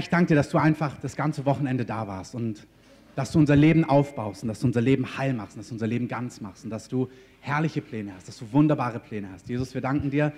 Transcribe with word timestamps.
ich 0.00 0.08
danke 0.08 0.28
dir, 0.28 0.34
dass 0.34 0.48
du 0.48 0.58
einfach 0.58 0.98
das 0.98 1.14
ganze 1.14 1.46
Wochenende 1.46 1.84
da 1.84 2.08
warst 2.08 2.34
und 2.34 2.66
dass 3.14 3.32
du 3.32 3.38
unser 3.38 3.56
Leben 3.56 3.84
aufbaust 3.84 4.42
und 4.42 4.48
dass 4.48 4.60
du 4.60 4.66
unser 4.66 4.80
Leben 4.80 5.16
heil 5.16 5.34
machst 5.34 5.56
und 5.56 5.60
dass 5.60 5.68
du 5.68 5.74
unser 5.74 5.86
Leben 5.86 6.08
ganz 6.08 6.40
machst 6.40 6.64
und 6.64 6.70
dass 6.70 6.88
du 6.88 7.08
herrliche 7.40 7.80
Pläne 7.80 8.14
hast, 8.14 8.28
dass 8.28 8.38
du 8.38 8.52
wunderbare 8.52 8.98
Pläne 8.98 9.28
hast. 9.32 9.48
Jesus, 9.48 9.74
wir 9.74 9.80
danken 9.80 10.10
dir 10.10 10.32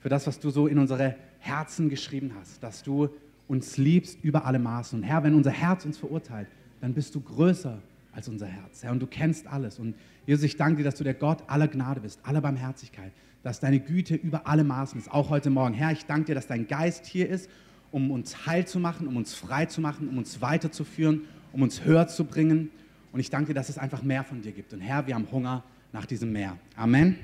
für 0.00 0.08
das, 0.08 0.26
was 0.26 0.38
du 0.38 0.50
so 0.50 0.66
in 0.66 0.78
unsere 0.78 1.14
Herzen 1.38 1.88
geschrieben 1.88 2.32
hast, 2.38 2.62
dass 2.62 2.82
du 2.82 3.08
uns 3.48 3.76
liebst 3.76 4.22
über 4.22 4.46
alle 4.46 4.58
Maßen. 4.58 4.98
Und 4.98 5.04
Herr, 5.04 5.22
wenn 5.22 5.34
unser 5.34 5.50
Herz 5.50 5.84
uns 5.84 5.98
verurteilt, 5.98 6.48
dann 6.80 6.94
bist 6.94 7.14
du 7.14 7.20
größer 7.20 7.78
als 8.12 8.28
unser 8.28 8.46
Herz, 8.46 8.82
Herr, 8.82 8.92
und 8.92 9.00
du 9.00 9.06
kennst 9.06 9.46
alles. 9.46 9.78
Und 9.78 9.94
Jesus, 10.26 10.44
ich 10.44 10.56
danke 10.56 10.78
dir, 10.78 10.84
dass 10.84 10.96
du 10.96 11.04
der 11.04 11.14
Gott 11.14 11.42
aller 11.48 11.68
Gnade 11.68 12.00
bist, 12.00 12.20
aller 12.22 12.40
Barmherzigkeit, 12.40 13.12
dass 13.42 13.60
deine 13.60 13.80
Güte 13.80 14.14
über 14.14 14.46
alle 14.46 14.64
Maßen 14.64 14.98
ist, 14.98 15.10
auch 15.10 15.30
heute 15.30 15.50
Morgen. 15.50 15.74
Herr, 15.74 15.92
ich 15.92 16.06
danke 16.06 16.26
dir, 16.26 16.34
dass 16.34 16.46
dein 16.46 16.66
Geist 16.66 17.06
hier 17.06 17.28
ist, 17.28 17.50
um 17.94 18.10
uns 18.10 18.44
heil 18.44 18.66
zu 18.66 18.80
machen, 18.80 19.06
um 19.06 19.16
uns 19.16 19.34
frei 19.34 19.66
zu 19.66 19.80
machen, 19.80 20.08
um 20.08 20.18
uns 20.18 20.42
weiterzuführen, 20.42 21.22
um 21.52 21.62
uns 21.62 21.84
höher 21.84 22.08
zu 22.08 22.24
bringen. 22.24 22.70
Und 23.12 23.20
ich 23.20 23.30
danke 23.30 23.52
dir, 23.52 23.54
dass 23.54 23.68
es 23.68 23.78
einfach 23.78 24.02
mehr 24.02 24.24
von 24.24 24.42
dir 24.42 24.50
gibt. 24.50 24.72
Und 24.72 24.80
Herr, 24.80 25.06
wir 25.06 25.14
haben 25.14 25.30
Hunger 25.30 25.62
nach 25.92 26.04
diesem 26.04 26.32
Meer. 26.32 26.58
Amen. 26.74 27.16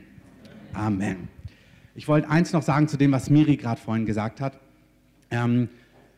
Amen. 0.72 1.28
Ich 1.96 2.06
wollte 2.06 2.30
eins 2.30 2.52
noch 2.52 2.62
sagen 2.62 2.86
zu 2.86 2.96
dem, 2.96 3.10
was 3.10 3.30
Miri 3.30 3.56
gerade 3.56 3.80
vorhin 3.80 4.06
gesagt 4.06 4.40
hat. 4.40 4.60
Ähm, 5.32 5.68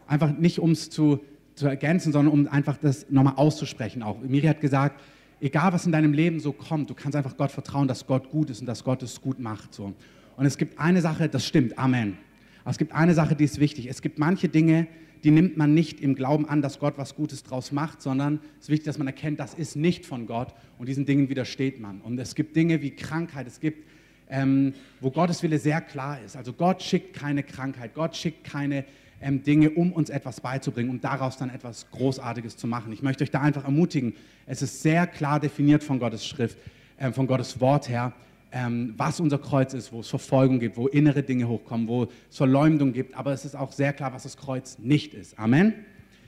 einfach 0.06 0.30
nicht, 0.37 0.59
um 0.59 0.73
es 0.73 0.91
zu, 0.91 1.20
zu 1.55 1.66
ergänzen, 1.66 2.12
sondern 2.12 2.34
um 2.34 2.47
einfach 2.47 2.77
das 2.77 3.09
nochmal 3.09 3.37
auszusprechen 3.37 4.03
auch. 4.03 4.20
Miri 4.20 4.48
hat 4.48 4.61
gesagt, 4.61 5.00
egal 5.41 5.73
was 5.73 5.87
in 5.87 5.92
deinem 5.92 6.12
Leben 6.12 6.41
so 6.41 6.53
kommt, 6.53 6.91
du 6.91 6.95
kannst 6.95 7.16
einfach 7.16 7.39
Gott 7.39 7.53
vertrauen, 7.53 7.89
dass 7.89 8.06
Gott 8.06 8.28
gut 8.28 8.50
ist 8.50 8.61
und 8.61 8.66
dass 8.66 8.84
Gott 8.84 9.03
es 9.03 9.19
gut 9.23 9.41
macht. 9.41 9.73
So. 9.73 9.95
Und 10.37 10.45
es 10.45 10.59
gibt 10.59 10.78
eine 10.78 11.00
Sache, 11.00 11.30
das 11.30 11.47
stimmt, 11.47 11.78
Amen. 11.78 12.19
Aber 12.62 12.71
es 12.71 12.79
gibt 12.79 12.93
eine 12.93 13.15
Sache, 13.15 13.34
die 13.34 13.45
ist 13.45 13.61
wichtig. 13.61 13.87
Es 13.87 14.02
gibt 14.02 14.19
manche 14.19 14.48
Dinge, 14.48 14.87
die 15.25 15.30
nimmt 15.30 15.57
man 15.57 15.73
nicht 15.73 16.01
im 16.01 16.15
Glauben 16.15 16.48
an, 16.48 16.62
dass 16.62 16.79
Gott 16.79 16.95
was 16.97 17.15
Gutes 17.15 17.43
draus 17.45 17.70
macht, 17.70 18.03
sondern 18.03 18.41
es 18.59 18.65
ist 18.65 18.69
wichtig, 18.70 18.87
dass 18.87 18.98
man 18.98 19.07
erkennt, 19.07 19.39
das 19.39 19.55
ist 19.55 19.77
nicht 19.77 20.05
von 20.05 20.27
Gott 20.27 20.55
und 20.78 20.89
diesen 20.89 21.06
Dingen 21.06 21.28
widersteht 21.28 21.81
man. 21.81 22.01
Und 22.01 22.19
es 22.19 22.34
gibt 22.34 22.56
Dinge 22.56 22.83
wie 22.83 22.91
Krankheit, 22.91 23.47
es 23.47 23.61
gibt, 23.61 23.86
ähm, 24.28 24.75
wo 25.01 25.11
Gottes 25.11 25.42
Wille 25.42 25.59
sehr 25.59 25.81
klar 25.81 26.20
ist. 26.25 26.36
Also 26.36 26.53
Gott 26.53 26.83
schickt 26.83 27.14
keine 27.14 27.42
Krankheit, 27.42 27.95
Gott 27.95 28.17
schickt 28.17 28.45
keine 28.45 28.84
ähm, 29.20 29.45
Dinge, 29.45 29.70
um 29.70 29.92
uns 29.92 30.11
etwas 30.11 30.41
beizubringen, 30.41 30.91
um 30.91 31.01
daraus 31.01 31.36
dann 31.36 31.51
etwas 31.51 31.89
Großartiges 31.92 32.56
zu 32.56 32.67
machen. 32.67 32.92
Ich 32.92 33.03
möchte 33.03 33.23
euch 33.23 33.31
da 33.31 33.41
einfach 33.41 33.64
ermutigen. 33.64 34.14
Es 34.47 34.62
ist 34.62 34.83
sehr 34.83 35.06
klar 35.06 35.39
definiert 35.39 35.84
von 35.84 36.01
Gottes 36.01 36.27
Schrift, 36.27 36.58
ähm, 36.98 37.12
von 37.12 37.29
Gottes 37.29 37.61
Wort 37.61 37.89
her, 37.89 38.12
ähm, 38.53 38.95
was 38.97 39.19
unser 39.19 39.39
Kreuz 39.39 39.75
ist, 39.75 39.92
wo 39.92 40.00
es 40.00 40.08
Verfolgung 40.08 40.61
gibt, 40.61 40.77
wo 40.77 40.86
innere 40.86 41.22
Dinge 41.22 41.48
hochkommen, 41.48 41.89
wo 41.89 42.05
es 42.05 42.36
Verleumdung 42.36 42.92
gibt. 42.92 43.17
Aber 43.17 43.33
es 43.33 43.45
ist 43.45 43.56
auch 43.56 43.72
sehr 43.72 43.92
klar, 43.92 44.12
was 44.12 44.25
das 44.25 44.36
Kreuz 44.36 44.78
nicht 44.78 45.14
ist. 45.14 45.39
Amen. 45.39 45.75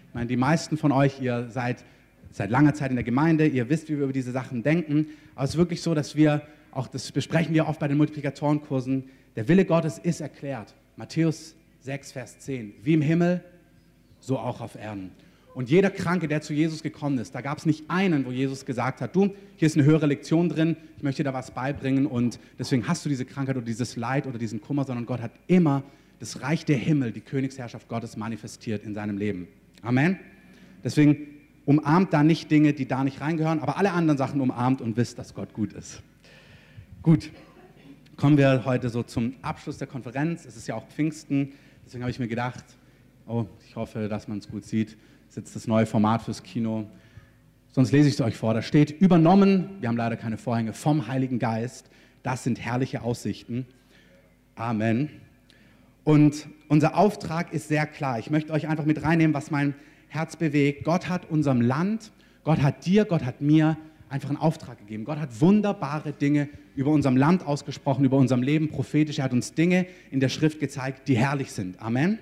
Ich 0.08 0.14
meine, 0.14 0.27
die 0.27 0.36
meisten 0.36 0.77
von 0.78 0.91
euch, 0.91 1.20
ihr 1.20 1.48
seid 1.50 1.84
seit 2.30 2.50
langer 2.50 2.75
Zeit 2.75 2.91
in 2.91 2.97
der 2.97 3.05
Gemeinde, 3.05 3.47
ihr 3.47 3.69
wisst, 3.69 3.89
wie 3.89 3.97
wir 3.97 4.05
über 4.05 4.12
diese 4.12 4.33
Sachen 4.33 4.62
denken. 4.62 5.06
Aber 5.34 5.45
es 5.45 5.50
ist 5.50 5.56
wirklich 5.56 5.83
so, 5.83 5.95
dass 5.95 6.17
wir, 6.17 6.42
auch 6.72 6.89
das 6.89 7.12
besprechen 7.12 7.55
wir 7.55 7.69
oft 7.69 7.78
bei 7.78 7.89
den 7.89 7.97
Multiplikatorenkursen, 7.97 9.05
der 9.36 9.47
Wille 9.47 9.64
Gottes 9.64 9.98
ist 9.98 10.20
erklärt. 10.20 10.75
Matthäus 10.97 11.55
6, 11.80 12.12
Vers 12.12 12.39
10. 12.39 12.75
Wie 12.83 12.95
im 12.95 13.02
Himmel, 13.02 13.45
so 14.20 14.39
auch 14.39 14.61
auf 14.61 14.77
Erden. 14.77 15.12
Und 15.55 15.70
jeder 15.70 15.91
Kranke, 15.91 16.27
der 16.27 16.41
zu 16.41 16.52
Jesus 16.52 16.83
gekommen 16.83 17.16
ist, 17.19 17.34
da 17.34 17.41
gab 17.41 17.58
es 17.58 17.66
nicht 17.66 17.84
einen, 17.88 18.27
wo 18.27 18.33
Jesus 18.33 18.66
gesagt 18.66 19.00
hat, 19.00 19.14
du, 19.14 19.34
hier 19.56 19.66
ist 19.66 19.77
eine 19.77 19.84
höhere 19.84 20.06
Lektion 20.06 20.48
drin, 20.48 20.77
ich 20.96 21.05
möchte 21.05 21.22
dir 21.22 21.30
da 21.30 21.34
was 21.34 21.52
beibringen 21.52 22.06
und 22.06 22.41
deswegen 22.58 22.88
hast 22.88 23.05
du 23.05 23.08
diese 23.08 23.24
Krankheit 23.24 23.56
oder 23.56 23.64
dieses 23.64 23.94
Leid 23.94 24.27
oder 24.27 24.36
diesen 24.36 24.61
Kummer, 24.61 24.84
sondern 24.84 25.06
Gott 25.06 25.20
hat 25.20 25.30
immer 25.46 25.84
das 26.19 26.42
Reich 26.42 26.64
der 26.64 26.77
Himmel, 26.77 27.12
die 27.12 27.20
Königsherrschaft 27.20 27.88
Gottes 27.88 28.16
manifestiert 28.16 28.83
in 28.83 28.94
seinem 28.94 29.16
Leben. 29.16 29.46
Amen. 29.83 30.19
Deswegen 30.83 31.28
umarmt 31.66 32.12
da 32.12 32.24
nicht 32.24 32.50
Dinge, 32.50 32.72
die 32.72 32.89
da 32.89 33.05
nicht 33.05 33.20
reingehören, 33.20 33.61
aber 33.61 33.78
alle 33.78 33.92
anderen 33.92 34.18
Sachen 34.18 34.41
umarmt 34.41 34.80
und 34.80 34.96
wisst, 34.96 35.20
dass 35.20 35.34
Gott 35.34 35.55
gut 35.55 35.72
ist. 35.72 36.02
Gut, 37.02 37.30
kommen 38.17 38.39
wir 38.39 38.64
heute 38.64 38.89
so 38.89 39.05
zum 39.05 39.34
Abschluss 39.40 39.79
der 39.79 39.86
Konferenz. 39.86 40.46
Es 40.46 40.56
ist 40.56 40.67
ja 40.67 40.74
auch 40.74 40.89
Pfingsten, 40.89 41.52
deswegen 41.86 42.02
habe 42.02 42.11
ich 42.11 42.18
mir 42.18 42.29
gedacht, 42.29 42.64
oh, 43.29 43.46
ich 43.68 43.77
hoffe, 43.77 44.08
dass 44.08 44.27
man 44.27 44.39
es 44.39 44.48
gut 44.48 44.64
sieht 44.64 44.96
ist 45.34 45.39
jetzt 45.39 45.56
das 45.56 45.67
neue 45.67 45.84
Format 45.84 46.22
fürs 46.22 46.45
Kino. 46.45 46.86
Sonst 47.72 47.90
lese 47.90 48.06
ich 48.06 48.14
es 48.14 48.20
euch 48.20 48.36
vor. 48.36 48.55
Da 48.55 48.62
steht 48.62 48.92
übernommen, 49.00 49.68
wir 49.80 49.89
haben 49.89 49.96
leider 49.96 50.17
keine 50.17 50.39
Vorhänge, 50.39 50.72
vom 50.72 51.08
Heiligen 51.08 51.40
Geist. 51.40 51.90
Das 52.22 52.45
sind 52.45 52.61
herrliche 52.61 53.02
Aussichten. 53.02 53.67
Amen. 54.55 55.11
Und 56.05 56.46
unser 56.68 56.96
Auftrag 56.96 57.52
ist 57.52 57.67
sehr 57.67 57.84
klar. 57.84 58.20
Ich 58.20 58.30
möchte 58.30 58.52
euch 58.52 58.68
einfach 58.68 58.84
mit 58.84 59.02
reinnehmen, 59.02 59.34
was 59.34 59.50
mein 59.50 59.74
Herz 60.06 60.36
bewegt. 60.36 60.84
Gott 60.84 61.08
hat 61.08 61.28
unserem 61.28 61.61
Land, 61.61 62.12
Gott 62.44 62.62
hat 62.62 62.86
dir, 62.86 63.05
Gott 63.05 63.24
hat 63.24 63.40
mir 63.40 63.77
einfach 64.08 64.28
einen 64.28 64.39
Auftrag 64.39 64.78
gegeben. 64.78 65.05
Gott 65.05 65.18
hat 65.18 65.40
wunderbare 65.40 66.12
Dinge 66.12 66.48
über 66.77 66.92
unserem 66.92 67.17
Land 67.17 67.44
ausgesprochen, 67.44 68.05
über 68.05 68.18
unserem 68.18 68.44
Leben 68.44 68.68
prophetisch. 68.68 69.18
Er 69.18 69.24
hat 69.24 69.33
uns 69.33 69.52
Dinge 69.52 69.86
in 70.12 70.20
der 70.20 70.28
Schrift 70.28 70.61
gezeigt, 70.61 71.08
die 71.08 71.17
herrlich 71.17 71.50
sind. 71.50 71.83
Amen. 71.83 72.20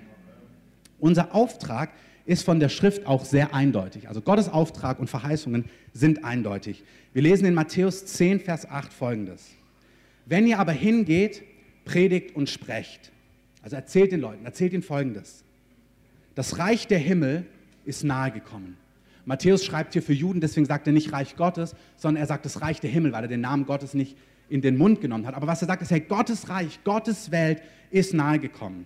Unser 0.99 1.35
Auftrag 1.35 1.89
ist, 1.89 2.12
ist 2.25 2.43
von 2.43 2.59
der 2.59 2.69
Schrift 2.69 3.05
auch 3.05 3.25
sehr 3.25 3.53
eindeutig. 3.53 4.07
Also 4.07 4.21
Gottes 4.21 4.49
Auftrag 4.49 4.99
und 4.99 5.09
Verheißungen 5.09 5.65
sind 5.93 6.23
eindeutig. 6.23 6.83
Wir 7.11 7.21
lesen 7.21 7.45
in 7.45 7.53
Matthäus 7.53 8.05
10, 8.05 8.39
Vers 8.39 8.69
8 8.69 8.93
folgendes. 8.93 9.49
Wenn 10.25 10.47
ihr 10.47 10.59
aber 10.59 10.71
hingeht, 10.71 11.43
predigt 11.85 12.35
und 12.35 12.49
sprecht. 12.49 13.11
Also 13.61 13.75
erzählt 13.75 14.11
den 14.11 14.21
Leuten, 14.21 14.45
erzählt 14.45 14.73
ihnen 14.73 14.83
folgendes. 14.83 15.43
Das 16.35 16.57
Reich 16.59 16.87
der 16.87 16.99
Himmel 16.99 17.45
ist 17.85 18.03
nahe 18.03 18.31
gekommen. 18.31 18.77
Matthäus 19.25 19.63
schreibt 19.63 19.93
hier 19.93 20.01
für 20.01 20.13
Juden, 20.13 20.41
deswegen 20.41 20.65
sagt 20.65 20.87
er 20.87 20.93
nicht 20.93 21.13
Reich 21.13 21.35
Gottes, 21.35 21.75
sondern 21.95 22.21
er 22.21 22.27
sagt 22.27 22.45
das 22.45 22.61
Reich 22.61 22.81
der 22.81 22.89
Himmel, 22.89 23.13
weil 23.13 23.23
er 23.23 23.29
den 23.29 23.41
Namen 23.41 23.65
Gottes 23.65 23.93
nicht 23.93 24.17
in 24.49 24.61
den 24.61 24.77
Mund 24.77 24.99
genommen 25.01 25.25
hat. 25.25 25.35
Aber 25.35 25.47
was 25.47 25.61
er 25.61 25.67
sagt, 25.67 25.81
ist, 25.81 25.91
hey, 25.91 26.01
Gottes 26.01 26.49
Reich, 26.49 26.79
Gottes 26.83 27.31
Welt 27.31 27.61
ist 27.89 28.13
nahe 28.13 28.39
gekommen. 28.39 28.85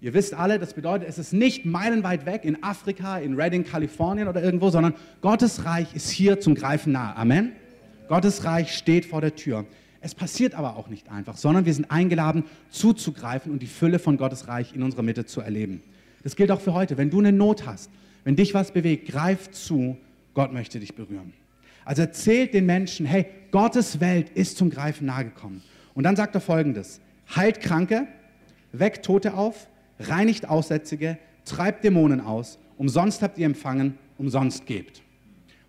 Ihr 0.00 0.12
wisst 0.12 0.34
alle, 0.34 0.58
das 0.58 0.74
bedeutet, 0.74 1.08
es 1.08 1.18
ist 1.18 1.32
nicht 1.32 1.64
meilenweit 1.64 2.26
weg 2.26 2.44
in 2.44 2.62
Afrika, 2.62 3.18
in 3.18 3.34
Redding, 3.34 3.64
Kalifornien 3.64 4.28
oder 4.28 4.42
irgendwo, 4.42 4.70
sondern 4.70 4.94
Gottes 5.22 5.64
Reich 5.64 5.94
ist 5.94 6.10
hier 6.10 6.38
zum 6.38 6.54
Greifen 6.54 6.92
nahe. 6.92 7.16
Amen. 7.16 7.52
Gottes 8.08 8.44
Reich 8.44 8.74
steht 8.74 9.06
vor 9.06 9.20
der 9.20 9.34
Tür. 9.34 9.64
Es 10.00 10.14
passiert 10.14 10.54
aber 10.54 10.76
auch 10.76 10.88
nicht 10.88 11.10
einfach, 11.10 11.36
sondern 11.36 11.64
wir 11.64 11.74
sind 11.74 11.90
eingeladen, 11.90 12.44
zuzugreifen 12.70 13.50
und 13.50 13.62
die 13.62 13.66
Fülle 13.66 13.98
von 13.98 14.18
Gottes 14.18 14.46
Reich 14.46 14.74
in 14.74 14.82
unserer 14.82 15.02
Mitte 15.02 15.24
zu 15.24 15.40
erleben. 15.40 15.82
Das 16.22 16.36
gilt 16.36 16.50
auch 16.50 16.60
für 16.60 16.74
heute. 16.74 16.98
Wenn 16.98 17.10
du 17.10 17.18
eine 17.18 17.32
Not 17.32 17.66
hast, 17.66 17.90
wenn 18.24 18.36
dich 18.36 18.54
was 18.54 18.72
bewegt, 18.72 19.08
greif 19.08 19.50
zu. 19.50 19.96
Gott 20.34 20.52
möchte 20.52 20.78
dich 20.78 20.94
berühren. 20.94 21.32
Also 21.84 22.02
erzählt 22.02 22.52
den 22.52 22.66
Menschen, 22.66 23.06
hey, 23.06 23.26
Gottes 23.50 24.00
Welt 24.00 24.28
ist 24.30 24.58
zum 24.58 24.68
Greifen 24.68 25.06
nahe 25.06 25.24
gekommen. 25.24 25.62
Und 25.94 26.04
dann 26.04 26.16
sagt 26.16 26.34
er 26.34 26.40
folgendes: 26.40 27.00
Heilt 27.34 27.60
Kranke, 27.60 28.06
weckt 28.72 29.04
Tote 29.04 29.34
auf, 29.34 29.68
reinigt 29.98 30.48
Aussätzige, 30.48 31.18
treibt 31.44 31.84
Dämonen 31.84 32.20
aus, 32.20 32.58
umsonst 32.76 33.22
habt 33.22 33.38
ihr 33.38 33.46
empfangen, 33.46 33.98
umsonst 34.18 34.66
gebt. 34.66 35.02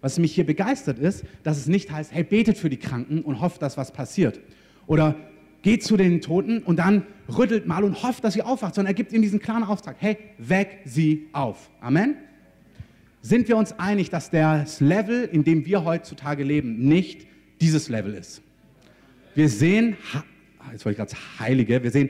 Was 0.01 0.19
mich 0.19 0.33
hier 0.33 0.45
begeistert 0.45 0.99
ist, 0.99 1.23
dass 1.43 1.57
es 1.57 1.67
nicht 1.67 1.91
heißt, 1.91 2.13
hey, 2.13 2.23
betet 2.23 2.57
für 2.57 2.69
die 2.69 2.77
Kranken 2.77 3.21
und 3.21 3.41
hofft, 3.41 3.61
dass 3.61 3.77
was 3.77 3.91
passiert. 3.91 4.39
Oder 4.85 5.15
geht 5.63 5.83
zu 5.83 5.97
den 5.97 6.21
Toten 6.21 6.59
und 6.59 6.77
dann 6.77 7.03
rüttelt 7.35 7.65
mal 7.65 7.83
und 7.83 8.03
hofft, 8.03 8.23
dass 8.23 8.33
sie 8.33 8.43
aufwacht, 8.43 8.75
sondern 8.75 8.91
er 8.91 8.95
gibt 8.95 9.11
ihnen 9.11 9.21
diesen 9.21 9.39
klaren 9.39 9.63
Auftrag, 9.63 9.95
hey, 9.99 10.17
weck 10.37 10.79
sie 10.85 11.27
auf. 11.33 11.69
Amen. 11.81 12.15
Sind 13.21 13.47
wir 13.47 13.57
uns 13.57 13.77
einig, 13.77 14.09
dass 14.09 14.29
das 14.29 14.79
Level, 14.79 15.25
in 15.25 15.43
dem 15.43 15.65
wir 15.65 15.83
heutzutage 15.83 16.43
leben, 16.43 16.87
nicht 16.87 17.27
dieses 17.59 17.89
Level 17.89 18.13
ist? 18.13 18.41
Wir 19.35 19.49
sehen, 19.49 19.97
jetzt 20.71 20.85
wollte 20.85 21.01
ich 21.01 21.09
gerade 21.09 21.39
Heilige, 21.39 21.83
wir 21.83 21.91
sehen 21.91 22.09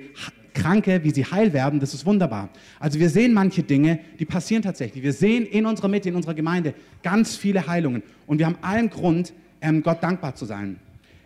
Kranke, 0.57 1.03
wie 1.03 1.11
sie 1.11 1.23
heil 1.23 1.53
werden, 1.53 1.79
das 1.79 1.93
ist 1.93 2.05
wunderbar. 2.05 2.49
Also 2.79 2.99
wir 2.99 3.09
sehen 3.09 3.33
manche 3.33 3.63
Dinge, 3.63 3.99
die 4.19 4.25
passieren 4.25 4.63
tatsächlich. 4.63 5.03
Wir 5.03 5.13
sehen 5.13 5.45
in 5.45 5.65
unserer 5.65 5.87
Mitte, 5.87 6.09
in 6.09 6.15
unserer 6.15 6.33
Gemeinde 6.33 6.73
ganz 7.03 7.35
viele 7.35 7.67
Heilungen. 7.67 8.03
Und 8.25 8.39
wir 8.39 8.47
haben 8.47 8.57
allen 8.61 8.89
Grund, 8.89 9.33
ähm, 9.61 9.83
Gott 9.83 10.01
dankbar 10.01 10.35
zu 10.35 10.45
sein. 10.45 10.77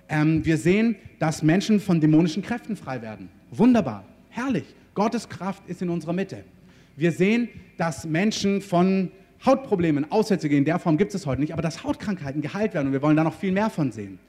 Ähm, 0.09 0.45
wir 0.45 0.57
sehen, 0.57 0.95
dass 1.19 1.41
Menschen 1.41 1.79
von 1.79 2.01
dämonischen 2.01 2.43
Kräften 2.43 2.75
frei 2.75 3.01
werden. 3.01 3.29
Wunderbar, 3.51 4.03
herrlich. 4.29 4.65
Gottes 4.93 5.29
Kraft 5.29 5.63
ist 5.67 5.81
in 5.81 5.89
unserer 5.89 6.13
Mitte. 6.13 6.43
Wir 6.97 7.13
sehen, 7.13 7.47
dass 7.77 8.05
Menschen 8.05 8.61
von 8.61 9.11
Hautproblemen, 9.45 10.11
Aussätzige 10.11 10.57
in 10.57 10.65
der 10.65 10.77
Form 10.77 10.97
gibt 10.97 11.15
es 11.15 11.25
heute 11.25 11.41
nicht, 11.41 11.53
aber 11.53 11.61
dass 11.61 11.83
Hautkrankheiten 11.83 12.41
geheilt 12.41 12.73
werden 12.73 12.87
und 12.87 12.93
wir 12.93 13.01
wollen 13.01 13.15
da 13.15 13.23
noch 13.23 13.33
viel 13.33 13.53
mehr 13.53 13.69
von 13.69 13.91
sehen. 13.91 14.19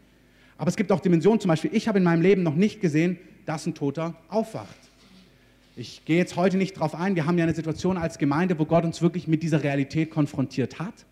Aber 0.57 0.69
es 0.69 0.77
gibt 0.77 0.93
auch 0.93 1.01
Dimensionen, 1.01 1.41
zum 1.41 1.49
Beispiel, 1.49 1.71
ich 1.75 1.89
habe 1.89 1.99
in 1.99 2.05
meinem 2.05 2.23
Leben 2.23 2.45
noch 2.45 2.55
nicht 2.55 2.81
gesehen, 2.81 3.19
dass 3.45 3.67
ein 3.67 3.75
Toter 3.75 4.15
aufwacht. 4.29 4.92
Ich 5.75 6.05
gehe 6.05 6.19
jetzt 6.19 6.37
heute 6.37 6.59
nicht 6.59 6.77
darauf 6.77 6.95
ein. 6.95 7.17
Wir 7.17 7.25
haben 7.25 7.39
ja 7.39 7.45
eine 7.45 7.55
Situation 7.55 7.97
als 7.97 8.19
Gemeinde, 8.19 8.59
wo 8.59 8.67
Gott 8.67 8.85
uns 8.85 9.01
wirklich 9.01 9.27
mit 9.27 9.43
dieser 9.43 9.63
Realität 9.63 10.11
konfrontiert 10.11 10.79
hat, 10.79 11.07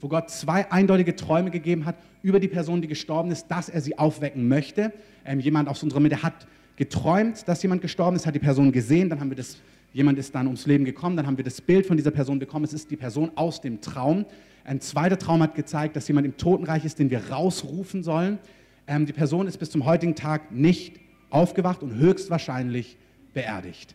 wo 0.00 0.06
Gott 0.06 0.30
zwei 0.30 0.70
eindeutige 0.70 1.16
Träume 1.16 1.50
gegeben 1.50 1.84
hat 1.84 1.96
über 2.22 2.38
die 2.38 2.46
Person, 2.46 2.80
die 2.80 2.86
gestorben 2.86 3.32
ist, 3.32 3.48
dass 3.48 3.68
er 3.68 3.80
sie 3.80 3.98
aufwecken 3.98 4.46
möchte. 4.46 4.92
Ähm, 5.24 5.40
jemand 5.40 5.68
aus 5.68 5.82
unserer 5.82 5.98
Mitte 5.98 6.22
hat 6.22 6.46
geträumt, 6.76 7.48
dass 7.48 7.60
jemand 7.62 7.82
gestorben 7.82 8.14
ist, 8.14 8.24
hat 8.24 8.36
die 8.36 8.40
Person 8.40 8.70
gesehen, 8.70 9.10
dann 9.10 9.18
haben 9.18 9.30
wir 9.30 9.36
das 9.36 9.58
Jemand 9.92 10.18
ist 10.18 10.34
dann 10.34 10.46
ums 10.46 10.66
Leben 10.66 10.84
gekommen, 10.84 11.16
dann 11.16 11.24
haben 11.24 11.36
wir 11.36 11.44
das 11.44 11.60
Bild 11.60 11.86
von 11.86 11.96
dieser 11.96 12.10
Person 12.10 12.40
bekommen. 12.40 12.64
Es 12.64 12.72
ist 12.72 12.90
die 12.90 12.96
Person 12.96 13.30
aus 13.36 13.60
dem 13.60 13.80
Traum. 13.80 14.26
Ein 14.64 14.80
zweiter 14.80 15.16
Traum 15.16 15.40
hat 15.40 15.54
gezeigt, 15.54 15.94
dass 15.94 16.08
jemand 16.08 16.26
im 16.26 16.36
Totenreich 16.36 16.84
ist, 16.84 16.98
den 16.98 17.10
wir 17.10 17.30
rausrufen 17.30 18.02
sollen. 18.02 18.40
Ähm, 18.88 19.06
die 19.06 19.12
Person 19.12 19.46
ist 19.46 19.56
bis 19.58 19.70
zum 19.70 19.84
heutigen 19.84 20.16
Tag 20.16 20.50
nicht 20.50 20.98
aufgewacht 21.30 21.84
und 21.84 21.94
höchstwahrscheinlich 21.94 22.96
beerdigt. 23.34 23.94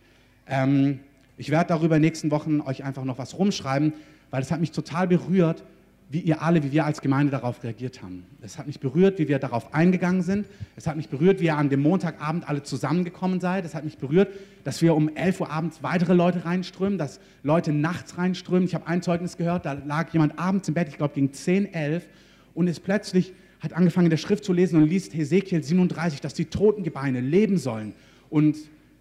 Ähm, 0.49 0.99
ich 1.37 1.51
werde 1.51 1.69
darüber 1.69 1.95
in 1.95 2.01
den 2.01 2.09
nächsten 2.09 2.31
Wochen 2.31 2.59
euch 2.61 2.83
einfach 2.83 3.05
noch 3.05 3.17
was 3.17 3.37
rumschreiben, 3.37 3.93
weil 4.31 4.41
es 4.41 4.51
hat 4.51 4.59
mich 4.59 4.71
total 4.71 5.07
berührt, 5.07 5.63
wie 6.11 6.19
ihr 6.19 6.41
alle, 6.41 6.63
wie 6.63 6.71
wir 6.71 6.85
als 6.85 7.01
Gemeinde 7.01 7.31
darauf 7.31 7.63
reagiert 7.63 8.01
haben. 8.01 8.25
Es 8.41 8.57
hat 8.57 8.65
mich 8.65 8.79
berührt, 8.79 9.19
wie 9.19 9.27
wir 9.27 9.37
darauf 9.37 9.75
eingegangen 9.75 10.23
sind. 10.23 10.47
Es 10.75 10.87
hat 10.87 10.97
mich 10.97 11.07
berührt, 11.07 11.39
wie 11.39 11.45
ihr 11.45 11.55
an 11.55 11.69
dem 11.69 11.83
Montagabend 11.83 12.49
alle 12.49 12.63
zusammengekommen 12.63 13.39
seid. 13.39 13.63
Es 13.63 13.75
hat 13.75 13.83
mich 13.83 13.99
berührt, 13.99 14.29
dass 14.63 14.81
wir 14.81 14.95
um 14.95 15.15
11 15.15 15.41
Uhr 15.41 15.51
abends 15.51 15.83
weitere 15.83 16.13
Leute 16.13 16.45
reinströmen, 16.45 16.97
dass 16.97 17.19
Leute 17.43 17.71
nachts 17.71 18.17
reinströmen. 18.17 18.63
Ich 18.63 18.73
habe 18.73 18.87
ein 18.87 19.03
Zeugnis 19.03 19.37
gehört, 19.37 19.67
da 19.67 19.73
lag 19.73 20.11
jemand 20.11 20.39
abends 20.39 20.67
im 20.67 20.73
Bett, 20.73 20.87
ich 20.89 20.97
glaube 20.97 21.13
gegen 21.13 21.31
10, 21.31 21.73
11 21.73 22.07
und 22.55 22.67
ist 22.67 22.83
plötzlich, 22.83 23.31
hat 23.59 23.73
angefangen 23.73 24.07
in 24.07 24.11
der 24.11 24.17
Schrift 24.17 24.43
zu 24.43 24.51
lesen 24.51 24.81
und 24.81 24.89
liest 24.89 25.13
Hesekiel 25.13 25.63
37, 25.63 26.21
dass 26.21 26.33
die 26.33 26.45
Totengebeine 26.45 27.21
leben 27.21 27.59
sollen. 27.59 27.93
Und 28.31 28.57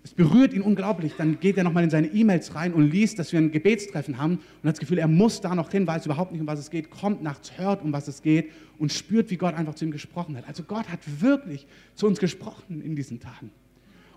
es 0.08 0.14
berührt 0.14 0.54
ihn 0.54 0.62
unglaublich. 0.62 1.12
Dann 1.18 1.38
geht 1.38 1.58
er 1.58 1.64
nochmal 1.64 1.84
in 1.84 1.90
seine 1.90 2.08
E-Mails 2.08 2.54
rein 2.54 2.72
und 2.72 2.90
liest, 2.90 3.18
dass 3.18 3.30
wir 3.32 3.40
ein 3.40 3.50
Gebetstreffen 3.50 4.16
haben 4.16 4.34
und 4.34 4.68
hat 4.68 4.74
das 4.74 4.78
Gefühl, 4.78 4.98
er 4.98 5.08
muss 5.08 5.42
da 5.42 5.54
noch 5.54 5.70
hin, 5.70 5.86
weiß 5.86 6.06
überhaupt 6.06 6.32
nicht, 6.32 6.40
um 6.40 6.46
was 6.46 6.58
es 6.58 6.70
geht, 6.70 6.90
kommt 6.90 7.22
nachts, 7.22 7.58
hört, 7.58 7.82
um 7.82 7.92
was 7.92 8.08
es 8.08 8.22
geht 8.22 8.50
und 8.78 8.90
spürt, 8.90 9.30
wie 9.30 9.36
Gott 9.36 9.54
einfach 9.54 9.74
zu 9.74 9.84
ihm 9.84 9.90
gesprochen 9.90 10.36
hat. 10.36 10.48
Also 10.48 10.62
Gott 10.62 10.88
hat 10.88 11.00
wirklich 11.20 11.66
zu 11.94 12.06
uns 12.06 12.18
gesprochen 12.18 12.80
in 12.80 12.96
diesen 12.96 13.20
Tagen. 13.20 13.50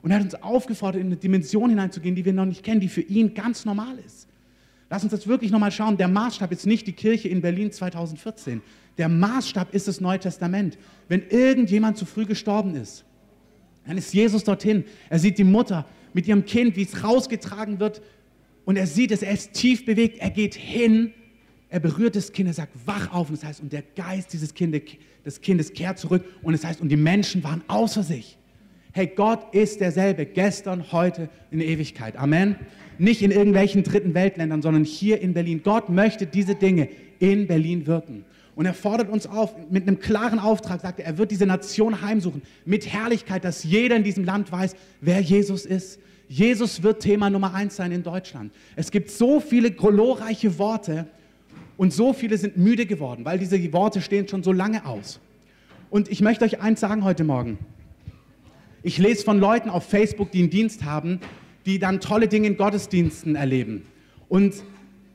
Und 0.01 0.11
er 0.11 0.17
hat 0.17 0.23
uns 0.23 0.35
aufgefordert, 0.35 1.01
in 1.01 1.07
eine 1.07 1.17
Dimension 1.17 1.69
hineinzugehen, 1.69 2.15
die 2.15 2.23
wir 2.23 2.33
noch 2.33 2.45
nicht 2.45 2.63
kennen, 2.63 2.79
die 2.79 2.87
für 2.87 3.01
ihn 3.01 3.33
ganz 3.33 3.65
normal 3.65 3.99
ist. 4.05 4.29
Lass 4.89 5.03
uns 5.03 5.11
das 5.11 5.27
wirklich 5.27 5.51
nochmal 5.51 5.71
schauen. 5.71 5.97
Der 5.97 6.07
Maßstab 6.07 6.51
ist 6.53 6.65
nicht 6.65 6.87
die 6.87 6.93
Kirche 6.93 7.27
in 7.27 7.41
Berlin 7.41 7.71
2014. 7.71 8.61
Der 8.97 9.09
Maßstab 9.09 9.73
ist 9.73 9.89
das 9.89 9.99
Neue 9.99 10.19
Testament. 10.19 10.77
Wenn 11.09 11.23
irgendjemand 11.29 11.97
zu 11.97 12.05
früh 12.05 12.25
gestorben 12.25 12.75
ist, 12.75 13.03
dann 13.85 13.97
ist 13.97 14.13
Jesus 14.13 14.43
dorthin. 14.43 14.83
Er 15.09 15.19
sieht 15.19 15.37
die 15.37 15.43
Mutter 15.43 15.85
mit 16.13 16.27
ihrem 16.27 16.45
Kind, 16.45 16.75
wie 16.75 16.83
es 16.83 17.03
rausgetragen 17.03 17.79
wird. 17.79 18.01
Und 18.65 18.77
er 18.77 18.87
sieht 18.87 19.11
es, 19.11 19.23
er 19.23 19.33
ist 19.33 19.53
tief 19.53 19.85
bewegt. 19.85 20.19
Er 20.19 20.29
geht 20.29 20.55
hin, 20.55 21.13
er 21.69 21.79
berührt 21.79 22.15
das 22.15 22.31
Kind, 22.31 22.47
er 22.47 22.53
sagt, 22.53 22.73
wach 22.85 23.11
auf. 23.11 23.29
Und 23.29 23.41
das 23.41 23.47
heißt, 23.47 23.61
und 23.61 23.73
der 23.73 23.83
Geist 23.95 24.33
dieses 24.33 24.53
Kindes, 24.53 24.83
des 25.25 25.41
Kindes 25.41 25.73
kehrt 25.73 25.97
zurück. 25.97 26.23
Und 26.41 26.53
es 26.53 26.61
das 26.61 26.71
heißt, 26.71 26.81
und 26.81 26.89
die 26.89 26.97
Menschen 26.97 27.43
waren 27.43 27.63
außer 27.67 28.03
sich. 28.03 28.37
Hey, 28.93 29.07
Gott 29.07 29.53
ist 29.53 29.79
derselbe, 29.79 30.25
gestern, 30.25 30.91
heute, 30.91 31.29
in 31.49 31.61
Ewigkeit. 31.61 32.17
Amen. 32.17 32.57
Nicht 32.97 33.21
in 33.21 33.31
irgendwelchen 33.31 33.83
dritten 33.83 34.13
Weltländern, 34.13 34.61
sondern 34.61 34.83
hier 34.83 35.21
in 35.21 35.33
Berlin. 35.33 35.61
Gott 35.63 35.89
möchte 35.89 36.25
diese 36.25 36.55
Dinge 36.55 36.89
in 37.19 37.47
Berlin 37.47 37.87
wirken. 37.87 38.25
Und 38.61 38.67
er 38.67 38.75
fordert 38.75 39.09
uns 39.09 39.25
auf, 39.25 39.55
mit 39.71 39.87
einem 39.87 39.99
klaren 39.99 40.37
Auftrag, 40.37 40.81
sagt 40.81 40.99
er, 40.99 41.07
er 41.07 41.17
wird 41.17 41.31
diese 41.31 41.47
Nation 41.47 42.03
heimsuchen, 42.03 42.43
mit 42.63 42.85
Herrlichkeit, 42.85 43.43
dass 43.43 43.63
jeder 43.63 43.95
in 43.95 44.03
diesem 44.03 44.23
Land 44.23 44.51
weiß, 44.51 44.75
wer 44.99 45.19
Jesus 45.19 45.65
ist. 45.65 45.99
Jesus 46.29 46.83
wird 46.83 47.01
Thema 47.01 47.31
Nummer 47.31 47.55
eins 47.55 47.75
sein 47.75 47.91
in 47.91 48.03
Deutschland. 48.03 48.53
Es 48.75 48.91
gibt 48.91 49.09
so 49.09 49.39
viele 49.39 49.71
glorreiche 49.71 50.59
Worte 50.59 51.07
und 51.75 51.91
so 51.91 52.13
viele 52.13 52.37
sind 52.37 52.55
müde 52.55 52.85
geworden, 52.85 53.25
weil 53.25 53.39
diese 53.39 53.73
Worte 53.73 53.99
stehen 53.99 54.27
schon 54.27 54.43
so 54.43 54.51
lange 54.51 54.85
aus. 54.85 55.19
Und 55.89 56.07
ich 56.11 56.21
möchte 56.21 56.45
euch 56.45 56.61
eins 56.61 56.81
sagen 56.81 57.03
heute 57.03 57.23
Morgen. 57.23 57.57
Ich 58.83 58.99
lese 58.99 59.23
von 59.23 59.39
Leuten 59.39 59.71
auf 59.71 59.85
Facebook, 59.85 60.29
die 60.29 60.41
einen 60.41 60.51
Dienst 60.51 60.85
haben, 60.85 61.19
die 61.65 61.79
dann 61.79 61.99
tolle 61.99 62.27
Dinge 62.27 62.45
in 62.45 62.57
Gottesdiensten 62.57 63.35
erleben. 63.35 63.87
Und 64.29 64.53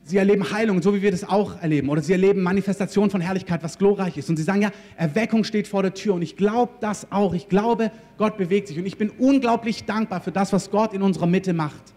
Sie 0.07 0.15
erleben 0.15 0.49
Heilung, 0.51 0.81
so 0.81 0.95
wie 0.95 1.01
wir 1.01 1.11
das 1.11 1.25
auch 1.25 1.61
erleben. 1.61 1.89
Oder 1.89 2.01
sie 2.01 2.13
erleben 2.13 2.41
Manifestation 2.41 3.09
von 3.09 3.19
Herrlichkeit, 3.19 3.61
was 3.61 3.77
glorreich 3.77 4.15
ist. 4.15 4.29
Und 4.29 4.37
sie 4.37 4.43
sagen 4.43 4.61
ja, 4.61 4.71
Erweckung 4.95 5.43
steht 5.43 5.67
vor 5.67 5.81
der 5.81 5.93
Tür. 5.93 6.13
Und 6.13 6.21
ich 6.21 6.37
glaube 6.37 6.71
das 6.79 7.11
auch. 7.11 7.33
Ich 7.33 7.49
glaube, 7.49 7.91
Gott 8.17 8.37
bewegt 8.37 8.69
sich. 8.69 8.79
Und 8.79 8.85
ich 8.85 8.97
bin 8.97 9.09
unglaublich 9.09 9.83
dankbar 9.83 10.21
für 10.21 10.31
das, 10.31 10.53
was 10.53 10.71
Gott 10.71 10.93
in 10.93 11.01
unserer 11.01 11.27
Mitte 11.27 11.51
macht. 11.51 11.93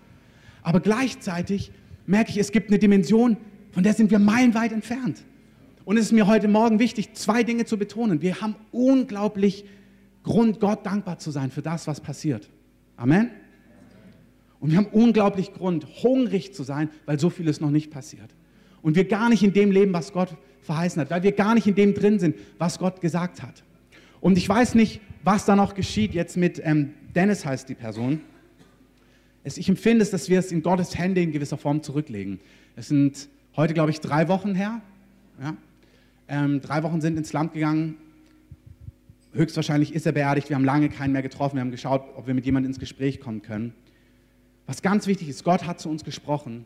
Aber 0.64 0.80
gleichzeitig 0.80 1.70
merke 2.04 2.32
ich, 2.32 2.38
es 2.38 2.50
gibt 2.50 2.70
eine 2.70 2.80
Dimension, 2.80 3.36
von 3.70 3.84
der 3.84 3.94
sind 3.94 4.10
wir 4.10 4.18
meilenweit 4.18 4.72
entfernt. 4.72 5.22
Und 5.84 5.96
es 5.96 6.06
ist 6.06 6.12
mir 6.12 6.26
heute 6.26 6.48
Morgen 6.48 6.80
wichtig, 6.80 7.14
zwei 7.14 7.44
Dinge 7.44 7.64
zu 7.64 7.78
betonen. 7.78 8.22
Wir 8.22 8.40
haben 8.40 8.56
unglaublich 8.72 9.64
Grund, 10.24 10.58
Gott 10.58 10.84
dankbar 10.84 11.18
zu 11.18 11.30
sein 11.30 11.52
für 11.52 11.62
das, 11.62 11.86
was 11.86 12.00
passiert. 12.00 12.50
Amen. 12.96 13.30
Und 14.60 14.70
wir 14.70 14.78
haben 14.78 14.86
unglaublich 14.86 15.52
Grund, 15.54 15.86
hungrig 16.02 16.54
zu 16.54 16.62
sein, 16.62 16.90
weil 17.06 17.18
so 17.18 17.30
vieles 17.30 17.60
noch 17.60 17.70
nicht 17.70 17.90
passiert. 17.90 18.30
Und 18.82 18.94
wir 18.94 19.04
gar 19.04 19.28
nicht 19.28 19.42
in 19.42 19.52
dem 19.52 19.70
leben, 19.70 19.92
was 19.92 20.12
Gott 20.12 20.36
verheißen 20.62 21.00
hat, 21.00 21.10
weil 21.10 21.22
wir 21.22 21.32
gar 21.32 21.54
nicht 21.54 21.66
in 21.66 21.74
dem 21.74 21.94
drin 21.94 22.18
sind, 22.18 22.36
was 22.58 22.78
Gott 22.78 23.00
gesagt 23.00 23.42
hat. 23.42 23.64
Und 24.20 24.36
ich 24.36 24.48
weiß 24.48 24.74
nicht, 24.74 25.00
was 25.24 25.46
da 25.46 25.56
noch 25.56 25.74
geschieht 25.74 26.12
jetzt 26.14 26.36
mit 26.36 26.60
ähm, 26.64 26.92
Dennis 27.14 27.44
heißt 27.44 27.68
die 27.68 27.74
Person. 27.74 28.20
Es, 29.42 29.56
ich 29.56 29.68
empfinde 29.68 30.02
es, 30.02 30.10
dass 30.10 30.28
wir 30.28 30.38
es 30.38 30.52
in 30.52 30.62
Gottes 30.62 30.96
Hände 30.96 31.22
in 31.22 31.32
gewisser 31.32 31.56
Form 31.56 31.82
zurücklegen. 31.82 32.40
Es 32.76 32.88
sind 32.88 33.28
heute, 33.56 33.72
glaube 33.72 33.90
ich, 33.90 34.00
drei 34.00 34.28
Wochen 34.28 34.54
her. 34.54 34.82
Ja? 35.42 35.56
Ähm, 36.28 36.60
drei 36.60 36.82
Wochen 36.82 37.00
sind 37.00 37.16
ins 37.16 37.32
Land 37.32 37.54
gegangen. 37.54 37.96
Höchstwahrscheinlich 39.32 39.94
ist 39.94 40.06
er 40.06 40.12
beerdigt. 40.12 40.50
Wir 40.50 40.56
haben 40.56 40.64
lange 40.64 40.88
keinen 40.90 41.12
mehr 41.12 41.22
getroffen. 41.22 41.56
Wir 41.56 41.62
haben 41.62 41.70
geschaut, 41.70 42.02
ob 42.16 42.26
wir 42.26 42.34
mit 42.34 42.44
jemandem 42.44 42.70
ins 42.70 42.78
Gespräch 42.78 43.20
kommen 43.20 43.42
können. 43.42 43.72
Was 44.70 44.82
ganz 44.82 45.08
wichtig 45.08 45.28
ist, 45.28 45.42
Gott 45.42 45.66
hat 45.66 45.80
zu 45.80 45.88
uns 45.88 46.04
gesprochen 46.04 46.64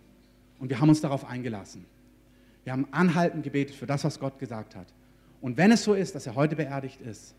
und 0.59 0.69
wir 0.69 0.79
haben 0.79 0.91
uns 0.91 1.01
darauf 1.01 1.25
eingelassen. 1.25 1.87
Wir 2.63 2.75
haben 2.75 2.87
anhaltend 2.91 3.45
gebetet 3.45 3.75
für 3.75 3.87
das, 3.87 4.05
was 4.05 4.21
Gott 4.21 4.39
gesagt 4.39 4.77
hat. 4.77 4.89
Und 5.41 5.57
wenn 5.57 5.73
es 5.73 5.85
so 5.85 5.95
ist, 5.95 6.15
dass 6.15 6.27
er 6.27 6.35
heute 6.35 6.55
beerdigt 6.55 7.01
ist, 7.01 7.35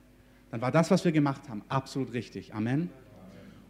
dann 0.49 0.61
war 0.61 0.71
das, 0.71 0.89
was 0.89 1.05
wir 1.05 1.11
gemacht 1.11 1.49
haben, 1.49 1.61
absolut 1.69 2.13
richtig. 2.13 2.55
Amen. 2.55 2.89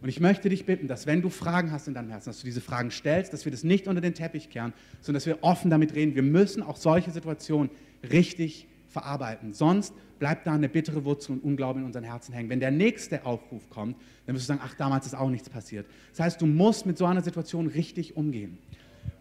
Und 0.00 0.08
ich 0.08 0.20
möchte 0.20 0.48
dich 0.48 0.64
bitten, 0.64 0.88
dass 0.88 1.04
wenn 1.04 1.20
du 1.20 1.28
Fragen 1.28 1.70
hast 1.70 1.86
in 1.86 1.92
deinem 1.92 2.08
Herzen, 2.08 2.30
dass 2.30 2.40
du 2.40 2.46
diese 2.46 2.62
Fragen 2.62 2.90
stellst, 2.90 3.30
dass 3.30 3.44
wir 3.44 3.52
das 3.52 3.62
nicht 3.62 3.88
unter 3.88 4.00
den 4.00 4.14
Teppich 4.14 4.48
kehren, 4.48 4.72
sondern 5.02 5.18
dass 5.18 5.26
wir 5.26 5.44
offen 5.44 5.70
damit 5.70 5.94
reden. 5.94 6.14
Wir 6.14 6.22
müssen 6.22 6.62
auch 6.62 6.76
solche 6.76 7.10
Situationen 7.10 7.68
richtig 8.10 8.68
verarbeiten. 8.88 9.52
Sonst 9.52 9.92
bleibt 10.18 10.46
da 10.46 10.52
eine 10.52 10.68
bittere 10.68 11.04
Wurzel 11.04 11.32
und 11.32 11.44
Unglauben 11.44 11.82
in 11.82 11.86
unseren 11.86 12.04
Herzen 12.04 12.32
hängen. 12.32 12.48
Wenn 12.48 12.60
der 12.60 12.70
nächste 12.70 13.24
Aufruf 13.24 13.68
kommt, 13.70 13.96
dann 14.26 14.34
wirst 14.34 14.46
du 14.46 14.48
sagen, 14.48 14.60
ach, 14.64 14.74
damals 14.74 15.06
ist 15.06 15.14
auch 15.14 15.30
nichts 15.30 15.48
passiert. 15.48 15.86
Das 16.10 16.20
heißt, 16.20 16.40
du 16.40 16.46
musst 16.46 16.86
mit 16.86 16.98
so 16.98 17.06
einer 17.06 17.22
Situation 17.22 17.66
richtig 17.66 18.16
umgehen. 18.16 18.58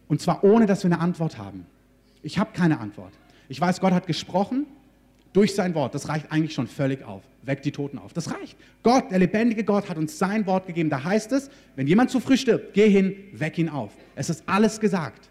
Und 0.08 0.22
zwar 0.22 0.44
ohne, 0.44 0.66
dass 0.66 0.84
wir 0.84 0.92
eine 0.92 1.00
Antwort 1.00 1.38
haben. 1.38 1.66
Ich 2.24 2.38
habe 2.38 2.52
keine 2.54 2.80
Antwort. 2.80 3.14
Ich 3.50 3.60
weiß, 3.60 3.80
Gott 3.80 3.94
hat 3.94 4.08
gesprochen 4.08 4.66
durch 5.34 5.54
sein 5.54 5.76
Wort. 5.76 5.94
Das 5.94 6.08
reicht 6.08 6.32
eigentlich 6.32 6.54
schon 6.54 6.68
völlig 6.68 7.04
auf. 7.04 7.22
Weck 7.44 7.62
die 7.62 7.72
Toten 7.72 8.00
auf. 8.00 8.14
Das 8.14 8.32
reicht. 8.32 8.58
Gott, 8.84 9.12
der 9.12 9.20
lebendige 9.20 9.64
Gott, 9.64 9.90
hat 9.90 9.98
uns 9.98 10.18
sein 10.18 10.46
Wort 10.46 10.66
gegeben. 10.66 10.90
Da 10.90 11.04
heißt 11.04 11.32
es, 11.34 11.50
wenn 11.76 11.88
jemand 11.88 12.10
zu 12.10 12.20
früh 12.20 12.38
stirbt, 12.38 12.74
geh 12.74 12.90
hin, 12.90 13.16
weck 13.34 13.58
ihn 13.58 13.70
auf. 13.70 13.92
Es 14.16 14.30
ist 14.30 14.44
alles 14.48 14.80
gesagt. 14.80 15.30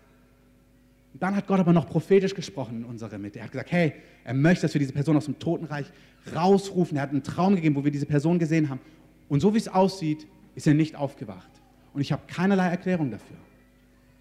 Dann 1.14 1.36
hat 1.36 1.46
Gott 1.46 1.60
aber 1.60 1.72
noch 1.72 1.86
prophetisch 1.88 2.34
gesprochen 2.34 2.78
in 2.78 2.84
unserer 2.84 3.18
Mitte. 3.18 3.38
Er 3.38 3.44
hat 3.44 3.52
gesagt, 3.52 3.70
hey, 3.70 3.92
er 4.24 4.34
möchte, 4.34 4.62
dass 4.62 4.74
wir 4.74 4.80
diese 4.80 4.92
Person 4.92 5.16
aus 5.16 5.26
dem 5.26 5.38
Totenreich 5.38 5.86
rausrufen. 6.34 6.96
Er 6.96 7.04
hat 7.04 7.10
einen 7.10 7.22
Traum 7.22 7.54
gegeben, 7.54 7.76
wo 7.76 7.84
wir 7.84 7.92
diese 7.92 8.06
Person 8.06 8.38
gesehen 8.38 8.68
haben. 8.68 8.80
Und 9.28 9.40
so 9.40 9.54
wie 9.54 9.58
es 9.58 9.68
aussieht, 9.68 10.26
ist 10.54 10.66
er 10.66 10.74
nicht 10.74 10.96
aufgewacht. 10.96 11.50
Und 11.92 12.00
ich 12.00 12.10
habe 12.10 12.22
keinerlei 12.26 12.66
Erklärung 12.66 13.10
dafür. 13.10 13.36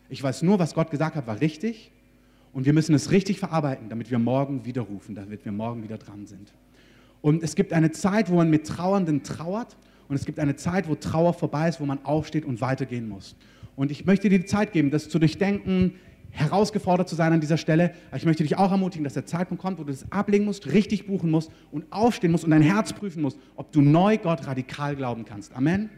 Ich 0.10 0.22
weiß 0.22 0.44
nur, 0.44 0.60
was 0.60 0.76
Gott 0.76 0.92
gesagt 0.92 1.16
hat, 1.16 1.26
war 1.26 1.42
richtig. 1.42 1.92
Und 2.54 2.66
wir 2.66 2.74
müssen 2.74 2.94
es 2.94 3.10
richtig 3.10 3.40
verarbeiten, 3.40 3.90
damit 3.90 4.12
wir 4.12 4.20
morgen 4.20 4.64
wieder 4.64 4.84
rufen, 4.84 5.16
damit 5.16 5.44
wir 5.44 5.52
morgen 5.52 5.82
wieder 5.82 5.98
dran 5.98 6.28
sind. 6.28 6.54
Und 7.22 7.42
es 7.42 7.56
gibt 7.56 7.74
eine 7.74 7.92
Zeit, 7.92 8.30
wo 8.30 8.36
man 8.36 8.52
mit 8.52 8.68
Trauernden 8.68 9.24
trauert. 9.24 9.76
Und 10.08 10.16
es 10.16 10.26
gibt 10.26 10.38
eine 10.38 10.56
Zeit, 10.56 10.88
wo 10.88 10.94
Trauer 10.94 11.34
vorbei 11.34 11.70
ist, 11.70 11.80
wo 11.80 11.86
man 11.86 12.06
aufsteht 12.06 12.46
und 12.46 12.62
weitergehen 12.62 13.08
muss. 13.10 13.36
Und 13.76 13.90
ich 13.90 14.06
möchte 14.06 14.30
dir 14.30 14.38
die 14.38 14.46
Zeit 14.46 14.72
geben, 14.72 14.92
das 14.92 15.10
zu 15.10 15.18
durchdenken, 15.18 15.96
herausgefordert 16.34 17.08
zu 17.08 17.16
sein 17.16 17.32
an 17.32 17.40
dieser 17.40 17.58
Stelle. 17.58 17.94
Aber 18.10 18.18
ich 18.18 18.26
möchte 18.26 18.44
dich 18.44 18.58
auch 18.58 18.72
ermutigen, 18.72 19.04
dass 19.04 19.14
der 19.14 19.26
Zeitpunkt 19.26 19.62
kommt, 19.62 19.80
wo 19.80 19.84
du 19.84 19.92
das 19.92 20.12
ablegen 20.12 20.46
musst, 20.46 20.72
richtig 20.72 21.08
buchen 21.08 21.32
musst 21.32 21.52
und 21.72 21.86
aufstehen 21.92 22.32
musst 22.32 22.44
und 22.44 22.52
dein 22.52 22.62
Herz 22.62 22.92
prüfen 22.92 23.22
musst, 23.22 23.38
ob 23.56 23.72
du 23.72 23.82
neu 23.82 24.18
Gott 24.18 24.46
radikal 24.46 24.96
glauben 24.96 25.26
kannst. 25.26 25.56
Amen. 25.56 25.90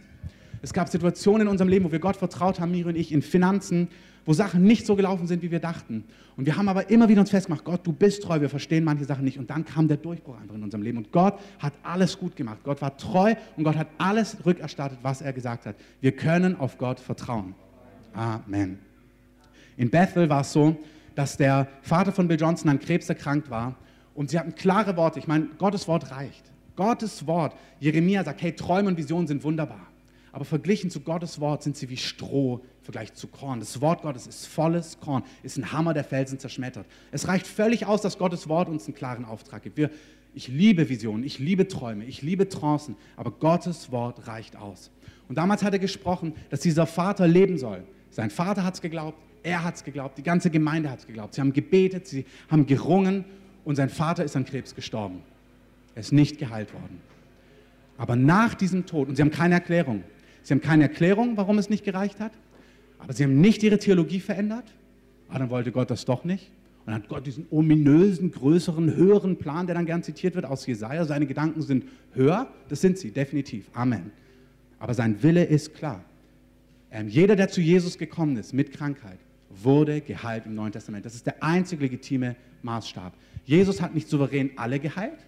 Es 0.62 0.74
gab 0.74 0.90
Situationen 0.90 1.44
in 1.44 1.48
unserem 1.48 1.70
Leben, 1.70 1.86
wo 1.86 1.92
wir 1.92 2.00
Gott 2.00 2.18
vertraut 2.18 2.60
haben, 2.60 2.72
Miri 2.72 2.90
und 2.90 2.96
ich, 2.96 3.12
in 3.12 3.22
Finanzen, 3.22 3.88
wo 4.26 4.34
Sachen 4.34 4.64
nicht 4.64 4.86
so 4.86 4.96
gelaufen 4.96 5.28
sind, 5.28 5.44
wie 5.44 5.52
wir 5.52 5.60
dachten. 5.60 6.04
Und 6.36 6.46
wir 6.46 6.58
haben 6.58 6.68
aber 6.68 6.90
immer 6.90 7.08
wieder 7.08 7.22
uns 7.22 7.30
festgemacht, 7.30 7.64
Gott, 7.64 7.86
du 7.86 7.94
bist 7.94 8.24
treu, 8.24 8.42
wir 8.42 8.50
verstehen 8.50 8.84
manche 8.84 9.06
Sachen 9.06 9.24
nicht. 9.24 9.38
Und 9.38 9.50
dann 9.50 9.64
kam 9.64 9.88
der 9.88 9.98
Durchbruch 9.98 10.40
einfach 10.42 10.56
in 10.56 10.64
unserem 10.64 10.84
Leben. 10.84 10.98
Und 10.98 11.12
Gott 11.12 11.40
hat 11.60 11.74
alles 11.84 12.18
gut 12.18 12.36
gemacht. 12.36 12.60
Gott 12.64 12.82
war 12.82 12.98
treu 12.98 13.36
und 13.56 13.64
Gott 13.64 13.76
hat 13.76 13.88
alles 14.00 14.38
rückerstattet, 14.46 15.00
was 15.04 15.22
er 15.22 15.34
gesagt 15.34 15.68
hat. 15.68 15.76
Wir 16.02 16.14
können 16.14 16.60
auf 16.60 16.78
Gott 16.78 17.00
vertrauen. 17.00 17.54
Amen. 18.14 18.80
In 19.78 19.90
Bethel 19.90 20.30
war 20.30 20.42
es 20.42 20.54
so, 20.54 20.76
dass 21.16 21.38
der 21.38 21.68
Vater 21.82 22.12
von 22.12 22.28
Bill 22.28 22.40
Johnson 22.40 22.70
an 22.70 22.80
Krebs 22.80 23.10
erkrankt 23.10 23.50
war 23.50 23.76
und 24.14 24.30
sie 24.30 24.40
hatten 24.40 24.56
klare 24.56 24.96
Worte. 24.98 25.20
Ich 25.20 25.28
meine, 25.28 25.48
Gottes 25.58 25.88
Wort 25.88 26.12
reicht. 26.12 26.52
Gottes 26.76 27.26
Wort. 27.28 27.56
Jeremia 27.80 28.24
sagt, 28.24 28.42
hey, 28.42 28.54
Träume 28.54 28.90
und 28.90 28.98
Visionen 28.98 29.28
sind 29.28 29.44
wunderbar. 29.44 29.88
Aber 30.32 30.44
verglichen 30.44 30.90
zu 30.90 31.00
Gottes 31.00 31.40
Wort 31.40 31.64
sind 31.64 31.78
sie 31.78 31.90
wie 31.90 31.96
Stroh, 31.96 32.62
Vergleich 32.82 33.14
zu 33.14 33.28
Korn. 33.28 33.62
Das 33.62 33.80
Wort 33.80 34.02
Gottes 34.02 34.28
ist 34.28 34.48
volles 34.48 35.00
Korn, 35.00 35.24
ist 35.44 35.58
ein 35.58 35.72
Hammer, 35.72 35.94
der 35.94 36.04
Felsen 36.04 36.40
zerschmettert. 36.40 36.86
Es 37.14 37.30
reicht 37.30 37.48
völlig 37.48 37.86
aus, 37.86 38.02
dass 38.02 38.18
Gottes 38.18 38.50
Wort 38.50 38.68
uns 38.68 38.86
einen 38.86 38.96
klaren 38.96 39.24
Auftrag 39.24 39.64
gibt. 39.64 39.78
Wir, 39.78 39.90
ich 40.34 40.50
liebe 40.50 40.90
Visionen, 40.90 41.24
ich 41.24 41.40
liebe 41.40 41.70
Träume, 41.70 42.04
ich 42.04 42.22
liebe 42.22 42.50
Trancen, 42.50 42.98
aber 43.16 43.32
Gottes 43.32 43.94
Wort 43.94 44.28
reicht 44.28 44.58
aus. 44.58 44.92
Und 45.30 45.38
damals 45.38 45.64
hat 45.64 45.72
er 45.72 45.80
gesprochen, 45.80 46.34
dass 46.50 46.60
dieser 46.60 46.86
Vater 46.86 47.28
leben 47.28 47.58
soll. 47.58 47.86
Sein 48.12 48.30
Vater 48.30 48.66
hat 48.66 48.74
es 48.74 48.82
geglaubt, 48.82 49.18
er 49.46 49.64
hat 49.64 49.76
es 49.76 49.84
geglaubt, 49.84 50.18
die 50.18 50.24
ganze 50.24 50.50
Gemeinde 50.50 50.90
hat 50.90 51.00
es 51.00 51.08
geglaubt. 51.08 51.36
Sie 51.36 51.42
haben 51.42 51.54
gebetet, 51.54 52.08
sie 52.08 52.26
haben 52.50 52.66
gerungen 52.66 53.24
und 53.64 53.76
sein 53.76 53.90
Vater 53.90 54.24
ist 54.24 54.36
an 54.36 54.44
Krebs 54.44 54.74
gestorben. 54.74 55.22
Er 55.94 56.02
ist 56.02 56.12
nicht 56.12 56.40
geheilt 56.40 56.74
worden. 56.74 57.00
Aber 57.98 58.16
nach 58.16 58.56
diesem 58.56 58.86
Tod, 58.86 59.08
und 59.08 59.16
sie 59.16 59.22
haben 59.22 59.32
keine 59.32 59.56
Erklärung, 59.56 60.04
sie 60.42 60.54
haben 60.54 60.62
keine 60.62 60.84
Erklärung, 60.84 61.38
warum 61.38 61.60
es 61.60 61.70
nicht 61.70 61.86
gereicht 61.86 62.20
hat, 62.20 62.34
aber 62.98 63.14
sie 63.14 63.24
haben 63.24 63.40
nicht 63.40 63.62
ihre 63.64 63.78
Theologie 63.78 64.20
verändert, 64.20 64.66
aber 65.30 65.40
dann 65.40 65.50
wollte 65.50 65.72
Gott 65.72 65.92
das 65.92 66.06
doch 66.06 66.24
nicht. 66.24 66.52
Und 66.86 66.94
dann 66.94 67.02
hat 67.02 67.10
Gott 67.10 67.26
diesen 67.26 67.48
ominösen, 67.50 68.32
größeren, 68.32 68.96
höheren 68.96 69.38
Plan, 69.38 69.66
der 69.68 69.76
dann 69.76 69.86
gern 69.86 70.04
zitiert 70.04 70.36
wird 70.36 70.46
aus 70.46 70.66
Jesaja. 70.66 71.06
Seine 71.06 71.26
Gedanken 71.26 71.62
sind 71.62 71.86
höher, 72.14 72.48
das 72.68 72.82
sind 72.82 72.98
sie, 72.98 73.12
definitiv. 73.12 73.70
Amen. 73.74 74.12
Aber 74.80 74.94
sein 74.94 75.22
Wille 75.24 75.44
ist 75.44 75.74
klar. 75.74 76.04
Ähm, 76.92 77.08
jeder, 77.08 77.36
der 77.36 77.50
zu 77.50 77.62
Jesus 77.62 77.98
gekommen 77.98 78.38
ist 78.38 78.54
mit 78.54 78.72
Krankheit, 78.72 79.18
wurde 79.62 80.02
geheilt 80.02 80.46
im 80.46 80.56
Neuen 80.56 80.72
Testament. 80.72 81.06
Das 81.06 81.16
ist 81.16 81.26
der 81.26 81.42
einzige 81.44 81.84
legitime 81.84 82.36
Maßstab. 82.62 83.14
Jesus 83.46 83.82
hat 83.82 83.94
nicht 83.94 84.10
souverän 84.10 84.52
alle 84.56 84.80
geheilt, 84.80 85.20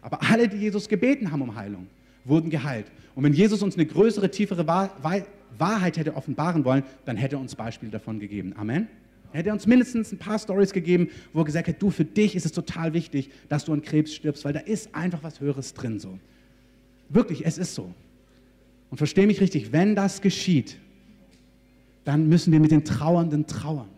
aber 0.00 0.20
alle, 0.22 0.48
die 0.48 0.58
Jesus 0.58 0.88
gebeten 0.88 1.30
haben 1.30 1.42
um 1.42 1.54
Heilung, 1.54 1.86
wurden 2.24 2.50
geheilt. 2.50 2.86
Und 3.14 3.24
wenn 3.24 3.32
Jesus 3.32 3.62
uns 3.62 3.74
eine 3.74 3.86
größere, 3.86 4.30
tiefere 4.30 4.66
Wahrheit 4.66 5.96
hätte 5.96 6.16
offenbaren 6.16 6.64
wollen, 6.64 6.82
dann 7.04 7.16
hätte 7.16 7.36
er 7.36 7.40
uns 7.40 7.54
Beispiele 7.54 7.90
davon 7.90 8.20
gegeben. 8.20 8.54
Amen. 8.56 8.88
Er 9.32 9.38
hätte 9.38 9.52
uns 9.52 9.66
mindestens 9.66 10.12
ein 10.12 10.18
paar 10.18 10.38
Stories 10.38 10.72
gegeben, 10.72 11.08
wo 11.32 11.40
er 11.40 11.44
gesagt 11.44 11.68
hat, 11.68 11.80
du, 11.80 11.90
für 11.90 12.04
dich 12.04 12.36
ist 12.36 12.44
es 12.44 12.52
total 12.52 12.92
wichtig, 12.92 13.30
dass 13.48 13.64
du 13.64 13.72
an 13.72 13.80
Krebs 13.80 14.14
stirbst, 14.14 14.44
weil 14.44 14.52
da 14.52 14.60
ist 14.60 14.94
einfach 14.94 15.22
was 15.22 15.40
Höheres 15.40 15.72
drin 15.72 15.98
so. 15.98 16.18
Wirklich, 17.08 17.46
es 17.46 17.56
ist 17.56 17.74
so. 17.74 17.94
Und 18.90 18.98
verstehe 18.98 19.26
mich 19.26 19.40
richtig, 19.40 19.72
wenn 19.72 19.94
das 19.96 20.20
geschieht, 20.20 20.76
dann 22.04 22.28
müssen 22.28 22.52
wir 22.52 22.60
mit 22.60 22.70
den 22.70 22.84
Trauernden 22.84 23.46
trauern. 23.46 23.88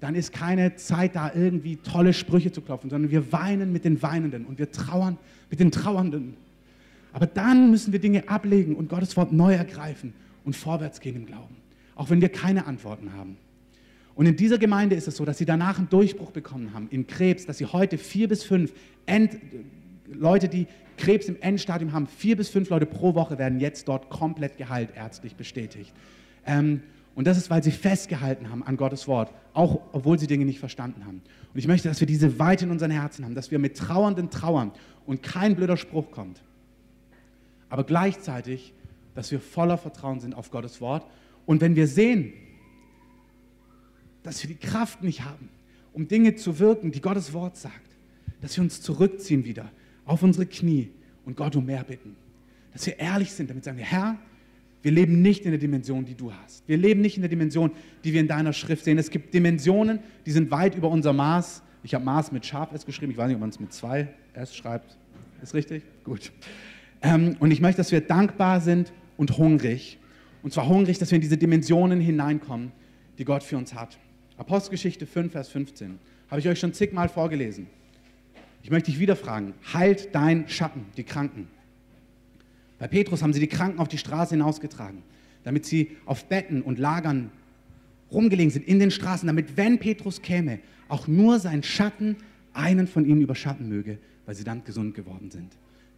Dann 0.00 0.14
ist 0.14 0.32
keine 0.32 0.76
Zeit 0.76 1.16
da, 1.16 1.32
irgendwie 1.34 1.76
tolle 1.76 2.12
Sprüche 2.12 2.52
zu 2.52 2.60
klopfen, 2.60 2.90
sondern 2.90 3.10
wir 3.10 3.32
weinen 3.32 3.72
mit 3.72 3.84
den 3.84 4.02
Weinenden 4.02 4.44
und 4.44 4.58
wir 4.58 4.70
trauern 4.70 5.16
mit 5.50 5.58
den 5.58 5.70
Trauernden. 5.70 6.36
Aber 7.12 7.26
dann 7.26 7.70
müssen 7.70 7.92
wir 7.92 7.98
Dinge 7.98 8.28
ablegen 8.28 8.76
und 8.76 8.90
Gottes 8.90 9.16
Wort 9.16 9.32
neu 9.32 9.54
ergreifen 9.54 10.12
und 10.44 10.54
vorwärts 10.54 11.00
gehen 11.00 11.16
im 11.16 11.24
Glauben, 11.24 11.56
auch 11.94 12.10
wenn 12.10 12.20
wir 12.20 12.28
keine 12.28 12.66
Antworten 12.66 13.14
haben. 13.14 13.38
Und 14.14 14.26
in 14.26 14.36
dieser 14.36 14.58
Gemeinde 14.58 14.96
ist 14.96 15.08
es 15.08 15.16
so, 15.16 15.24
dass 15.24 15.38
sie 15.38 15.44
danach 15.44 15.78
einen 15.78 15.88
Durchbruch 15.88 16.30
bekommen 16.30 16.72
haben 16.74 16.88
in 16.90 17.06
Krebs, 17.06 17.46
dass 17.46 17.58
sie 17.58 17.66
heute 17.66 17.98
vier 17.98 18.28
bis 18.28 18.44
fünf 18.44 18.72
End 19.06 19.38
Leute, 20.12 20.48
die 20.48 20.66
Krebs 20.96 21.26
im 21.26 21.36
Endstadium 21.40 21.92
haben, 21.92 22.06
vier 22.06 22.36
bis 22.36 22.48
fünf 22.48 22.70
Leute 22.70 22.86
pro 22.86 23.14
Woche 23.14 23.38
werden 23.38 23.60
jetzt 23.60 23.88
dort 23.88 24.08
komplett 24.08 24.56
geheilt, 24.56 24.90
ärztlich 24.94 25.36
bestätigt. 25.36 25.92
Ähm, 26.46 26.82
und 27.16 27.26
das 27.26 27.38
ist, 27.38 27.48
weil 27.48 27.62
sie 27.62 27.70
festgehalten 27.72 28.50
haben 28.50 28.62
an 28.62 28.76
Gottes 28.76 29.08
Wort, 29.08 29.32
auch 29.54 29.80
obwohl 29.92 30.18
sie 30.18 30.26
Dinge 30.26 30.44
nicht 30.44 30.60
verstanden 30.60 31.06
haben. 31.06 31.22
Und 31.52 31.58
ich 31.58 31.66
möchte, 31.66 31.88
dass 31.88 31.98
wir 31.98 32.06
diese 32.06 32.38
Weite 32.38 32.66
in 32.66 32.70
unseren 32.70 32.90
Herzen 32.90 33.24
haben, 33.24 33.34
dass 33.34 33.50
wir 33.50 33.58
mit 33.58 33.76
Trauernden 33.76 34.28
trauern 34.28 34.70
und 35.06 35.22
kein 35.22 35.56
blöder 35.56 35.78
Spruch 35.78 36.10
kommt. 36.10 36.42
Aber 37.70 37.84
gleichzeitig, 37.84 38.74
dass 39.14 39.30
wir 39.30 39.40
voller 39.40 39.78
Vertrauen 39.78 40.20
sind 40.20 40.34
auf 40.34 40.50
Gottes 40.50 40.82
Wort. 40.82 41.06
Und 41.46 41.62
wenn 41.62 41.74
wir 41.74 41.86
sehen, 41.86 42.34
dass 44.22 44.42
wir 44.42 44.54
die 44.54 44.60
Kraft 44.60 45.02
nicht 45.02 45.24
haben, 45.24 45.48
um 45.94 46.08
Dinge 46.08 46.34
zu 46.34 46.58
wirken, 46.58 46.92
die 46.92 47.00
Gottes 47.00 47.32
Wort 47.32 47.56
sagt, 47.56 47.96
dass 48.42 48.54
wir 48.58 48.62
uns 48.62 48.82
zurückziehen 48.82 49.46
wieder 49.46 49.72
auf 50.04 50.22
unsere 50.22 50.44
Knie 50.44 50.90
und 51.24 51.34
Gott 51.34 51.56
um 51.56 51.64
mehr 51.64 51.82
bitten. 51.82 52.14
Dass 52.74 52.84
wir 52.84 52.98
ehrlich 52.98 53.32
sind, 53.32 53.48
damit 53.48 53.64
sagen 53.64 53.78
wir, 53.78 53.86
Herr, 53.86 54.18
wir 54.86 54.92
leben 54.92 55.20
nicht 55.20 55.44
in 55.44 55.50
der 55.50 55.58
Dimension, 55.58 56.04
die 56.04 56.14
du 56.14 56.32
hast. 56.32 56.62
Wir 56.68 56.76
leben 56.76 57.00
nicht 57.00 57.16
in 57.16 57.22
der 57.22 57.28
Dimension, 57.28 57.72
die 58.04 58.12
wir 58.12 58.20
in 58.20 58.28
deiner 58.28 58.52
Schrift 58.52 58.84
sehen. 58.84 58.98
Es 58.98 59.10
gibt 59.10 59.34
Dimensionen, 59.34 59.98
die 60.26 60.30
sind 60.30 60.52
weit 60.52 60.76
über 60.76 60.88
unser 60.88 61.12
Maß. 61.12 61.64
Ich 61.82 61.92
habe 61.92 62.04
Maß 62.04 62.30
mit 62.30 62.46
Scharf 62.46 62.70
S 62.72 62.86
geschrieben. 62.86 63.10
Ich 63.10 63.18
weiß 63.18 63.26
nicht, 63.26 63.34
ob 63.34 63.40
man 63.40 63.48
es 63.48 63.58
mit 63.58 63.72
zwei 63.72 64.06
S 64.32 64.54
schreibt. 64.54 64.96
Ist 65.42 65.54
richtig? 65.54 65.82
Gut. 66.04 66.30
Ähm, 67.02 67.34
und 67.40 67.50
ich 67.50 67.60
möchte, 67.60 67.78
dass 67.78 67.90
wir 67.90 68.00
dankbar 68.00 68.60
sind 68.60 68.92
und 69.16 69.36
hungrig. 69.38 69.98
Und 70.44 70.52
zwar 70.52 70.68
hungrig, 70.68 71.00
dass 71.00 71.10
wir 71.10 71.16
in 71.16 71.22
diese 71.22 71.36
Dimensionen 71.36 71.98
hineinkommen, 71.98 72.70
die 73.18 73.24
Gott 73.24 73.42
für 73.42 73.56
uns 73.56 73.74
hat. 73.74 73.98
Apostelgeschichte 74.36 75.04
5, 75.04 75.32
Vers 75.32 75.48
15. 75.48 75.98
Habe 76.30 76.38
ich 76.40 76.46
euch 76.46 76.60
schon 76.60 76.72
zigmal 76.72 77.08
vorgelesen. 77.08 77.66
Ich 78.62 78.70
möchte 78.70 78.92
dich 78.92 79.00
wieder 79.00 79.16
fragen. 79.16 79.54
Heilt 79.74 80.14
dein 80.14 80.48
Schatten, 80.48 80.86
die 80.96 81.02
Kranken. 81.02 81.48
Bei 82.78 82.88
Petrus 82.88 83.22
haben 83.22 83.32
sie 83.32 83.40
die 83.40 83.46
Kranken 83.46 83.78
auf 83.78 83.88
die 83.88 83.98
Straße 83.98 84.34
hinausgetragen, 84.34 85.02
damit 85.44 85.64
sie 85.64 85.96
auf 86.04 86.26
Betten 86.26 86.62
und 86.62 86.78
Lagern 86.78 87.30
rumgelegen 88.12 88.50
sind 88.50 88.66
in 88.66 88.78
den 88.78 88.90
Straßen, 88.90 89.26
damit, 89.26 89.56
wenn 89.56 89.78
Petrus 89.78 90.22
käme, 90.22 90.60
auch 90.88 91.08
nur 91.08 91.38
sein 91.38 91.62
Schatten 91.62 92.16
einen 92.52 92.86
von 92.86 93.04
ihnen 93.04 93.20
überschatten 93.20 93.68
möge, 93.68 93.98
weil 94.24 94.34
sie 94.34 94.44
dann 94.44 94.64
gesund 94.64 94.94
geworden 94.94 95.30
sind. 95.30 95.52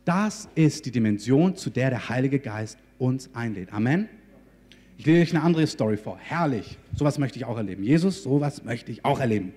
Das 0.05 0.49
ist 0.55 0.87
die 0.87 0.91
Dimension, 0.91 1.55
zu 1.57 1.71
der 1.71 1.91
der 1.91 2.09
Heilige 2.09 2.39
Geist 2.39 2.79
uns 2.99 3.31
einlädt. 3.35 3.73
Amen. 3.73 4.09
Ich 4.97 5.07
lese 5.07 5.23
euch 5.23 5.35
eine 5.35 5.45
andere 5.45 5.67
Story 5.67 5.97
vor. 5.97 6.19
Herrlich. 6.19 6.79
Sowas 6.95 7.19
möchte 7.19 7.39
ich 7.39 7.45
auch 7.45 7.57
erleben. 7.57 7.85
Jesus, 7.85 8.23
sowas 8.23 8.65
möchte 8.65 8.91
ich 8.91 9.05
auch 9.05 9.21
erleben. 9.21 9.53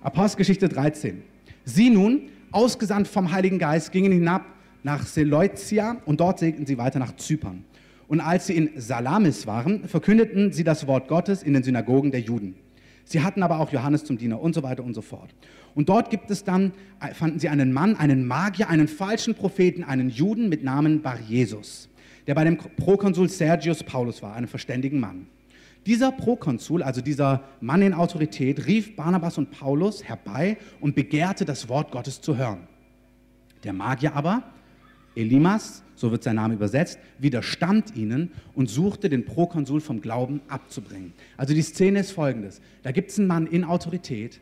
Apostelgeschichte 0.00 0.68
13. 0.68 1.22
Sie 1.64 1.90
nun, 1.90 2.30
ausgesandt 2.52 3.08
vom 3.08 3.32
Heiligen 3.32 3.58
Geist, 3.58 3.92
gingen 3.92 4.12
hinab 4.12 4.46
nach 4.86 5.04
Seleucia 5.04 5.96
und 6.04 6.20
dort 6.20 6.38
segelten 6.38 6.64
sie 6.64 6.78
weiter 6.78 7.00
nach 7.00 7.16
Zypern. 7.16 7.64
Und 8.06 8.20
als 8.20 8.46
sie 8.46 8.56
in 8.56 8.70
Salamis 8.76 9.44
waren, 9.44 9.88
verkündeten 9.88 10.52
sie 10.52 10.62
das 10.62 10.86
Wort 10.86 11.08
Gottes 11.08 11.42
in 11.42 11.54
den 11.54 11.64
Synagogen 11.64 12.12
der 12.12 12.20
Juden. 12.20 12.54
Sie 13.04 13.20
hatten 13.20 13.42
aber 13.42 13.58
auch 13.58 13.72
Johannes 13.72 14.04
zum 14.04 14.16
Diener 14.16 14.40
und 14.40 14.54
so 14.54 14.62
weiter 14.62 14.84
und 14.84 14.94
so 14.94 15.02
fort. 15.02 15.34
Und 15.74 15.88
dort 15.88 16.08
gibt 16.08 16.30
es 16.30 16.44
dann, 16.44 16.72
äh, 17.00 17.12
fanden 17.14 17.40
sie 17.40 17.48
einen 17.48 17.72
Mann, 17.72 17.96
einen 17.96 18.28
Magier, 18.28 18.70
einen 18.70 18.86
falschen 18.86 19.34
Propheten, 19.34 19.82
einen 19.82 20.08
Juden 20.08 20.48
mit 20.48 20.62
Namen 20.62 21.02
Bar 21.02 21.18
Jesus, 21.18 21.88
der 22.28 22.36
bei 22.36 22.44
dem 22.44 22.56
Prokonsul 22.56 23.28
Sergius 23.28 23.82
Paulus 23.82 24.22
war, 24.22 24.34
einem 24.36 24.46
verständigen 24.46 25.00
Mann. 25.00 25.26
Dieser 25.84 26.12
Prokonsul, 26.12 26.84
also 26.84 27.00
dieser 27.00 27.42
Mann 27.60 27.82
in 27.82 27.92
Autorität, 27.92 28.68
rief 28.68 28.94
Barnabas 28.94 29.36
und 29.36 29.50
Paulus 29.50 30.04
herbei 30.04 30.58
und 30.80 30.94
begehrte, 30.94 31.44
das 31.44 31.68
Wort 31.68 31.90
Gottes 31.90 32.20
zu 32.20 32.36
hören. 32.36 32.68
Der 33.64 33.72
Magier 33.72 34.14
aber 34.14 34.44
Elimas, 35.16 35.82
so 35.94 36.10
wird 36.10 36.22
sein 36.22 36.36
Name 36.36 36.54
übersetzt, 36.54 36.98
widerstand 37.18 37.96
ihnen 37.96 38.32
und 38.54 38.68
suchte 38.68 39.08
den 39.08 39.24
Prokonsul 39.24 39.80
vom 39.80 40.00
Glauben 40.00 40.40
abzubringen. 40.48 41.12
Also 41.36 41.54
die 41.54 41.62
Szene 41.62 42.00
ist 42.00 42.12
folgendes. 42.12 42.60
Da 42.82 42.92
gibt 42.92 43.10
es 43.10 43.18
einen 43.18 43.28
Mann 43.28 43.46
in 43.46 43.64
Autorität, 43.64 44.40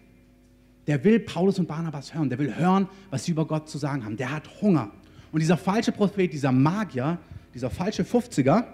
der 0.87 1.03
will 1.05 1.21
Paulus 1.21 1.59
und 1.59 1.67
Barnabas 1.67 2.15
hören, 2.15 2.29
der 2.29 2.39
will 2.39 2.55
hören, 2.57 2.89
was 3.11 3.25
sie 3.25 3.33
über 3.33 3.47
Gott 3.47 3.69
zu 3.71 3.79
sagen 3.79 4.05
haben. 4.05 4.17
Der 4.17 4.31
hat 4.33 4.61
Hunger. 4.61 4.91
Und 5.33 5.41
dieser 5.41 5.57
falsche 5.57 5.93
Prophet, 5.93 6.33
dieser 6.33 6.53
Magier, 6.53 7.19
dieser 7.55 7.71
falsche 7.71 8.03
50er, 8.03 8.65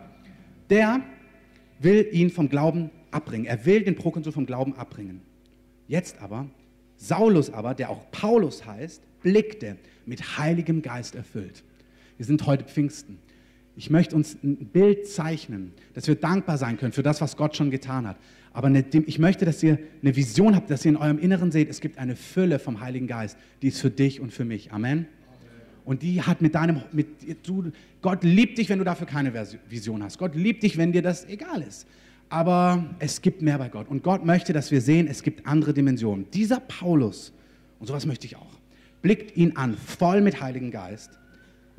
der 0.68 1.00
will 1.78 2.08
ihn 2.12 2.30
vom 2.30 2.48
Glauben 2.48 2.90
abbringen. 3.10 3.46
Er 3.46 3.64
will 3.64 3.82
den 3.82 3.94
Prokonsul 3.94 4.32
vom 4.32 4.46
Glauben 4.46 4.74
abbringen. 4.74 5.22
Jetzt 5.86 6.20
aber, 6.20 6.46
Saulus 6.96 7.50
aber, 7.50 7.74
der 7.74 7.90
auch 7.90 8.10
Paulus 8.10 8.66
heißt, 8.66 9.02
blickte 9.22 9.76
mit 10.06 10.38
heiligem 10.38 10.82
Geist 10.82 11.14
erfüllt. 11.14 11.62
Wir 12.20 12.26
sind 12.26 12.44
heute 12.44 12.64
Pfingsten. 12.64 13.16
Ich 13.76 13.88
möchte 13.88 14.14
uns 14.14 14.36
ein 14.44 14.56
Bild 14.56 15.06
zeichnen, 15.06 15.72
dass 15.94 16.06
wir 16.06 16.16
dankbar 16.16 16.58
sein 16.58 16.76
können 16.76 16.92
für 16.92 17.02
das, 17.02 17.22
was 17.22 17.34
Gott 17.34 17.56
schon 17.56 17.70
getan 17.70 18.06
hat. 18.06 18.18
Aber 18.52 18.70
ich 18.70 19.18
möchte, 19.18 19.46
dass 19.46 19.62
ihr 19.62 19.78
eine 20.02 20.14
Vision 20.14 20.54
habt, 20.54 20.68
dass 20.68 20.84
ihr 20.84 20.90
in 20.90 20.98
eurem 20.98 21.18
Inneren 21.18 21.50
seht, 21.50 21.70
es 21.70 21.80
gibt 21.80 21.96
eine 21.96 22.16
Fülle 22.16 22.58
vom 22.58 22.82
Heiligen 22.82 23.06
Geist, 23.06 23.38
die 23.62 23.68
ist 23.68 23.80
für 23.80 23.88
dich 23.88 24.20
und 24.20 24.34
für 24.34 24.44
mich. 24.44 24.70
Amen. 24.70 25.06
Und 25.86 26.02
die 26.02 26.20
hat 26.20 26.42
mit 26.42 26.54
deinem, 26.54 26.82
mit, 26.92 27.08
du, 27.48 27.72
Gott 28.02 28.22
liebt 28.22 28.58
dich, 28.58 28.68
wenn 28.68 28.80
du 28.80 28.84
dafür 28.84 29.06
keine 29.06 29.32
Vision 29.70 30.02
hast. 30.02 30.18
Gott 30.18 30.34
liebt 30.34 30.62
dich, 30.62 30.76
wenn 30.76 30.92
dir 30.92 31.00
das 31.00 31.26
egal 31.26 31.62
ist. 31.62 31.86
Aber 32.28 32.84
es 32.98 33.22
gibt 33.22 33.40
mehr 33.40 33.56
bei 33.56 33.70
Gott. 33.70 33.88
Und 33.88 34.02
Gott 34.02 34.26
möchte, 34.26 34.52
dass 34.52 34.70
wir 34.70 34.82
sehen, 34.82 35.06
es 35.06 35.22
gibt 35.22 35.46
andere 35.46 35.72
Dimensionen. 35.72 36.26
Dieser 36.34 36.60
Paulus, 36.60 37.32
und 37.78 37.86
sowas 37.86 38.04
möchte 38.04 38.26
ich 38.26 38.36
auch, 38.36 38.58
blickt 39.00 39.38
ihn 39.38 39.56
an, 39.56 39.74
voll 39.74 40.20
mit 40.20 40.42
Heiligen 40.42 40.70
Geist 40.70 41.19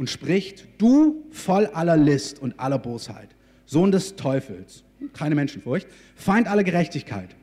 und 0.01 0.10
spricht, 0.10 0.67
du 0.79 1.24
voll 1.29 1.67
aller 1.67 1.96
List 1.96 2.41
und 2.41 2.60
aller 2.60 2.79
Bosheit, 2.79 3.29
Sohn 3.67 3.91
des 3.91 4.15
Teufels, 4.15 4.84
keine 5.13 5.36
Menschenfurcht, 5.36 5.88
Feind 6.15 6.48
aller 6.48 6.63
Gerechtigkeit. 6.63 7.36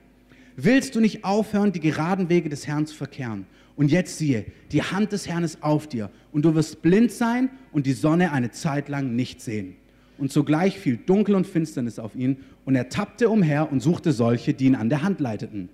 Willst 0.57 0.97
du 0.97 1.00
nicht 1.00 1.23
aufhören, 1.23 1.71
die 1.71 1.79
geraden 1.79 2.29
Wege 2.29 2.49
des 2.49 2.67
Herrn 2.67 2.85
zu 2.85 2.97
verkehren? 2.97 3.47
Und 3.77 3.93
jetzt 3.93 4.19
siehe, 4.19 4.45
die 4.73 4.83
Hand 4.83 5.12
des 5.12 5.29
Herrn 5.29 5.45
ist 5.45 5.62
auf 5.62 5.87
dir 5.87 6.11
und 6.33 6.45
du 6.45 6.57
wirst 6.57 6.83
blind 6.83 7.12
sein 7.12 7.49
und 7.71 7.87
die 7.87 7.93
Sonne 7.93 8.33
eine 8.33 8.50
Zeit 8.50 8.88
lang 8.88 9.15
nicht 9.15 9.41
sehen. 9.41 9.77
und 10.19 10.33
sogleich 10.33 10.81
fiel 10.81 10.97
Dunkel 10.97 11.37
und 11.37 11.47
Finsternis 11.47 12.00
auf 12.00 12.17
ihn 12.17 12.38
und 12.65 12.75
er 12.75 12.88
tappte 12.88 13.29
umher 13.29 13.71
und 13.71 13.79
suchte 13.79 14.11
solche, 14.11 14.53
die 14.53 14.65
ihn 14.65 14.75
an 14.75 14.88
der 14.88 15.03
Hand 15.03 15.21
leiteten. 15.21 15.69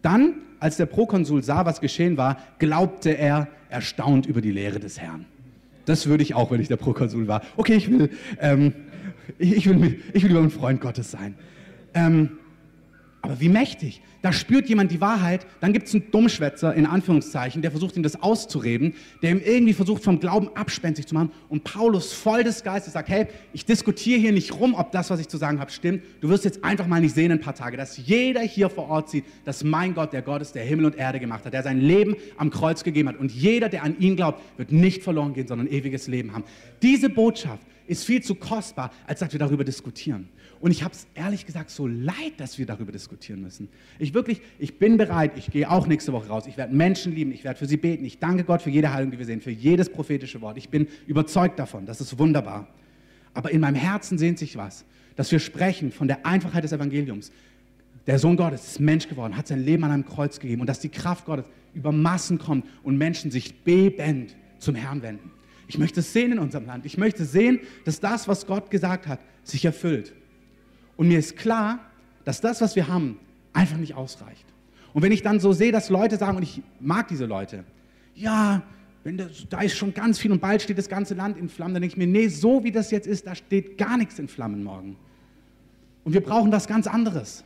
Dann, 0.00 0.36
als 0.60 0.78
der 0.78 0.86
Prokonsul 0.86 1.42
sah, 1.42 1.66
was 1.66 1.82
geschehen 1.82 2.16
war, 2.16 2.38
glaubte 2.58 3.10
er 3.10 3.48
erstaunt 3.68 4.24
über 4.24 4.40
die 4.40 4.52
Lehre 4.52 4.80
des 4.80 4.98
Herrn. 4.98 5.26
Das 5.86 6.06
würde 6.06 6.22
ich 6.22 6.34
auch, 6.34 6.50
wenn 6.50 6.60
ich 6.60 6.68
der 6.68 6.76
Prokonsul 6.76 7.26
war. 7.28 7.42
Okay, 7.56 7.74
ich 7.74 7.90
will, 7.90 8.10
ähm, 8.40 8.74
ich, 9.38 9.66
will, 9.68 10.02
ich 10.12 10.22
will 10.22 10.32
über 10.32 10.40
ein 10.40 10.50
Freund 10.50 10.80
Gottes 10.80 11.10
sein. 11.10 11.36
Ähm, 11.94 12.38
aber 13.26 13.40
wie 13.40 13.48
mächtig. 13.48 14.00
Da 14.22 14.32
spürt 14.32 14.68
jemand 14.68 14.90
die 14.90 15.00
Wahrheit, 15.00 15.46
dann 15.60 15.72
gibt 15.72 15.88
es 15.88 15.94
einen 15.94 16.10
Dummschwätzer, 16.10 16.74
in 16.74 16.86
Anführungszeichen, 16.86 17.60
der 17.60 17.70
versucht 17.70 17.96
ihm 17.96 18.02
das 18.02 18.22
auszureden, 18.22 18.94
der 19.22 19.32
ihm 19.32 19.40
irgendwie 19.44 19.72
versucht 19.72 20.02
vom 20.02 20.20
Glauben 20.20 20.48
abspenstig 20.54 21.06
zu 21.06 21.14
machen. 21.14 21.30
Und 21.48 21.64
Paulus 21.64 22.12
voll 22.12 22.44
des 22.44 22.62
Geistes 22.62 22.94
sagt, 22.94 23.08
hey, 23.08 23.26
ich 23.52 23.64
diskutiere 23.64 24.18
hier 24.18 24.32
nicht 24.32 24.52
rum, 24.58 24.74
ob 24.74 24.92
das, 24.92 25.10
was 25.10 25.20
ich 25.20 25.28
zu 25.28 25.36
sagen 25.36 25.60
habe, 25.60 25.70
stimmt. 25.70 26.02
Du 26.20 26.28
wirst 26.28 26.44
jetzt 26.44 26.64
einfach 26.64 26.86
mal 26.86 27.00
nicht 27.00 27.14
sehen 27.14 27.26
in 27.26 27.32
ein 27.32 27.40
paar 27.40 27.54
Tage, 27.54 27.76
dass 27.76 27.98
jeder 27.98 28.40
hier 28.40 28.70
vor 28.70 28.88
Ort 28.88 29.10
sieht, 29.10 29.24
dass 29.44 29.64
mein 29.64 29.94
Gott 29.94 30.12
der 30.12 30.22
Gott 30.22 30.40
ist, 30.42 30.54
der 30.54 30.64
Himmel 30.64 30.86
und 30.86 30.96
Erde 30.96 31.20
gemacht 31.20 31.44
hat, 31.44 31.52
der 31.52 31.62
sein 31.62 31.80
Leben 31.80 32.16
am 32.36 32.50
Kreuz 32.50 32.84
gegeben 32.84 33.08
hat. 33.08 33.18
Und 33.18 33.32
jeder, 33.32 33.68
der 33.68 33.82
an 33.82 33.98
ihn 33.98 34.16
glaubt, 34.16 34.40
wird 34.56 34.72
nicht 34.72 35.02
verloren 35.02 35.34
gehen, 35.34 35.48
sondern 35.48 35.66
ewiges 35.66 36.06
Leben 36.06 36.32
haben. 36.32 36.44
Diese 36.82 37.10
Botschaft 37.10 37.62
ist 37.86 38.04
viel 38.04 38.22
zu 38.22 38.34
kostbar, 38.34 38.92
als 39.06 39.20
dass 39.20 39.32
wir 39.32 39.38
darüber 39.38 39.64
diskutieren. 39.64 40.28
Und 40.60 40.70
ich 40.70 40.82
habe 40.82 40.94
es 40.94 41.06
ehrlich 41.14 41.44
gesagt 41.44 41.70
so 41.70 41.86
leid, 41.86 42.34
dass 42.38 42.58
wir 42.58 42.66
darüber 42.66 42.92
diskutieren 42.92 43.42
müssen. 43.42 43.68
Ich 43.98 44.14
wirklich, 44.14 44.40
ich 44.58 44.78
bin 44.78 44.96
bereit, 44.96 45.32
ich 45.36 45.50
gehe 45.50 45.70
auch 45.70 45.86
nächste 45.86 46.12
Woche 46.12 46.28
raus. 46.28 46.46
Ich 46.46 46.56
werde 46.56 46.74
Menschen 46.74 47.14
lieben, 47.14 47.32
ich 47.32 47.44
werde 47.44 47.58
für 47.58 47.66
sie 47.66 47.76
beten. 47.76 48.04
Ich 48.04 48.18
danke 48.18 48.44
Gott 48.44 48.62
für 48.62 48.70
jede 48.70 48.92
Heilung, 48.92 49.10
die 49.10 49.18
wir 49.18 49.26
sehen, 49.26 49.40
für 49.40 49.50
jedes 49.50 49.90
prophetische 49.90 50.40
Wort. 50.40 50.56
Ich 50.56 50.68
bin 50.70 50.88
überzeugt 51.06 51.58
davon, 51.58 51.84
das 51.84 52.00
ist 52.00 52.18
wunderbar. 52.18 52.68
Aber 53.34 53.50
in 53.50 53.60
meinem 53.60 53.74
Herzen 53.74 54.16
sehnt 54.16 54.38
sich 54.38 54.56
was, 54.56 54.84
dass 55.14 55.30
wir 55.30 55.40
sprechen 55.40 55.92
von 55.92 56.08
der 56.08 56.24
Einfachheit 56.24 56.64
des 56.64 56.72
Evangeliums. 56.72 57.30
Der 58.06 58.18
Sohn 58.18 58.36
Gottes 58.36 58.66
ist 58.66 58.80
Mensch 58.80 59.08
geworden, 59.08 59.36
hat 59.36 59.48
sein 59.48 59.62
Leben 59.62 59.84
an 59.84 59.90
einem 59.90 60.06
Kreuz 60.06 60.38
gegeben 60.38 60.62
und 60.62 60.68
dass 60.68 60.80
die 60.80 60.88
Kraft 60.88 61.26
Gottes 61.26 61.46
über 61.74 61.92
Massen 61.92 62.38
kommt 62.38 62.64
und 62.82 62.96
Menschen 62.96 63.30
sich 63.30 63.62
bebend 63.62 64.34
zum 64.58 64.74
Herrn 64.74 65.02
wenden. 65.02 65.30
Ich 65.68 65.78
möchte 65.78 66.00
es 66.00 66.12
sehen 66.12 66.32
in 66.32 66.38
unserem 66.38 66.66
Land. 66.66 66.86
Ich 66.86 66.96
möchte 66.96 67.24
sehen, 67.24 67.60
dass 67.84 68.00
das, 68.00 68.28
was 68.28 68.46
Gott 68.46 68.70
gesagt 68.70 69.06
hat, 69.06 69.20
sich 69.42 69.64
erfüllt. 69.64 70.14
Und 70.96 71.08
mir 71.08 71.18
ist 71.18 71.36
klar, 71.36 71.80
dass 72.24 72.40
das, 72.40 72.60
was 72.60 72.76
wir 72.76 72.88
haben, 72.88 73.18
einfach 73.52 73.76
nicht 73.76 73.94
ausreicht. 73.94 74.44
Und 74.92 75.02
wenn 75.02 75.12
ich 75.12 75.22
dann 75.22 75.40
so 75.40 75.52
sehe, 75.52 75.72
dass 75.72 75.90
Leute 75.90 76.16
sagen, 76.16 76.36
und 76.36 76.42
ich 76.42 76.62
mag 76.80 77.08
diese 77.08 77.26
Leute, 77.26 77.64
ja, 78.14 78.62
das, 79.04 79.46
da 79.48 79.60
ist 79.60 79.76
schon 79.76 79.94
ganz 79.94 80.18
viel 80.18 80.32
und 80.32 80.40
bald 80.40 80.62
steht 80.62 80.78
das 80.78 80.88
ganze 80.88 81.14
Land 81.14 81.36
in 81.36 81.48
Flammen, 81.48 81.74
dann 81.74 81.82
denke 81.82 81.94
ich 81.94 81.98
mir, 81.98 82.06
nee, 82.06 82.28
so 82.28 82.64
wie 82.64 82.72
das 82.72 82.90
jetzt 82.90 83.06
ist, 83.06 83.26
da 83.26 83.34
steht 83.34 83.78
gar 83.78 83.96
nichts 83.96 84.18
in 84.18 84.26
Flammen 84.26 84.64
morgen. 84.64 84.96
Und 86.04 86.12
wir 86.12 86.22
brauchen 86.22 86.50
was 86.50 86.66
ganz 86.66 86.86
anderes. 86.86 87.44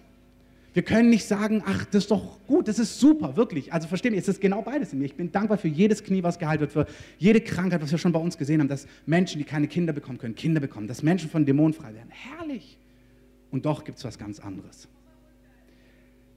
Wir 0.73 0.83
können 0.85 1.11
nicht 1.11 1.27
sagen, 1.27 1.63
ach, 1.67 1.85
das 1.87 2.05
ist 2.05 2.11
doch 2.11 2.39
gut, 2.47 2.69
das 2.69 2.79
ist 2.79 3.01
super, 3.01 3.37
wirklich. 3.37 3.73
Also 3.73 3.89
verstehen 3.89 4.15
es 4.15 4.29
ist 4.29 4.41
genau 4.41 4.63
beides 4.63 4.93
in 4.93 5.01
mir. 5.01 5.07
Ich 5.07 5.17
bin 5.17 5.33
dankbar 5.33 5.59
für 5.59 5.69
jedes 5.69 6.05
Knie, 6.05 6.23
was 6.23 6.39
geheilt 6.39 6.61
wird, 6.61 6.71
für 6.71 6.87
jede 7.19 7.41
Krankheit, 7.41 7.83
was 7.83 7.91
wir 7.91 7.99
schon 7.99 8.13
bei 8.13 8.21
uns 8.21 8.39
gesehen 8.39 8.61
haben, 8.61 8.69
dass 8.69 8.87
Menschen, 9.05 9.39
die 9.39 9.45
keine 9.45 9.67
Kinder 9.67 9.93
bekommen 9.93 10.19
können, 10.19 10.37
Kinder 10.37 10.61
bekommen, 10.61 10.87
dass 10.87 11.03
Menschen 11.03 11.29
von 11.29 11.45
Dämonen 11.45 11.73
frei 11.73 11.93
werden. 11.95 12.11
Herrlich. 12.11 12.79
Und 13.51 13.67
doch 13.67 13.85
gibt 13.85 13.99
es 13.99 14.05
was 14.05 14.19
ganz 14.19 14.41
anderes. 14.41 14.89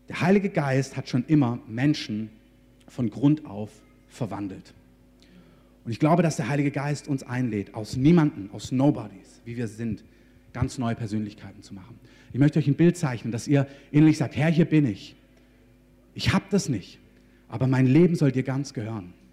Der 0.10 0.22
Heilige 0.22 0.50
Geist 0.50 0.98
hat 0.98 1.10
schon 1.10 1.24
immer 1.28 1.60
Menschen 1.68 2.30
von 2.88 3.10
Grund 3.10 3.46
auf 3.46 3.70
verwandelt. 4.10 4.74
Und 5.86 5.92
ich 5.92 6.00
glaube, 6.00 6.24
dass 6.24 6.38
der 6.38 6.48
Heilige 6.48 6.72
Geist 6.72 7.08
uns 7.08 7.24
einlädt, 7.24 7.74
aus 7.74 7.98
niemanden, 7.98 8.50
aus 8.52 8.72
Nobodies, 8.72 9.42
wie 9.46 9.58
wir 9.58 9.68
sind, 9.68 10.04
ganz 10.54 10.78
neue 10.78 10.96
Persönlichkeiten 10.96 11.64
zu 11.64 11.74
machen. 11.74 12.00
Ich 12.32 12.40
möchte 12.40 12.60
euch 12.60 12.68
ein 12.68 12.76
Bild 12.76 12.96
zeichnen, 12.96 13.32
dass 13.32 13.48
ihr 13.48 13.68
innerlich 13.92 14.18
sagt, 14.18 14.36
Herr, 14.36 14.50
hier 14.50 14.66
bin 14.66 14.86
ich. 14.86 15.16
Ich 16.14 16.32
habe 16.32 16.46
das 16.52 16.70
nicht, 16.70 17.00
aber 17.48 17.68
mein 17.68 17.88
Leben 17.88 18.16
soll 18.16 18.32
dir 18.32 18.44
ganz 18.44 18.74
gehören. 18.74 19.14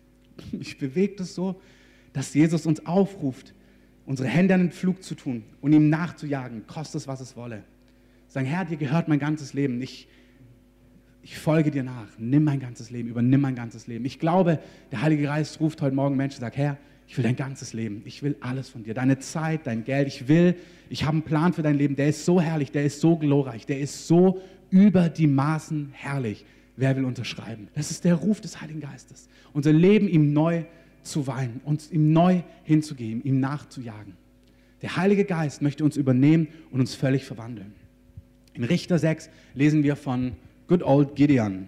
Ich 0.59 0.79
bewege 0.79 1.17
das 1.17 1.35
so, 1.35 1.61
dass 2.15 2.33
Jesus 2.33 2.65
uns 2.65 2.87
aufruft, 2.87 3.53
unsere 4.07 4.29
Hände 4.29 4.55
an 4.55 4.61
den 4.61 4.71
Flug 4.73 5.03
zu 5.03 5.15
tun 5.15 5.45
und 5.61 5.73
ihm 5.73 5.89
nachzujagen, 5.89 6.67
kostet 6.67 7.03
es, 7.03 7.09
was 7.09 7.21
es 7.21 7.37
wolle. 7.37 7.65
Sagen, 8.29 8.47
Herr, 8.47 8.65
dir 8.65 8.77
gehört 8.77 9.09
mein 9.09 9.19
ganzes 9.19 9.55
Leben. 9.55 9.81
Ich, 9.83 10.09
ich 11.23 11.39
folge 11.39 11.71
dir 11.71 11.83
nach. 11.83 12.09
Nimm 12.19 12.45
mein 12.45 12.61
ganzes 12.61 12.91
Leben, 12.91 13.09
übernimm 13.09 13.41
mein 13.41 13.55
ganzes 13.55 13.87
Leben. 13.87 14.05
Ich 14.05 14.19
glaube, 14.19 14.61
der 14.93 15.03
Heilige 15.03 15.25
Geist 15.25 15.61
ruft 15.61 15.83
heute 15.83 15.95
Morgen 15.95 16.17
Menschen 16.17 16.39
und 16.39 16.43
sagt, 16.43 16.57
Herr, 16.57 16.79
ich 17.11 17.17
will 17.17 17.25
dein 17.25 17.35
ganzes 17.35 17.73
Leben. 17.73 18.03
Ich 18.05 18.23
will 18.23 18.37
alles 18.41 18.69
von 18.69 18.85
dir. 18.85 18.95
Deine 18.95 19.19
Zeit, 19.19 19.67
dein 19.67 19.83
Geld. 19.83 20.07
Ich 20.07 20.29
will, 20.29 20.55
ich 20.89 21.03
habe 21.03 21.15
einen 21.15 21.23
Plan 21.23 21.53
für 21.53 21.63
dein 21.63 21.77
Leben. 21.77 21.97
Der 21.97 22.09
ist 22.09 22.25
so 22.25 22.41
herrlich, 22.41 22.71
der 22.71 22.85
ist 22.85 23.01
so 23.01 23.17
glorreich, 23.17 23.67
der 23.67 23.81
ist 23.81 24.07
so 24.07 24.41
über 24.71 25.09
die 25.09 25.27
Maßen 25.27 25.91
herrlich. 25.93 26.45
Wer 26.77 26.97
will 26.97 27.05
unterschreiben? 27.05 27.67
Das 27.75 27.91
ist 27.91 28.05
der 28.05 28.15
Ruf 28.15 28.41
des 28.41 28.61
Heiligen 28.61 28.81
Geistes. 28.81 29.29
Unser 29.53 29.73
Leben 29.73 30.07
ihm 30.07 30.33
neu 30.33 30.63
zu 31.03 31.27
weinen, 31.27 31.61
uns 31.65 31.91
ihm 31.91 32.13
neu 32.13 32.43
hinzugeben, 32.65 33.23
ihm 33.25 33.41
nachzujagen. 33.41 34.15
Der 34.83 34.97
Heilige 34.97 35.25
Geist 35.25 35.63
möchte 35.63 35.85
uns 35.85 35.97
übernehmen 35.97 36.49
und 36.71 36.81
uns 36.81 36.95
völlig 36.95 37.25
verwandeln. 37.25 37.75
In 38.55 38.65
Richter 38.65 38.99
6 38.99 39.31
lesen 39.55 39.83
wir 39.83 39.97
von 39.97 40.33
Good 40.69 40.83
Old 40.83 41.17
Gideon. 41.17 41.67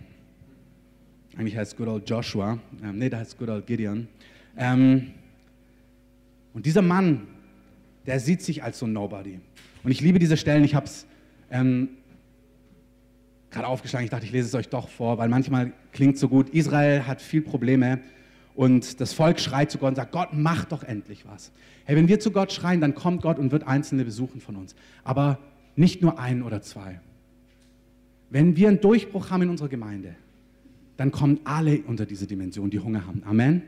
Eigentlich 1.37 1.57
heißt 1.57 1.77
Good 1.77 1.89
Old 1.89 2.09
Joshua. 2.09 2.59
Ähm, 2.83 2.99
nee, 2.99 3.09
da 3.09 3.19
heißt 3.19 3.39
Good 3.39 3.49
Old 3.49 3.67
Gideon. 3.67 4.09
Ähm, 4.57 5.13
und 6.55 6.67
dieser 6.67 6.83
Mann, 6.83 7.27
der 8.07 8.21
sieht 8.21 8.43
sich 8.43 8.63
als 8.63 8.79
so 8.79 8.87
Nobody. 8.87 9.41
Und 9.83 9.91
ich 9.91 10.01
liebe 10.01 10.19
diese 10.19 10.37
Stellen. 10.37 10.65
Ich 10.65 10.75
habe 10.75 10.87
es 10.87 11.07
ähm, 11.51 11.89
gerade 13.51 13.67
aufgeschlagen. 13.67 14.05
Ich 14.05 14.11
dachte, 14.11 14.27
ich 14.27 14.33
lese 14.33 14.49
es 14.49 14.55
euch 14.55 14.69
doch 14.69 14.89
vor, 14.89 15.19
weil 15.19 15.29
manchmal 15.29 15.73
klingt 15.93 16.19
so 16.19 16.29
gut. 16.29 16.51
Israel 16.51 17.07
hat 17.07 17.23
viel 17.23 17.43
Probleme 17.43 18.01
und 18.55 19.01
das 19.01 19.13
Volk 19.13 19.41
schreit 19.41 19.71
zu 19.71 19.79
Gott 19.79 19.91
und 19.91 19.97
sagt, 19.97 20.13
Gott, 20.13 20.29
mach 20.33 20.65
doch 20.65 20.83
endlich 20.83 21.25
was. 21.27 21.53
Hey, 21.85 21.97
wenn 21.97 22.09
wir 22.09 22.21
zu 22.21 22.31
Gott 22.31 22.53
schreien, 22.53 22.81
dann 22.81 22.95
kommt 22.95 23.23
Gott 23.23 23.39
und 23.39 23.53
wird 23.53 23.67
Einzelne 23.67 24.05
besuchen 24.05 24.41
von 24.41 24.57
uns. 24.57 24.75
Aber 25.05 25.39
nicht 25.75 26.03
nur 26.03 26.19
einen 26.19 26.43
oder 26.43 26.63
zwei. 26.63 27.01
Wenn 28.31 28.57
wir 28.57 28.69
einen 28.69 28.81
Durchbruch 28.81 29.31
haben 29.31 29.43
in 29.43 29.51
unserer 29.51 29.69
Gemeinde, 29.69 30.15
dann 30.97 31.11
kommen 31.11 31.41
alle 31.45 31.81
unter 31.81 32.07
diese 32.07 32.27
Dimension, 32.27 32.71
die 32.71 32.79
Hunger 32.79 33.07
haben. 33.07 33.23
Amen. 33.27 33.63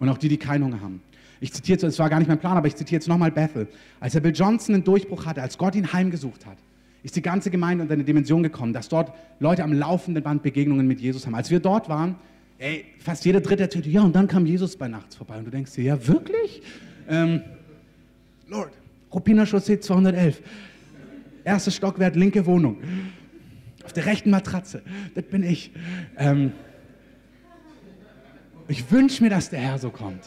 Und 0.00 0.08
auch 0.08 0.18
die, 0.18 0.28
die 0.28 0.38
keinen 0.38 0.64
Hunger 0.64 0.80
haben. 0.80 1.02
Ich 1.40 1.52
zitiere, 1.52 1.86
es 1.86 1.98
war 1.98 2.08
gar 2.08 2.18
nicht 2.18 2.28
mein 2.28 2.38
Plan, 2.38 2.56
aber 2.56 2.66
ich 2.66 2.76
zitiere 2.76 2.96
jetzt 2.96 3.08
nochmal 3.08 3.30
Bethel. 3.30 3.68
Als 4.00 4.12
der 4.12 4.20
Bill 4.20 4.32
Johnson 4.32 4.74
einen 4.74 4.84
Durchbruch 4.84 5.26
hatte, 5.26 5.42
als 5.42 5.58
Gott 5.58 5.74
ihn 5.74 5.92
heimgesucht 5.92 6.46
hat, 6.46 6.56
ist 7.02 7.16
die 7.16 7.22
ganze 7.22 7.50
Gemeinde 7.50 7.82
unter 7.82 7.94
eine 7.94 8.04
Dimension 8.04 8.42
gekommen, 8.42 8.72
dass 8.72 8.88
dort 8.88 9.12
Leute 9.40 9.64
am 9.64 9.72
laufenden 9.72 10.22
Band 10.22 10.42
Begegnungen 10.42 10.86
mit 10.86 11.00
Jesus 11.00 11.26
haben. 11.26 11.34
Als 11.34 11.50
wir 11.50 11.60
dort 11.60 11.88
waren, 11.88 12.14
ey, 12.62 12.84
fast 13.00 13.24
jeder 13.24 13.40
Dritte 13.40 13.64
erzählte, 13.64 13.90
ja, 13.90 14.02
und 14.02 14.14
dann 14.14 14.28
kam 14.28 14.46
Jesus 14.46 14.76
bei 14.76 14.86
Nachts 14.86 15.16
vorbei. 15.16 15.36
Und 15.36 15.46
du 15.46 15.50
denkst 15.50 15.72
dir, 15.72 15.82
ja, 15.82 16.06
wirklich? 16.06 16.62
Ähm, 17.08 17.42
Lord, 18.46 18.72
Rupina 19.12 19.44
Chaussee 19.44 19.80
211. 19.80 20.40
Erstes 21.44 21.74
Stockwerk, 21.74 22.14
linke 22.14 22.46
Wohnung. 22.46 22.78
Auf 23.84 23.92
der 23.92 24.06
rechten 24.06 24.30
Matratze. 24.30 24.82
Das 25.14 25.24
bin 25.24 25.42
ich. 25.42 25.72
Ähm, 26.16 26.52
ich 28.68 28.88
wünsche 28.92 29.24
mir, 29.24 29.30
dass 29.30 29.50
der 29.50 29.58
Herr 29.58 29.78
so 29.78 29.90
kommt. 29.90 30.22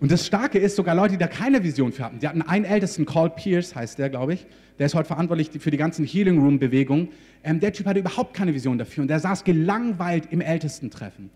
Und 0.00 0.10
das 0.10 0.26
Starke 0.26 0.58
ist, 0.58 0.76
sogar 0.76 0.94
Leute, 0.94 1.12
die 1.12 1.18
da 1.18 1.28
keine 1.28 1.62
Vision 1.62 1.92
für 1.92 2.04
hatten. 2.04 2.18
Die 2.18 2.28
hatten 2.28 2.42
einen 2.42 2.64
Ältesten, 2.64 3.06
Carl 3.06 3.30
Pierce 3.30 3.74
heißt 3.74 3.98
der, 3.98 4.10
glaube 4.10 4.34
ich. 4.34 4.46
Der 4.78 4.86
ist 4.86 4.94
heute 4.94 5.06
verantwortlich 5.06 5.50
für 5.58 5.70
die 5.70 5.76
ganzen 5.76 6.04
Healing 6.04 6.38
Room 6.38 6.58
Bewegungen. 6.58 7.08
Ähm, 7.44 7.60
der 7.60 7.72
Typ 7.72 7.86
hatte 7.86 8.00
überhaupt 8.00 8.34
keine 8.34 8.52
Vision 8.54 8.76
dafür 8.76 9.02
und 9.02 9.08
der 9.08 9.20
saß 9.20 9.44
gelangweilt 9.44 10.28
im 10.30 10.40
Ältestentreffen. 10.40 11.30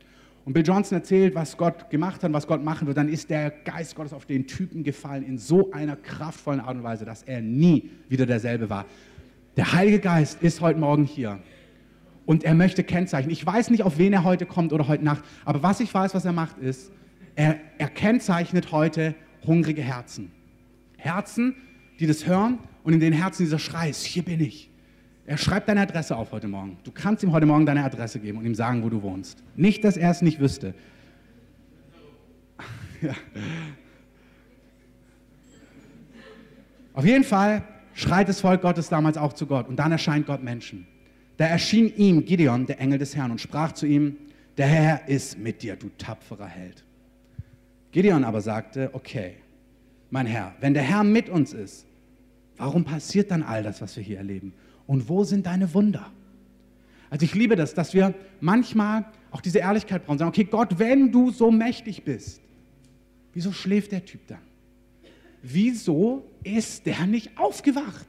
Und 0.45 0.55
Bill 0.55 0.67
Johnson 0.67 0.99
erzählt, 0.99 1.35
was 1.35 1.57
Gott 1.57 1.91
gemacht 1.91 2.23
hat, 2.23 2.33
was 2.33 2.47
Gott 2.47 2.65
machen 2.65 2.87
wird. 2.87 2.97
Dann 2.97 3.09
ist 3.09 3.31
der 3.31 3.51
Geist 3.51 3.95
Gottes 3.95 4.13
auf 4.13 4.25
den 4.25 4.47
Typen 4.47 4.83
gefallen 4.83 5.23
in 5.23 5.39
so 5.39 5.71
einer 5.73 5.95
kraftvollen 5.95 6.61
Art 6.61 6.77
und 6.77 6.83
Weise, 6.83 7.05
dass 7.05 7.23
er 7.23 7.43
nie 7.43 7.91
wieder 8.09 8.27
derselbe 8.27 8.71
war. 8.71 8.87
Der 9.57 9.73
Heilige 9.75 9.99
Geist 9.99 10.43
ist 10.43 10.61
heute 10.61 10.79
Morgen 10.79 11.05
hier 11.05 11.39
und 12.25 12.45
er 12.45 12.55
möchte 12.55 12.83
Kennzeichen. 12.83 13.31
Ich 13.31 13.45
weiß 13.45 13.71
nicht, 13.71 13.83
auf 13.83 13.99
wen 13.99 14.13
er 14.13 14.25
heute 14.25 14.47
kommt 14.47 14.73
oder 14.73 14.89
heute 14.89 15.05
Nacht, 15.05 15.23
aber 15.45 15.63
was 15.63 15.81
ich 15.81 15.93
weiß, 15.93 16.15
was 16.15 16.25
er 16.25 16.33
macht, 16.33 16.59
ist, 16.59 16.93
er, 17.39 17.61
er 17.79 17.89
kennzeichnet 17.89 18.73
heute 18.73 19.15
hungrige 19.47 19.81
Herzen. 19.81 20.33
Herzen, 20.97 21.55
die 22.01 22.09
das 22.09 22.27
hören 22.27 22.59
und 22.83 22.95
in 22.95 22.99
den 22.99 23.13
Herzen 23.13 23.45
dieser 23.45 23.61
Schrei 23.61 23.91
ist, 23.91 24.05
hier 24.05 24.25
bin 24.25 24.41
ich. 24.41 24.71
Er 25.25 25.39
schreibt 25.39 25.69
deine 25.69 25.83
Adresse 25.83 26.17
auf 26.17 26.33
heute 26.33 26.49
Morgen. 26.49 26.79
Du 26.83 26.91
kannst 26.91 27.23
ihm 27.23 27.31
heute 27.31 27.47
Morgen 27.47 27.65
deine 27.65 27.85
Adresse 27.85 28.19
geben 28.19 28.39
und 28.39 28.45
ihm 28.45 28.57
sagen, 28.57 28.83
wo 28.83 28.89
du 28.89 29.03
wohnst. 29.03 29.45
Nicht, 29.55 29.85
dass 29.85 29.97
er 29.97 30.11
es 30.11 30.21
nicht 30.21 30.41
wüsste. 30.41 30.75
ja. 33.03 33.15
Auf 36.93 37.05
jeden 37.05 37.23
Fall 37.23 37.63
schreit 37.95 38.29
das 38.29 38.41
Volk 38.41 38.63
Gottes 38.63 38.89
damals 38.89 39.17
auch 39.17 39.33
zu 39.33 39.47
Gott 39.47 39.69
und 39.69 39.77
dann 39.77 39.93
erscheint 39.93 40.27
Gott 40.27 40.43
Menschen. 40.43 40.89
Da 41.37 41.47
erschien 41.47 41.95
ihm 41.97 42.25
Gideon, 42.25 42.67
der 42.67 42.81
Engel 42.81 42.99
des 42.99 43.15
Herrn, 43.15 43.31
und 43.31 43.41
sprach 43.41 43.71
zu 43.71 43.87
ihm, 43.87 44.17
der 44.57 44.67
Herr 44.67 45.09
ist 45.09 45.39
mit 45.39 45.63
dir, 45.63 45.77
du 45.77 45.89
tapferer 45.99 46.49
Held. 46.49 46.88
Gideon 47.93 48.25
aber 48.25 48.41
sagte, 48.41 48.91
okay, 48.93 49.35
mein 50.11 50.27
Herr, 50.27 50.55
wenn 50.61 50.75
der 50.75 50.83
Herr 50.83 51.05
mit 51.05 51.29
uns 51.29 51.53
ist, 51.53 51.87
warum 52.57 52.85
passiert 52.85 53.31
dann 53.31 53.43
all 53.43 53.63
das, 53.63 53.81
was 53.81 53.97
wir 53.97 54.03
hier 54.03 54.19
erleben? 54.19 54.53
Und 54.87 55.09
wo 55.09 55.25
sind 55.25 55.47
deine 55.47 55.73
Wunder? 55.75 56.11
Also 57.11 57.25
ich 57.25 57.35
liebe 57.35 57.57
das, 57.57 57.75
dass 57.75 57.95
wir 57.95 58.15
manchmal 58.41 59.07
auch 59.31 59.41
diese 59.41 59.59
Ehrlichkeit 59.59 60.05
brauchen. 60.05 60.19
Sagen, 60.19 60.29
okay, 60.31 60.45
Gott, 60.45 60.79
wenn 60.79 61.11
du 61.13 61.31
so 61.31 61.51
mächtig 61.51 62.05
bist, 62.05 62.41
wieso 63.33 63.53
schläft 63.53 63.93
der 63.93 64.05
Typ 64.05 64.27
dann? 64.27 64.41
Wieso 65.43 66.25
ist 66.43 66.87
der 66.87 67.07
nicht 67.07 67.39
aufgewacht? 67.39 68.07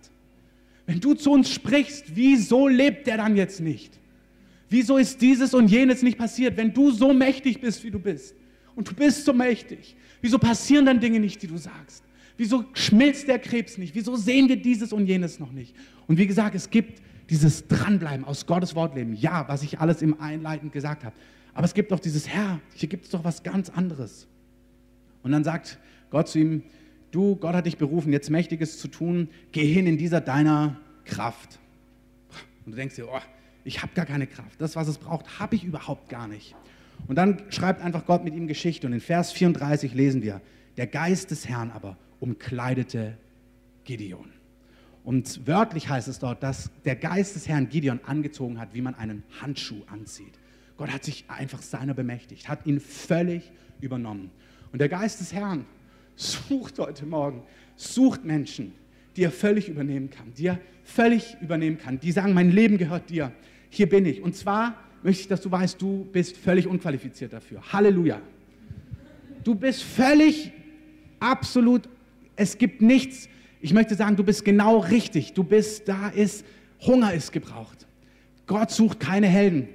Wenn 0.85 0.99
du 0.99 1.13
zu 1.13 1.31
uns 1.31 1.51
sprichst, 1.51 2.15
wieso 2.15 2.67
lebt 2.67 3.07
der 3.07 3.17
dann 3.17 3.35
jetzt 3.35 3.59
nicht? 3.59 3.99
Wieso 4.69 4.97
ist 4.97 5.21
dieses 5.21 5.53
und 5.53 5.67
jenes 5.69 6.01
nicht 6.01 6.17
passiert, 6.17 6.57
wenn 6.57 6.73
du 6.73 6.91
so 6.91 7.13
mächtig 7.13 7.61
bist, 7.61 7.83
wie 7.83 7.91
du 7.91 7.99
bist? 7.99 8.35
Und 8.79 8.89
du 8.89 8.93
bist 8.93 9.25
so 9.25 9.33
mächtig. 9.33 9.97
Wieso 10.21 10.39
passieren 10.39 10.85
dann 10.85 11.01
Dinge 11.01 11.19
nicht, 11.19 11.41
die 11.41 11.47
du 11.47 11.57
sagst? 11.57 12.01
Wieso 12.37 12.63
schmilzt 12.71 13.27
der 13.27 13.37
Krebs 13.37 13.77
nicht? 13.77 13.93
Wieso 13.93 14.15
sehen 14.15 14.47
wir 14.47 14.55
dieses 14.55 14.93
und 14.93 15.05
jenes 15.05 15.37
noch 15.37 15.51
nicht? 15.51 15.75
Und 16.07 16.17
wie 16.17 16.25
gesagt, 16.25 16.55
es 16.55 16.69
gibt 16.69 17.01
dieses 17.29 17.67
Dranbleiben 17.67 18.23
aus 18.23 18.45
Gottes 18.45 18.75
Wort 18.75 18.95
leben. 18.95 19.15
Ja, 19.15 19.45
was 19.49 19.63
ich 19.63 19.81
alles 19.81 20.01
im 20.01 20.21
Einleitend 20.21 20.71
gesagt 20.71 21.03
habe. 21.03 21.13
Aber 21.53 21.65
es 21.65 21.73
gibt 21.73 21.91
auch 21.91 21.99
dieses 21.99 22.29
Herr, 22.29 22.61
hier 22.73 22.87
gibt 22.87 23.03
es 23.03 23.11
doch 23.11 23.25
was 23.25 23.43
ganz 23.43 23.69
anderes. 23.69 24.27
Und 25.23 25.33
dann 25.33 25.43
sagt 25.43 25.77
Gott 26.09 26.29
zu 26.29 26.39
ihm, 26.39 26.63
du, 27.11 27.35
Gott 27.35 27.55
hat 27.55 27.65
dich 27.65 27.75
berufen, 27.77 28.13
jetzt 28.13 28.29
Mächtiges 28.29 28.79
zu 28.79 28.87
tun, 28.87 29.27
geh 29.51 29.65
hin 29.65 29.87
in 29.87 29.97
dieser 29.97 30.21
deiner 30.21 30.79
Kraft. 31.03 31.59
Und 32.65 32.71
du 32.71 32.77
denkst 32.77 32.95
dir, 32.95 33.09
oh, 33.09 33.19
ich 33.65 33.81
habe 33.81 33.91
gar 33.93 34.05
keine 34.05 34.25
Kraft. 34.25 34.61
Das, 34.61 34.77
was 34.77 34.87
es 34.87 34.97
braucht, 34.97 35.37
habe 35.37 35.57
ich 35.57 35.65
überhaupt 35.65 36.07
gar 36.07 36.29
nicht. 36.29 36.55
Und 37.07 37.15
dann 37.15 37.43
schreibt 37.49 37.81
einfach 37.81 38.05
Gott 38.05 38.23
mit 38.23 38.33
ihm 38.35 38.47
Geschichte. 38.47 38.87
Und 38.87 38.93
in 38.93 38.99
Vers 38.99 39.31
34 39.31 39.93
lesen 39.93 40.21
wir, 40.21 40.41
der 40.77 40.87
Geist 40.87 41.31
des 41.31 41.47
Herrn 41.47 41.71
aber 41.71 41.97
umkleidete 42.19 43.17
Gideon. 43.83 44.31
Und 45.03 45.47
wörtlich 45.47 45.89
heißt 45.89 46.07
es 46.07 46.19
dort, 46.19 46.43
dass 46.43 46.69
der 46.85 46.95
Geist 46.95 47.35
des 47.35 47.47
Herrn 47.47 47.69
Gideon 47.69 47.99
angezogen 48.05 48.59
hat, 48.59 48.73
wie 48.73 48.81
man 48.81 48.95
einen 48.95 49.23
Handschuh 49.41 49.81
anzieht. 49.87 50.33
Gott 50.77 50.91
hat 50.91 51.03
sich 51.03 51.25
einfach 51.27 51.61
seiner 51.61 51.93
bemächtigt, 51.93 52.47
hat 52.47 52.65
ihn 52.65 52.79
völlig 52.79 53.51
übernommen. 53.81 54.31
Und 54.71 54.79
der 54.79 54.89
Geist 54.89 55.19
des 55.19 55.33
Herrn 55.33 55.65
sucht 56.15 56.79
heute 56.79 57.05
Morgen, 57.05 57.43
sucht 57.75 58.23
Menschen, 58.23 58.73
die 59.15 59.23
er 59.23 59.31
völlig 59.31 59.67
übernehmen 59.67 60.09
kann, 60.09 60.33
die 60.37 60.47
er 60.47 60.59
völlig 60.83 61.37
übernehmen 61.41 61.77
kann, 61.77 61.99
die 61.99 62.11
sagen, 62.11 62.33
mein 62.33 62.51
Leben 62.51 62.77
gehört 62.77 63.09
dir, 63.09 63.31
hier 63.69 63.89
bin 63.89 64.05
ich. 64.05 64.21
Und 64.21 64.35
zwar 64.35 64.75
möchte 65.03 65.21
ich, 65.21 65.27
dass 65.27 65.41
du 65.41 65.51
weißt, 65.51 65.81
du 65.81 66.05
bist 66.11 66.37
völlig 66.37 66.67
unqualifiziert 66.67 67.33
dafür. 67.33 67.61
Halleluja. 67.71 68.21
Du 69.43 69.55
bist 69.55 69.83
völlig, 69.83 70.51
absolut, 71.19 71.87
es 72.35 72.57
gibt 72.57 72.81
nichts, 72.81 73.29
ich 73.61 73.73
möchte 73.73 73.95
sagen, 73.95 74.15
du 74.15 74.23
bist 74.23 74.45
genau 74.45 74.79
richtig. 74.79 75.33
Du 75.33 75.43
bist, 75.43 75.87
da 75.87 76.09
ist, 76.09 76.45
Hunger 76.81 77.13
ist 77.13 77.31
gebraucht. 77.31 77.87
Gott 78.47 78.71
sucht 78.71 78.99
keine 78.99 79.27
Helden. 79.27 79.67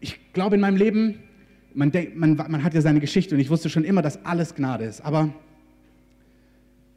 Ich 0.00 0.32
glaube 0.32 0.56
in 0.56 0.60
meinem 0.60 0.76
Leben, 0.76 1.20
man, 1.72 1.90
denk, 1.90 2.14
man, 2.14 2.36
man 2.36 2.62
hat 2.62 2.74
ja 2.74 2.82
seine 2.82 3.00
Geschichte 3.00 3.34
und 3.34 3.40
ich 3.40 3.48
wusste 3.48 3.70
schon 3.70 3.84
immer, 3.84 4.02
dass 4.02 4.24
alles 4.24 4.54
Gnade 4.54 4.84
ist. 4.84 5.00
Aber 5.00 5.32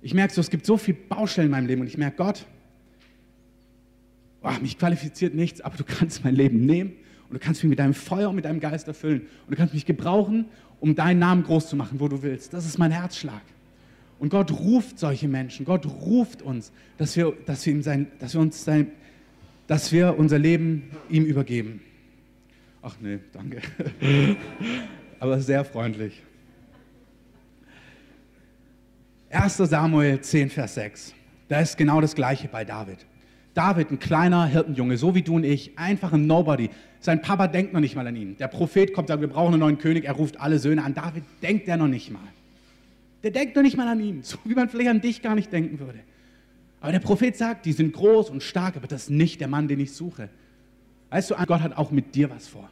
ich 0.01 0.13
merke 0.13 0.33
so, 0.33 0.41
es 0.41 0.49
gibt 0.49 0.65
so 0.65 0.77
viele 0.77 0.97
Baustellen 0.97 1.47
in 1.47 1.51
meinem 1.51 1.67
Leben 1.67 1.81
und 1.81 1.87
ich 1.87 1.97
merke, 1.97 2.17
Gott, 2.17 2.45
oh, 4.47 4.61
mich 4.61 4.77
qualifiziert 4.77 5.35
nichts, 5.35 5.61
aber 5.61 5.77
du 5.77 5.83
kannst 5.83 6.23
mein 6.23 6.35
Leben 6.35 6.65
nehmen 6.65 6.93
und 7.29 7.33
du 7.33 7.39
kannst 7.39 7.63
mich 7.63 7.69
mit 7.69 7.79
deinem 7.79 7.93
Feuer 7.93 8.29
und 8.29 8.35
mit 8.35 8.45
deinem 8.45 8.59
Geist 8.59 8.87
erfüllen 8.87 9.21
und 9.21 9.51
du 9.51 9.55
kannst 9.55 9.73
mich 9.73 9.85
gebrauchen, 9.85 10.45
um 10.79 10.95
deinen 10.95 11.19
Namen 11.19 11.43
groß 11.43 11.69
zu 11.69 11.75
machen, 11.75 11.99
wo 11.99 12.07
du 12.07 12.21
willst. 12.21 12.53
Das 12.53 12.65
ist 12.65 12.77
mein 12.77 12.91
Herzschlag. 12.91 13.41
Und 14.19 14.29
Gott 14.29 14.51
ruft 14.51 14.97
solche 14.97 15.27
Menschen, 15.27 15.65
Gott 15.65 15.85
ruft 15.85 16.41
uns, 16.41 16.71
dass 16.97 17.15
wir, 17.15 17.33
dass 17.45 17.65
wir, 17.65 17.73
ihm 17.73 17.83
sein, 17.83 18.07
dass 18.19 18.33
wir, 18.33 18.41
uns 18.41 18.63
sein, 18.63 18.87
dass 19.67 19.91
wir 19.91 20.17
unser 20.17 20.39
Leben 20.39 20.89
ihm 21.09 21.25
übergeben. 21.25 21.81
Ach 22.81 22.95
nee, 23.01 23.19
danke. 23.33 23.61
Aber 25.19 25.39
sehr 25.39 25.65
freundlich. 25.65 26.23
1. 29.29 29.57
Samuel 29.57 30.21
10, 30.21 30.49
Vers 30.49 30.75
6. 30.75 31.13
Da 31.49 31.59
ist 31.59 31.77
genau 31.77 32.01
das 32.01 32.15
Gleiche 32.15 32.47
bei 32.47 32.63
David. 32.63 33.05
David, 33.57 33.89
ein 33.89 33.97
kleiner 33.97 34.45
Hirtenjunge, 34.45 34.97
so 34.97 35.15
wie 35.15 35.23
du 35.23 35.35
und 35.35 35.43
ich, 35.43 35.79
einfach 35.79 36.13
ein 36.13 36.27
Nobody. 36.27 36.69
Sein 36.99 37.23
Papa 37.23 37.47
denkt 37.47 37.73
noch 37.73 37.79
nicht 37.79 37.95
mal 37.95 38.05
an 38.05 38.15
ihn. 38.15 38.37
Der 38.37 38.47
Prophet 38.47 38.93
kommt, 38.93 39.07
sagt, 39.07 39.19
wir 39.19 39.27
brauchen 39.27 39.53
einen 39.53 39.61
neuen 39.61 39.79
König, 39.79 40.05
er 40.05 40.13
ruft 40.13 40.39
alle 40.39 40.59
Söhne 40.59 40.83
an. 40.83 40.93
David 40.93 41.23
denkt 41.41 41.67
er 41.67 41.77
noch 41.77 41.87
nicht 41.87 42.11
mal. 42.11 42.21
Der 43.23 43.31
denkt 43.31 43.55
noch 43.55 43.63
nicht 43.63 43.75
mal 43.75 43.87
an 43.87 43.99
ihn, 43.99 44.19
so 44.21 44.37
wie 44.43 44.53
man 44.53 44.69
vielleicht 44.69 44.91
an 44.91 45.01
dich 45.01 45.23
gar 45.23 45.33
nicht 45.33 45.51
denken 45.51 45.79
würde. 45.79 45.97
Aber 46.81 46.91
der 46.91 46.99
Prophet 46.99 47.35
sagt, 47.35 47.65
die 47.65 47.71
sind 47.71 47.93
groß 47.93 48.29
und 48.29 48.43
stark, 48.43 48.77
aber 48.77 48.85
das 48.85 49.03
ist 49.03 49.09
nicht 49.09 49.41
der 49.41 49.47
Mann, 49.47 49.67
den 49.67 49.79
ich 49.79 49.91
suche. 49.91 50.29
Weißt 51.09 51.31
du, 51.31 51.35
Gott 51.47 51.61
hat 51.61 51.77
auch 51.77 51.89
mit 51.89 52.13
dir 52.13 52.29
was 52.29 52.47
vor. 52.47 52.69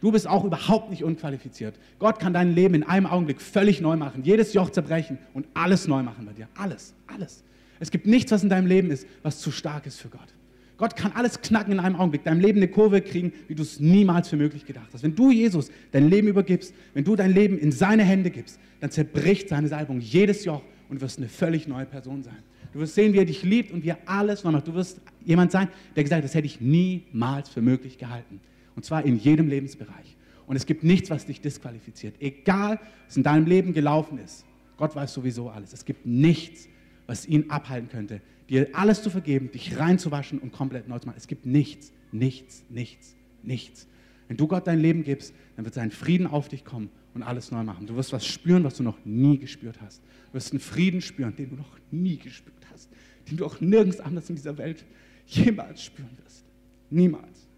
Du 0.00 0.10
bist 0.10 0.26
auch 0.26 0.44
überhaupt 0.44 0.90
nicht 0.90 1.04
unqualifiziert. 1.04 1.76
Gott 2.00 2.18
kann 2.18 2.32
dein 2.32 2.52
Leben 2.56 2.74
in 2.74 2.82
einem 2.82 3.06
Augenblick 3.06 3.40
völlig 3.40 3.80
neu 3.80 3.94
machen, 3.94 4.24
jedes 4.24 4.52
Joch 4.52 4.70
zerbrechen 4.70 5.18
und 5.32 5.46
alles 5.54 5.86
neu 5.86 6.02
machen 6.02 6.26
bei 6.26 6.32
dir. 6.32 6.48
Alles, 6.56 6.92
alles. 7.06 7.44
Es 7.80 7.90
gibt 7.90 8.06
nichts, 8.06 8.32
was 8.32 8.42
in 8.42 8.48
deinem 8.48 8.66
Leben 8.66 8.90
ist, 8.90 9.06
was 9.22 9.40
zu 9.40 9.50
stark 9.50 9.86
ist 9.86 10.00
für 10.00 10.08
Gott. 10.08 10.34
Gott 10.76 10.96
kann 10.96 11.12
alles 11.12 11.40
knacken 11.40 11.72
in 11.72 11.80
einem 11.80 11.96
Augenblick, 11.96 12.24
deinem 12.24 12.40
Leben 12.40 12.58
eine 12.58 12.68
Kurve 12.68 13.00
kriegen, 13.00 13.32
wie 13.46 13.54
du 13.54 13.62
es 13.62 13.78
niemals 13.78 14.28
für 14.28 14.36
möglich 14.36 14.66
gedacht 14.66 14.88
hast. 14.92 15.04
Wenn 15.04 15.14
du 15.14 15.30
Jesus 15.30 15.70
dein 15.92 16.08
Leben 16.08 16.26
übergibst, 16.26 16.74
wenn 16.94 17.04
du 17.04 17.14
dein 17.14 17.32
Leben 17.32 17.58
in 17.58 17.70
seine 17.70 18.02
Hände 18.02 18.30
gibst, 18.30 18.58
dann 18.80 18.90
zerbricht 18.90 19.48
seine 19.48 19.68
Salbung 19.68 20.00
jedes 20.00 20.44
Joch 20.44 20.62
und 20.88 21.00
wirst 21.00 21.18
eine 21.18 21.28
völlig 21.28 21.68
neue 21.68 21.86
Person 21.86 22.22
sein. 22.22 22.38
Du 22.72 22.80
wirst 22.80 22.96
sehen, 22.96 23.12
wie 23.12 23.18
er 23.18 23.24
dich 23.24 23.44
liebt 23.44 23.72
und 23.72 23.84
wie 23.84 23.90
er 23.90 23.98
alles 24.06 24.42
neu 24.42 24.50
macht. 24.50 24.66
Du 24.66 24.74
wirst 24.74 25.00
jemand 25.24 25.52
sein, 25.52 25.68
der 25.94 26.02
gesagt 26.02 26.18
hat, 26.18 26.24
das 26.24 26.34
hätte 26.34 26.46
ich 26.46 26.60
niemals 26.60 27.48
für 27.48 27.62
möglich 27.62 27.98
gehalten. 27.98 28.40
Und 28.74 28.84
zwar 28.84 29.04
in 29.04 29.16
jedem 29.16 29.48
Lebensbereich. 29.48 30.16
Und 30.48 30.56
es 30.56 30.66
gibt 30.66 30.82
nichts, 30.82 31.08
was 31.08 31.24
dich 31.24 31.40
disqualifiziert. 31.40 32.16
Egal, 32.20 32.80
was 33.06 33.16
in 33.16 33.22
deinem 33.22 33.46
Leben 33.46 33.72
gelaufen 33.72 34.18
ist. 34.18 34.44
Gott 34.76 34.96
weiß 34.96 35.14
sowieso 35.14 35.48
alles. 35.50 35.72
Es 35.72 35.84
gibt 35.84 36.04
nichts, 36.04 36.68
was 37.06 37.26
ihn 37.26 37.50
abhalten 37.50 37.88
könnte, 37.88 38.20
dir 38.48 38.68
alles 38.72 39.02
zu 39.02 39.10
vergeben, 39.10 39.50
dich 39.50 39.78
reinzuwaschen 39.78 40.38
und 40.38 40.52
komplett 40.52 40.88
neu 40.88 40.98
zu 40.98 41.06
machen. 41.06 41.16
Es 41.18 41.26
gibt 41.26 41.46
nichts, 41.46 41.92
nichts, 42.12 42.64
nichts, 42.68 43.14
nichts. 43.42 43.86
Wenn 44.28 44.36
du 44.36 44.46
Gott 44.46 44.66
dein 44.66 44.80
Leben 44.80 45.04
gibst, 45.04 45.34
dann 45.56 45.64
wird 45.64 45.74
sein 45.74 45.90
Frieden 45.90 46.26
auf 46.26 46.48
dich 46.48 46.64
kommen 46.64 46.90
und 47.14 47.22
alles 47.22 47.50
neu 47.50 47.62
machen. 47.62 47.86
Du 47.86 47.96
wirst 47.96 48.12
was 48.12 48.26
spüren, 48.26 48.64
was 48.64 48.76
du 48.76 48.82
noch 48.82 48.98
nie 49.04 49.38
gespürt 49.38 49.80
hast. 49.80 50.02
Du 50.28 50.34
wirst 50.34 50.52
einen 50.52 50.60
Frieden 50.60 51.00
spüren, 51.00 51.36
den 51.36 51.50
du 51.50 51.56
noch 51.56 51.78
nie 51.90 52.16
gespürt 52.16 52.66
hast, 52.72 52.90
den 53.28 53.36
du 53.36 53.46
auch 53.46 53.60
nirgends 53.60 54.00
anders 54.00 54.28
in 54.28 54.36
dieser 54.36 54.56
Welt 54.58 54.84
jemals 55.26 55.82
spüren 55.82 56.16
wirst. 56.22 56.44
Niemals. 56.90 57.48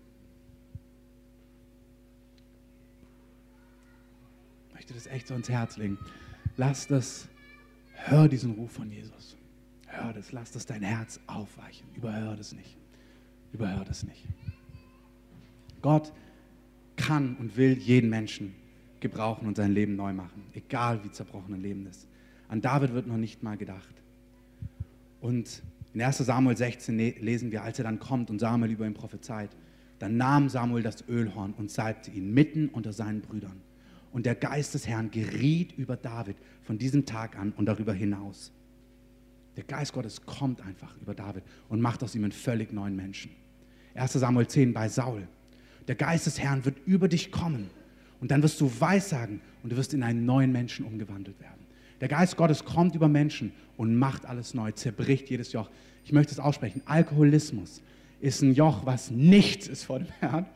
Ich 4.69 4.75
möchte 4.75 4.95
das 4.95 5.07
echt 5.07 5.29
so 5.29 5.35
ins 5.35 5.49
Herz 5.49 5.77
legen. 5.77 5.99
Lass 6.57 6.87
das, 6.87 7.29
hör 7.93 8.29
diesen 8.29 8.53
Ruf 8.53 8.73
von 8.73 8.91
Jesus. 8.91 9.36
Hör 10.03 10.13
das, 10.13 10.33
lass 10.33 10.53
das 10.53 10.67
dein 10.67 10.83
Herz 10.83 11.21
aufweichen. 11.27 11.87
Überhör 11.95 12.37
das 12.37 12.53
nicht. 12.53 12.77
Überhör 13.53 13.85
das 13.85 14.05
nicht. 14.05 14.25
Gott 15.83 16.13
kann 16.97 17.37
und 17.37 17.57
will 17.57 17.79
jeden 17.79 18.11
Menschen 18.11 18.55
gebrauchen 19.01 19.47
und 19.47 19.57
sein 19.57 19.73
Leben 19.73 19.97
neu 19.97 20.13
machen, 20.13 20.45
egal 20.53 21.05
wie 21.05 21.11
zerbrochen 21.11 21.55
ein 21.55 21.61
Leben 21.61 21.87
ist. 21.87 22.09
An 22.49 22.61
David 22.61 22.93
wird 22.93 23.07
noch 23.07 23.17
nicht 23.17 23.43
mal 23.43 23.57
gedacht. 23.57 23.95
Und 25.21 25.63
in 25.95 26.03
1 26.03 26.19
Samuel 26.19 26.57
16 26.57 26.97
lesen 26.99 27.51
wir, 27.53 27.63
als 27.63 27.79
er 27.79 27.85
dann 27.85 27.99
kommt 27.99 28.31
und 28.31 28.39
Samuel 28.39 28.73
über 28.73 28.87
ihn 28.87 28.95
prophezeit, 28.95 29.51
dann 29.99 30.17
nahm 30.17 30.49
Samuel 30.49 30.83
das 30.83 31.09
Ölhorn 31.09 31.55
und 31.55 31.71
salbte 31.71 32.11
ihn 32.11 32.35
mitten 32.35 32.69
unter 32.69 32.93
seinen 32.93 33.23
Brüdern. 33.23 33.61
Und 34.13 34.27
der 34.27 34.35
Geist 34.35 34.75
des 34.75 34.87
Herrn 34.87 35.11
geriet 35.11 35.73
über 35.77 35.97
David 35.97 36.37
von 36.63 36.79
diesem 36.79 37.07
Tag 37.07 37.39
an 37.39 37.53
und 37.53 37.67
darüber 37.67 37.93
hinaus. 37.93 38.53
Der 39.57 39.65
Geist 39.65 39.93
Gottes 39.93 40.25
kommt 40.25 40.61
einfach 40.61 40.95
über 41.01 41.15
David 41.15 41.43
und 41.69 41.81
macht 41.81 42.03
aus 42.03 42.15
ihm 42.15 42.25
einen 42.25 42.33
völlig 42.33 42.73
neuen 42.73 42.95
Menschen. 42.95 43.31
1 43.95 44.13
Samuel 44.13 44.47
10 44.47 44.75
bei 44.75 44.89
Saul. 44.89 45.27
Der 45.89 45.95
Geist 45.95 46.27
des 46.27 46.39
Herrn 46.39 46.65
wird 46.65 46.77
über 46.87 47.09
dich 47.09 47.33
kommen 47.33 47.71
und 48.21 48.31
dann 48.31 48.43
wirst 48.43 48.61
du 48.61 48.71
Weissagen 48.81 49.41
und 49.63 49.73
du 49.73 49.77
wirst 49.77 49.95
in 49.95 50.03
einen 50.03 50.27
neuen 50.27 50.53
Menschen 50.53 50.85
umgewandelt 50.85 51.41
werden. 51.41 51.67
Der 52.01 52.09
Geist 52.09 52.37
Gottes 52.37 52.65
kommt 52.65 52.95
über 52.95 53.09
Menschen 53.09 53.53
und 53.77 53.97
macht 53.97 54.27
alles 54.27 54.53
neu, 54.53 54.73
zerbricht 54.73 55.31
jedes 55.31 55.53
Joch. 55.53 55.71
Ich 56.05 56.13
möchte 56.13 56.33
es 56.33 56.39
aussprechen. 56.39 56.83
Alkoholismus 56.85 57.83
ist 58.21 58.43
ein 58.43 58.53
Joch, 58.53 58.85
was 58.85 59.11
nichts 59.11 59.69
ist 59.69 59.85
vor 59.85 60.01
dem 60.01 60.09
Herrn. 60.21 60.47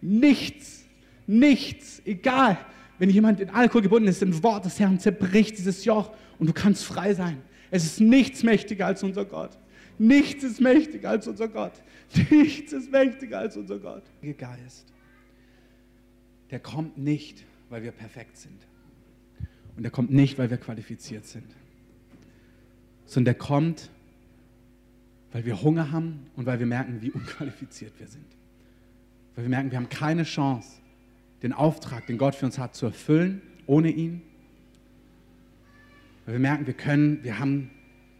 Nichts, 0.00 0.84
nichts, 1.26 2.02
egal. 2.04 2.58
Wenn 2.98 3.10
jemand 3.10 3.38
in 3.38 3.50
Alkohol 3.50 3.82
gebunden 3.82 4.08
ist, 4.08 4.22
ein 4.22 4.42
Wort 4.42 4.64
des 4.64 4.80
Herrn 4.80 4.98
zerbricht 4.98 5.56
dieses 5.58 5.84
Joch 5.84 6.10
und 6.38 6.48
du 6.48 6.52
kannst 6.52 6.84
frei 6.84 7.14
sein. 7.14 7.38
Es 7.70 7.84
ist 7.84 8.00
nichts 8.00 8.42
mächtiger 8.42 8.86
als 8.86 9.02
unser 9.02 9.24
Gott. 9.24 9.58
Nichts 9.98 10.44
ist 10.44 10.60
mächtiger 10.60 11.10
als 11.10 11.26
unser 11.26 11.48
Gott. 11.48 11.72
Nichts 12.30 12.72
ist 12.72 12.90
mächtiger 12.90 13.38
als 13.40 13.56
unser 13.56 13.78
Gott. 13.78 14.04
Geist 14.38 14.86
der 16.50 16.60
kommt 16.60 16.98
nicht, 16.98 17.44
weil 17.68 17.82
wir 17.82 17.92
perfekt 17.92 18.36
sind. 18.36 18.66
Und 19.76 19.82
der 19.82 19.90
kommt 19.90 20.10
nicht, 20.10 20.38
weil 20.38 20.50
wir 20.50 20.56
qualifiziert 20.56 21.26
sind, 21.26 21.46
sondern 23.04 23.26
der 23.26 23.34
kommt, 23.34 23.90
weil 25.32 25.44
wir 25.44 25.62
Hunger 25.62 25.92
haben 25.92 26.26
und 26.36 26.46
weil 26.46 26.58
wir 26.58 26.66
merken, 26.66 27.00
wie 27.00 27.10
unqualifiziert 27.10 27.92
wir 27.98 28.08
sind. 28.08 28.24
Weil 29.34 29.44
wir 29.44 29.50
merken, 29.50 29.70
wir 29.70 29.78
haben 29.78 29.88
keine 29.88 30.24
Chance, 30.24 30.80
den 31.42 31.52
Auftrag, 31.52 32.06
den 32.06 32.18
Gott 32.18 32.34
für 32.34 32.46
uns 32.46 32.58
hat, 32.58 32.74
zu 32.74 32.86
erfüllen, 32.86 33.40
ohne 33.66 33.90
ihn. 33.90 34.22
Weil 36.28 36.34
wir 36.34 36.40
merken, 36.40 36.66
wir 36.66 36.74
können, 36.74 37.24
wir 37.24 37.38
haben, 37.38 37.70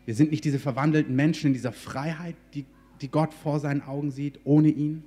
wir 0.07 0.14
sind 0.14 0.31
nicht 0.31 0.42
diese 0.42 0.59
verwandelten 0.59 1.14
Menschen 1.14 1.49
in 1.49 1.53
dieser 1.53 1.73
Freiheit, 1.73 2.37
die, 2.55 2.64
die 3.03 3.11
Gott 3.11 3.35
vor 3.35 3.61
seinen 3.61 3.83
Augen 3.83 4.11
sieht, 4.11 4.40
ohne 4.44 4.68
ihn. 4.68 5.05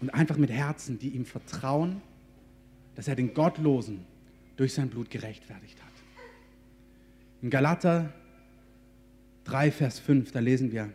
Und 0.00 0.10
einfach 0.10 0.36
mit 0.36 0.50
Herzen, 0.50 0.98
die 0.98 1.10
ihm 1.10 1.24
vertrauen, 1.24 2.02
dass 2.96 3.06
er 3.06 3.14
den 3.14 3.34
Gottlosen 3.34 4.04
durch 4.56 4.74
sein 4.74 4.88
Blut 4.88 5.10
gerechtfertigt 5.10 5.80
hat. 5.80 5.92
In 7.40 7.48
Galater 7.48 8.12
3, 9.44 9.70
Vers 9.70 10.00
5, 10.00 10.32
da 10.32 10.40
lesen 10.40 10.72
wir, 10.72 10.92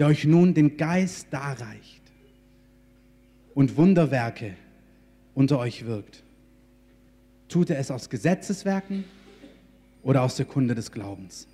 der 0.00 0.08
euch 0.08 0.24
nun 0.24 0.54
den 0.54 0.76
Geist 0.76 1.28
darreicht 1.30 2.02
und 3.54 3.76
Wunderwerke 3.76 4.56
unter 5.36 5.60
euch 5.60 5.86
wirkt. 5.86 6.24
Tut 7.50 7.68
er 7.68 7.80
es 7.80 7.90
aus 7.90 8.08
Gesetzeswerken 8.08 9.04
oder 10.04 10.22
aus 10.22 10.36
der 10.36 10.46
Kunde 10.46 10.76
des 10.76 10.92
Glaubens? 10.92 11.48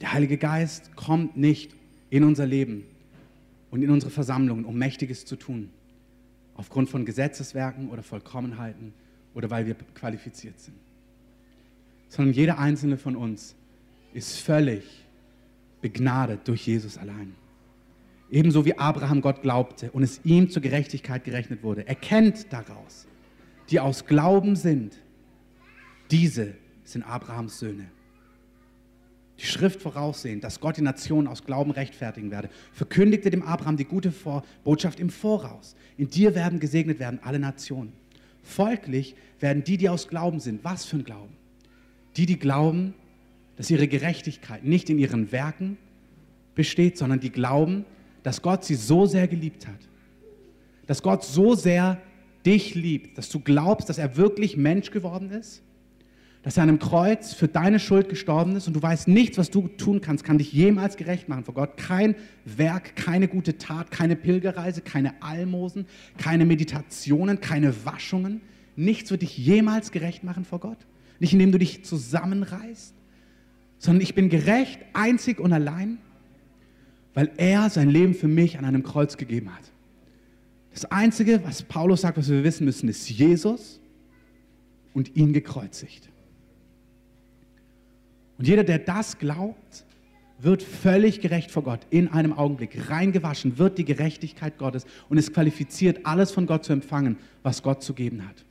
Der 0.00 0.12
Heilige 0.12 0.36
Geist 0.36 0.96
kommt 0.96 1.36
nicht 1.36 1.76
in 2.10 2.24
unser 2.24 2.44
Leben 2.44 2.84
und 3.70 3.82
in 3.82 3.90
unsere 3.90 4.10
Versammlungen, 4.10 4.64
um 4.64 4.76
Mächtiges 4.76 5.24
zu 5.24 5.36
tun, 5.36 5.70
aufgrund 6.54 6.90
von 6.90 7.06
Gesetzeswerken 7.06 7.88
oder 7.88 8.02
Vollkommenheiten 8.02 8.94
oder 9.32 9.48
weil 9.48 9.64
wir 9.64 9.76
qualifiziert 9.94 10.58
sind, 10.58 10.76
sondern 12.08 12.34
jeder 12.34 12.58
einzelne 12.58 12.98
von 12.98 13.14
uns 13.14 13.54
ist 14.12 14.38
völlig 14.38 15.04
begnadet 15.80 16.48
durch 16.48 16.66
Jesus 16.66 16.98
allein. 16.98 17.34
Ebenso 18.32 18.64
wie 18.64 18.78
Abraham 18.78 19.20
Gott 19.20 19.42
glaubte 19.42 19.90
und 19.90 20.02
es 20.02 20.22
ihm 20.24 20.48
zur 20.48 20.62
Gerechtigkeit 20.62 21.22
gerechnet 21.22 21.62
wurde. 21.62 21.86
Erkennt 21.86 22.50
daraus, 22.50 23.06
die 23.68 23.78
aus 23.78 24.06
Glauben 24.06 24.56
sind, 24.56 24.96
diese 26.10 26.54
sind 26.82 27.02
Abrahams 27.02 27.58
Söhne. 27.58 27.88
Die 29.38 29.44
Schrift 29.44 29.82
voraussehen, 29.82 30.40
dass 30.40 30.60
Gott 30.60 30.78
die 30.78 30.82
Nationen 30.82 31.26
aus 31.26 31.44
Glauben 31.44 31.72
rechtfertigen 31.72 32.30
werde, 32.30 32.48
verkündigte 32.72 33.28
dem 33.28 33.42
Abraham 33.42 33.76
die 33.76 33.84
gute 33.84 34.10
Botschaft 34.64 34.98
im 34.98 35.10
Voraus. 35.10 35.76
In 35.98 36.08
dir 36.08 36.34
werden 36.34 36.58
gesegnet 36.58 36.98
werden 37.00 37.20
alle 37.22 37.38
Nationen. 37.38 37.92
Folglich 38.42 39.14
werden 39.40 39.62
die, 39.62 39.76
die 39.76 39.90
aus 39.90 40.08
Glauben 40.08 40.40
sind, 40.40 40.64
was 40.64 40.86
für 40.86 40.96
ein 40.96 41.04
Glauben? 41.04 41.36
Die, 42.16 42.24
die 42.24 42.38
glauben, 42.38 42.94
dass 43.56 43.70
ihre 43.70 43.88
Gerechtigkeit 43.88 44.64
nicht 44.64 44.88
in 44.88 44.98
ihren 44.98 45.32
Werken 45.32 45.76
besteht, 46.54 46.96
sondern 46.96 47.20
die 47.20 47.30
glauben, 47.30 47.84
dass 48.22 48.42
Gott 48.42 48.64
sie 48.64 48.74
so 48.74 49.06
sehr 49.06 49.28
geliebt 49.28 49.66
hat. 49.66 49.88
Dass 50.86 51.02
Gott 51.02 51.24
so 51.24 51.54
sehr 51.54 52.00
dich 52.44 52.74
liebt, 52.74 53.18
dass 53.18 53.28
du 53.28 53.40
glaubst, 53.40 53.88
dass 53.88 53.98
er 53.98 54.16
wirklich 54.16 54.56
Mensch 54.56 54.90
geworden 54.90 55.30
ist, 55.30 55.62
dass 56.42 56.56
er 56.56 56.64
an 56.64 56.70
einem 56.70 56.78
Kreuz 56.80 57.34
für 57.34 57.46
deine 57.46 57.78
Schuld 57.78 58.08
gestorben 58.08 58.56
ist 58.56 58.66
und 58.66 58.74
du 58.74 58.82
weißt 58.82 59.06
nichts, 59.06 59.38
was 59.38 59.50
du 59.50 59.68
tun 59.68 60.00
kannst, 60.00 60.24
kann 60.24 60.38
dich 60.38 60.52
jemals 60.52 60.96
gerecht 60.96 61.28
machen 61.28 61.44
vor 61.44 61.54
Gott. 61.54 61.76
Kein 61.76 62.16
Werk, 62.44 62.96
keine 62.96 63.28
gute 63.28 63.58
Tat, 63.58 63.92
keine 63.92 64.16
Pilgerreise, 64.16 64.80
keine 64.80 65.22
Almosen, 65.22 65.86
keine 66.18 66.44
Meditationen, 66.44 67.40
keine 67.40 67.86
Waschungen. 67.86 68.40
Nichts 68.74 69.12
wird 69.12 69.22
dich 69.22 69.38
jemals 69.38 69.92
gerecht 69.92 70.24
machen 70.24 70.44
vor 70.44 70.58
Gott. 70.58 70.78
Nicht 71.20 71.32
indem 71.32 71.52
du 71.52 71.58
dich 71.58 71.84
zusammenreißt, 71.84 72.94
sondern 73.78 74.02
ich 74.02 74.16
bin 74.16 74.28
gerecht, 74.28 74.80
einzig 74.94 75.38
und 75.38 75.52
allein, 75.52 75.98
weil 77.14 77.30
er 77.36 77.70
sein 77.70 77.90
Leben 77.90 78.14
für 78.14 78.28
mich 78.28 78.58
an 78.58 78.64
einem 78.64 78.82
Kreuz 78.82 79.16
gegeben 79.16 79.54
hat. 79.54 79.70
Das 80.72 80.86
Einzige, 80.86 81.42
was 81.44 81.62
Paulus 81.62 82.00
sagt, 82.00 82.16
was 82.16 82.30
wir 82.30 82.44
wissen 82.44 82.64
müssen, 82.64 82.88
ist 82.88 83.08
Jesus 83.10 83.80
und 84.94 85.14
ihn 85.16 85.32
gekreuzigt. 85.32 86.08
Und 88.38 88.48
jeder, 88.48 88.64
der 88.64 88.78
das 88.78 89.18
glaubt, 89.18 89.84
wird 90.38 90.62
völlig 90.62 91.20
gerecht 91.20 91.50
vor 91.50 91.62
Gott 91.62 91.80
in 91.90 92.08
einem 92.08 92.32
Augenblick. 92.32 92.90
Reingewaschen 92.90 93.58
wird 93.58 93.78
die 93.78 93.84
Gerechtigkeit 93.84 94.58
Gottes 94.58 94.84
und 95.08 95.18
ist 95.18 95.32
qualifiziert, 95.32 96.04
alles 96.04 96.32
von 96.32 96.46
Gott 96.46 96.64
zu 96.64 96.72
empfangen, 96.72 97.16
was 97.42 97.62
Gott 97.62 97.82
zu 97.82 97.94
geben 97.94 98.26
hat. 98.26 98.44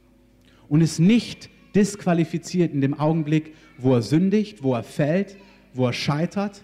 Und 0.69 0.79
ist 0.79 0.99
nicht 0.99 1.49
disqualifiziert 1.75 2.73
in 2.73 2.79
dem 2.79 2.93
Augenblick, 2.93 3.53
wo 3.77 3.95
er 3.95 4.01
sündigt, 4.01 4.63
wo 4.63 4.73
er 4.73 4.83
fällt, 4.83 5.35
wo 5.73 5.87
er 5.87 5.93
scheitert, 5.93 6.63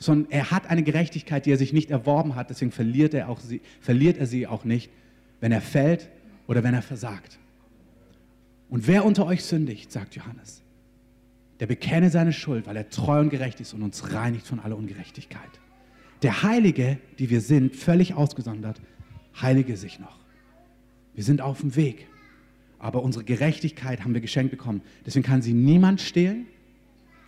sondern 0.00 0.32
er 0.32 0.50
hat 0.50 0.68
eine 0.68 0.82
Gerechtigkeit, 0.82 1.46
die 1.46 1.52
er 1.52 1.56
sich 1.56 1.72
nicht 1.72 1.92
erworben 1.92 2.34
hat, 2.34 2.50
deswegen 2.50 2.72
verliert 2.72 3.14
er, 3.14 3.28
auch 3.28 3.38
sie, 3.38 3.60
verliert 3.80 4.18
er 4.18 4.26
sie 4.26 4.48
auch 4.48 4.64
nicht, 4.64 4.90
wenn 5.38 5.52
er 5.52 5.60
fällt 5.60 6.08
oder 6.48 6.64
wenn 6.64 6.74
er 6.74 6.82
versagt. 6.82 7.38
Und 8.68 8.88
wer 8.88 9.04
unter 9.04 9.26
euch 9.26 9.44
sündigt, 9.44 9.92
sagt 9.92 10.16
Johannes, 10.16 10.62
der 11.60 11.66
bekenne 11.66 12.10
seine 12.10 12.32
Schuld, 12.32 12.66
weil 12.66 12.76
er 12.76 12.90
treu 12.90 13.20
und 13.20 13.30
gerecht 13.30 13.60
ist 13.60 13.74
und 13.74 13.82
uns 13.82 14.12
reinigt 14.12 14.46
von 14.46 14.58
aller 14.58 14.76
Ungerechtigkeit. 14.76 15.40
Der 16.22 16.42
Heilige, 16.42 16.98
die 17.18 17.30
wir 17.30 17.40
sind, 17.40 17.76
völlig 17.76 18.14
ausgesondert, 18.14 18.80
heilige 19.40 19.76
sich 19.76 20.00
noch. 20.00 20.18
Wir 21.14 21.24
sind 21.24 21.40
auf 21.40 21.60
dem 21.60 21.76
Weg 21.76 22.06
aber 22.80 23.02
unsere 23.02 23.24
Gerechtigkeit 23.24 24.02
haben 24.02 24.14
wir 24.14 24.22
geschenkt 24.22 24.50
bekommen. 24.50 24.80
Deswegen 25.06 25.24
kann 25.24 25.42
sie 25.42 25.52
niemand 25.52 26.00
stehlen, 26.00 26.46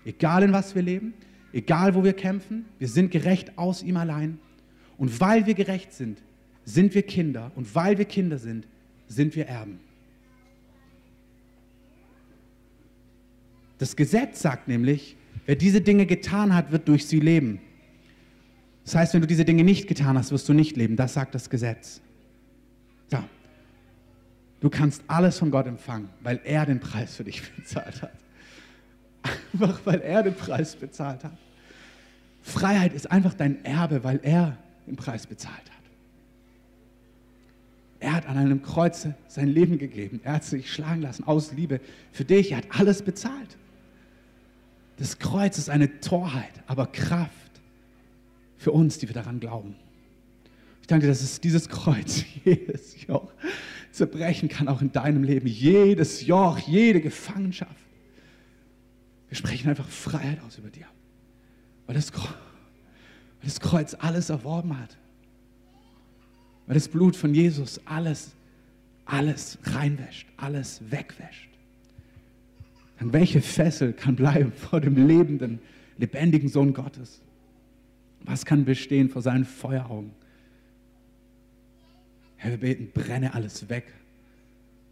egal 0.04 0.42
in 0.42 0.52
was 0.52 0.74
wir 0.74 0.82
leben, 0.82 1.12
egal 1.52 1.94
wo 1.94 2.04
wir 2.04 2.12
kämpfen. 2.12 2.64
Wir 2.78 2.88
sind 2.88 3.10
gerecht 3.10 3.58
aus 3.58 3.82
ihm 3.82 3.96
allein. 3.96 4.38
Und 4.98 5.20
weil 5.20 5.46
wir 5.46 5.54
gerecht 5.54 5.92
sind, 5.92 6.22
sind 6.64 6.94
wir 6.94 7.02
Kinder. 7.02 7.50
Und 7.54 7.74
weil 7.74 7.98
wir 7.98 8.04
Kinder 8.04 8.38
sind, 8.38 8.66
sind 9.08 9.34
wir 9.36 9.46
Erben. 9.46 9.80
Das 13.78 13.96
Gesetz 13.96 14.40
sagt 14.40 14.68
nämlich, 14.68 15.16
wer 15.44 15.56
diese 15.56 15.80
Dinge 15.80 16.06
getan 16.06 16.54
hat, 16.54 16.70
wird 16.70 16.86
durch 16.86 17.06
sie 17.06 17.18
leben. 17.18 17.60
Das 18.84 18.94
heißt, 18.94 19.14
wenn 19.14 19.20
du 19.20 19.26
diese 19.26 19.44
Dinge 19.44 19.64
nicht 19.64 19.88
getan 19.88 20.16
hast, 20.16 20.30
wirst 20.30 20.48
du 20.48 20.52
nicht 20.52 20.76
leben. 20.76 20.96
Das 20.96 21.14
sagt 21.14 21.34
das 21.34 21.50
Gesetz. 21.50 22.00
Ja. 23.10 23.24
Du 24.60 24.70
kannst 24.70 25.02
alles 25.08 25.38
von 25.38 25.50
Gott 25.50 25.66
empfangen, 25.66 26.08
weil 26.20 26.40
er 26.44 26.66
den 26.66 26.78
Preis 26.78 27.16
für 27.16 27.24
dich 27.24 27.42
bezahlt 27.56 28.02
hat. 28.02 28.12
Einfach 29.52 29.80
weil 29.84 30.00
er 30.00 30.22
den 30.22 30.34
Preis 30.34 30.76
bezahlt 30.76 31.24
hat. 31.24 31.36
Freiheit 32.42 32.92
ist 32.92 33.10
einfach 33.10 33.34
dein 33.34 33.64
Erbe, 33.64 34.02
weil 34.04 34.20
er 34.22 34.58
den 34.86 34.96
Preis 34.96 35.26
bezahlt 35.26 35.54
hat. 35.56 35.72
Er 38.00 38.14
hat 38.14 38.26
an 38.26 38.36
einem 38.36 38.62
Kreuze 38.62 39.14
sein 39.28 39.46
Leben 39.46 39.78
gegeben. 39.78 40.20
Er 40.24 40.34
hat 40.34 40.44
sich 40.44 40.72
schlagen 40.72 41.02
lassen 41.02 41.24
aus 41.24 41.52
Liebe 41.52 41.80
für 42.10 42.24
dich. 42.24 42.50
Er 42.50 42.58
hat 42.58 42.66
alles 42.70 43.02
bezahlt. 43.02 43.56
Das 44.96 45.20
Kreuz 45.20 45.56
ist 45.56 45.70
eine 45.70 46.00
Torheit, 46.00 46.52
aber 46.66 46.86
Kraft 46.86 47.30
für 48.56 48.72
uns, 48.72 48.98
die 48.98 49.08
wir 49.08 49.14
daran 49.14 49.38
glauben. 49.38 49.76
Ich 50.80 50.88
danke 50.88 51.06
dass 51.06 51.22
es 51.22 51.40
dieses 51.40 51.68
Kreuz, 51.68 52.24
jedes 52.44 53.06
Joch, 53.06 53.30
zerbrechen 53.92 54.48
kann, 54.48 54.66
auch 54.66 54.82
in 54.82 54.90
deinem 54.90 55.22
Leben. 55.22 55.46
Jedes 55.46 56.26
Joch, 56.26 56.58
jede 56.58 57.00
Gefangenschaft. 57.00 57.76
Wir 59.32 59.36
sprechen 59.38 59.70
einfach 59.70 59.88
Freiheit 59.88 60.42
aus 60.42 60.58
über 60.58 60.68
dir. 60.68 60.84
Weil 61.86 61.94
das, 61.94 62.12
Kreuz, 62.12 62.34
weil 63.40 63.44
das 63.44 63.60
Kreuz 63.60 63.94
alles 63.94 64.28
erworben 64.28 64.78
hat. 64.78 64.98
Weil 66.66 66.74
das 66.74 66.86
Blut 66.86 67.16
von 67.16 67.34
Jesus 67.34 67.80
alles, 67.86 68.32
alles 69.06 69.56
reinwäscht, 69.62 70.28
alles 70.36 70.82
wegwäscht. 70.90 71.48
Dann 72.98 73.14
welche 73.14 73.40
Fessel 73.40 73.94
kann 73.94 74.16
bleiben 74.16 74.52
vor 74.70 74.82
dem 74.82 75.06
lebenden, 75.08 75.60
lebendigen 75.96 76.50
Sohn 76.50 76.74
Gottes? 76.74 77.22
Was 78.20 78.44
kann 78.44 78.66
bestehen 78.66 79.08
vor 79.08 79.22
seinen 79.22 79.46
Feueraugen? 79.46 80.10
Herr, 82.36 82.50
wir 82.50 82.58
beten, 82.58 82.90
brenne 82.92 83.32
alles 83.32 83.70
weg, 83.70 83.94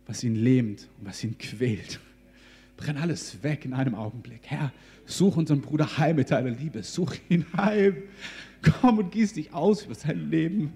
was 0.06 0.24
ihn 0.24 0.34
lähmt 0.34 0.88
und 0.98 1.08
was 1.08 1.22
ihn 1.22 1.36
quält. 1.36 2.00
Brenne 2.80 3.02
alles 3.02 3.42
weg 3.42 3.66
in 3.66 3.74
einem 3.74 3.94
Augenblick. 3.94 4.40
Herr, 4.44 4.72
such 5.04 5.36
unseren 5.36 5.60
Bruder 5.60 5.98
heim 5.98 6.16
mit 6.16 6.30
deiner 6.30 6.48
Liebe. 6.48 6.82
Such 6.82 7.16
ihn 7.28 7.44
heim. 7.54 7.96
Komm 8.62 8.98
und 8.98 9.12
gieß 9.12 9.34
dich 9.34 9.52
aus 9.52 9.84
über 9.84 9.94
sein 9.94 10.30
Leben. 10.30 10.72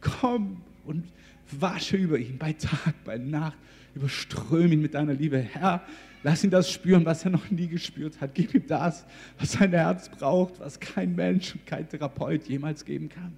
Komm 0.00 0.62
und 0.84 1.04
wasche 1.52 1.96
über 1.96 2.18
ihn 2.18 2.36
bei 2.36 2.52
Tag, 2.52 2.94
bei 3.04 3.16
Nacht. 3.16 3.56
Überström 3.94 4.72
ihn 4.72 4.82
mit 4.82 4.94
deiner 4.94 5.14
Liebe. 5.14 5.38
Herr, 5.38 5.84
lass 6.24 6.42
ihn 6.42 6.50
das 6.50 6.68
spüren, 6.68 7.06
was 7.06 7.24
er 7.24 7.30
noch 7.30 7.48
nie 7.48 7.68
gespürt 7.68 8.20
hat. 8.20 8.34
Gib 8.34 8.52
ihm 8.52 8.66
das, 8.66 9.06
was 9.38 9.52
sein 9.52 9.70
Herz 9.70 10.08
braucht, 10.08 10.58
was 10.58 10.80
kein 10.80 11.14
Mensch 11.14 11.54
und 11.54 11.64
kein 11.64 11.88
Therapeut 11.88 12.48
jemals 12.48 12.84
geben 12.84 13.08
kann. 13.08 13.36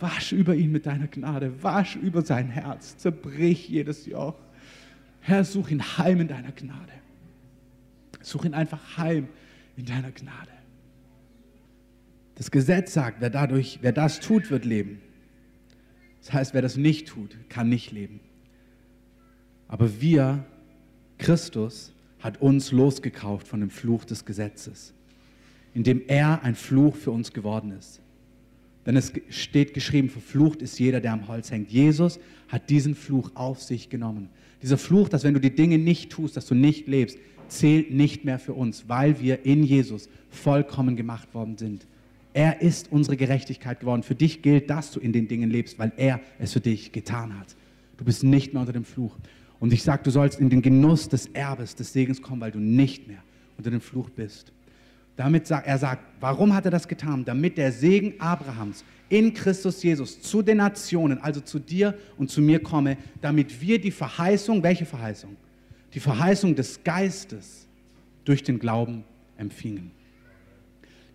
Wasch 0.00 0.32
über 0.32 0.56
ihn 0.56 0.72
mit 0.72 0.86
deiner 0.86 1.06
Gnade. 1.06 1.62
Wasch 1.62 1.94
über 1.94 2.22
sein 2.22 2.48
Herz. 2.48 2.96
Zerbrich 2.96 3.68
jedes 3.68 4.06
Joch. 4.06 4.34
Herr, 5.20 5.44
such 5.44 5.70
ihn 5.70 5.82
heim 5.98 6.20
in 6.20 6.26
deiner 6.26 6.50
Gnade. 6.50 6.92
Such 8.22 8.44
ihn 8.44 8.54
einfach 8.54 8.96
heim 8.96 9.28
in 9.76 9.84
deiner 9.84 10.12
Gnade. 10.12 10.50
Das 12.34 12.50
Gesetz 12.50 12.94
sagt, 12.94 13.20
wer 13.20 13.30
dadurch, 13.30 13.78
wer 13.82 13.92
das 13.92 14.20
tut, 14.20 14.50
wird 14.50 14.64
leben. 14.64 15.00
Das 16.20 16.32
heißt, 16.32 16.54
wer 16.54 16.62
das 16.62 16.76
nicht 16.76 17.08
tut, 17.08 17.36
kann 17.48 17.68
nicht 17.68 17.92
leben. 17.92 18.20
Aber 19.68 20.00
wir, 20.00 20.44
Christus, 21.18 21.92
hat 22.20 22.40
uns 22.40 22.70
losgekauft 22.70 23.48
von 23.48 23.60
dem 23.60 23.70
Fluch 23.70 24.04
des 24.04 24.24
Gesetzes, 24.24 24.94
indem 25.74 26.02
er 26.06 26.42
ein 26.42 26.54
Fluch 26.54 26.94
für 26.94 27.10
uns 27.10 27.32
geworden 27.32 27.72
ist. 27.72 28.00
Denn 28.86 28.96
es 28.96 29.12
steht 29.28 29.74
geschrieben, 29.74 30.08
verflucht 30.08 30.62
ist 30.62 30.78
jeder, 30.78 31.00
der 31.00 31.12
am 31.12 31.28
Holz 31.28 31.50
hängt. 31.50 31.70
Jesus 31.70 32.18
hat 32.48 32.70
diesen 32.70 32.94
Fluch 32.94 33.30
auf 33.34 33.62
sich 33.62 33.90
genommen. 33.90 34.28
Dieser 34.60 34.78
Fluch, 34.78 35.08
dass 35.08 35.24
wenn 35.24 35.34
du 35.34 35.40
die 35.40 35.54
Dinge 35.54 35.78
nicht 35.78 36.10
tust, 36.10 36.36
dass 36.36 36.46
du 36.46 36.54
nicht 36.54 36.86
lebst, 36.86 37.18
zählt 37.58 37.92
nicht 37.92 38.24
mehr 38.24 38.38
für 38.38 38.54
uns, 38.54 38.88
weil 38.88 39.20
wir 39.20 39.44
in 39.44 39.62
Jesus 39.62 40.08
vollkommen 40.30 40.96
gemacht 40.96 41.34
worden 41.34 41.56
sind. 41.56 41.86
Er 42.34 42.62
ist 42.62 42.90
unsere 42.90 43.16
Gerechtigkeit 43.16 43.80
geworden. 43.80 44.02
Für 44.02 44.14
dich 44.14 44.42
gilt, 44.42 44.70
dass 44.70 44.90
du 44.90 45.00
in 45.00 45.12
den 45.12 45.28
Dingen 45.28 45.50
lebst, 45.50 45.78
weil 45.78 45.92
er 45.96 46.20
es 46.38 46.52
für 46.52 46.60
dich 46.60 46.92
getan 46.92 47.38
hat. 47.38 47.56
Du 47.98 48.04
bist 48.04 48.24
nicht 48.24 48.52
mehr 48.52 48.60
unter 48.60 48.72
dem 48.72 48.84
Fluch. 48.84 49.16
Und 49.60 49.72
ich 49.72 49.82
sage, 49.82 50.02
du 50.02 50.10
sollst 50.10 50.40
in 50.40 50.48
den 50.48 50.62
Genuss 50.62 51.08
des 51.08 51.26
Erbes, 51.26 51.76
des 51.76 51.92
Segens 51.92 52.22
kommen, 52.22 52.40
weil 52.40 52.50
du 52.50 52.58
nicht 52.58 53.06
mehr 53.06 53.22
unter 53.58 53.70
dem 53.70 53.80
Fluch 53.80 54.10
bist. 54.10 54.52
Damit 55.16 55.46
sagt 55.46 55.66
er 55.66 55.78
sagt, 55.78 56.02
warum 56.20 56.54
hat 56.54 56.64
er 56.64 56.70
das 56.70 56.88
getan? 56.88 57.24
Damit 57.24 57.58
der 57.58 57.70
Segen 57.70 58.14
Abrahams 58.18 58.82
in 59.10 59.34
Christus 59.34 59.82
Jesus 59.82 60.22
zu 60.22 60.40
den 60.40 60.56
Nationen, 60.56 61.18
also 61.18 61.40
zu 61.40 61.58
dir 61.58 61.94
und 62.16 62.30
zu 62.30 62.40
mir 62.40 62.60
komme, 62.60 62.96
damit 63.20 63.60
wir 63.60 63.78
die 63.78 63.90
Verheißung, 63.90 64.62
welche 64.62 64.86
Verheißung? 64.86 65.36
Die 65.94 66.00
Verheißung 66.00 66.54
des 66.54 66.84
Geistes 66.84 67.68
durch 68.24 68.42
den 68.42 68.58
Glauben 68.58 69.04
empfingen. 69.36 69.90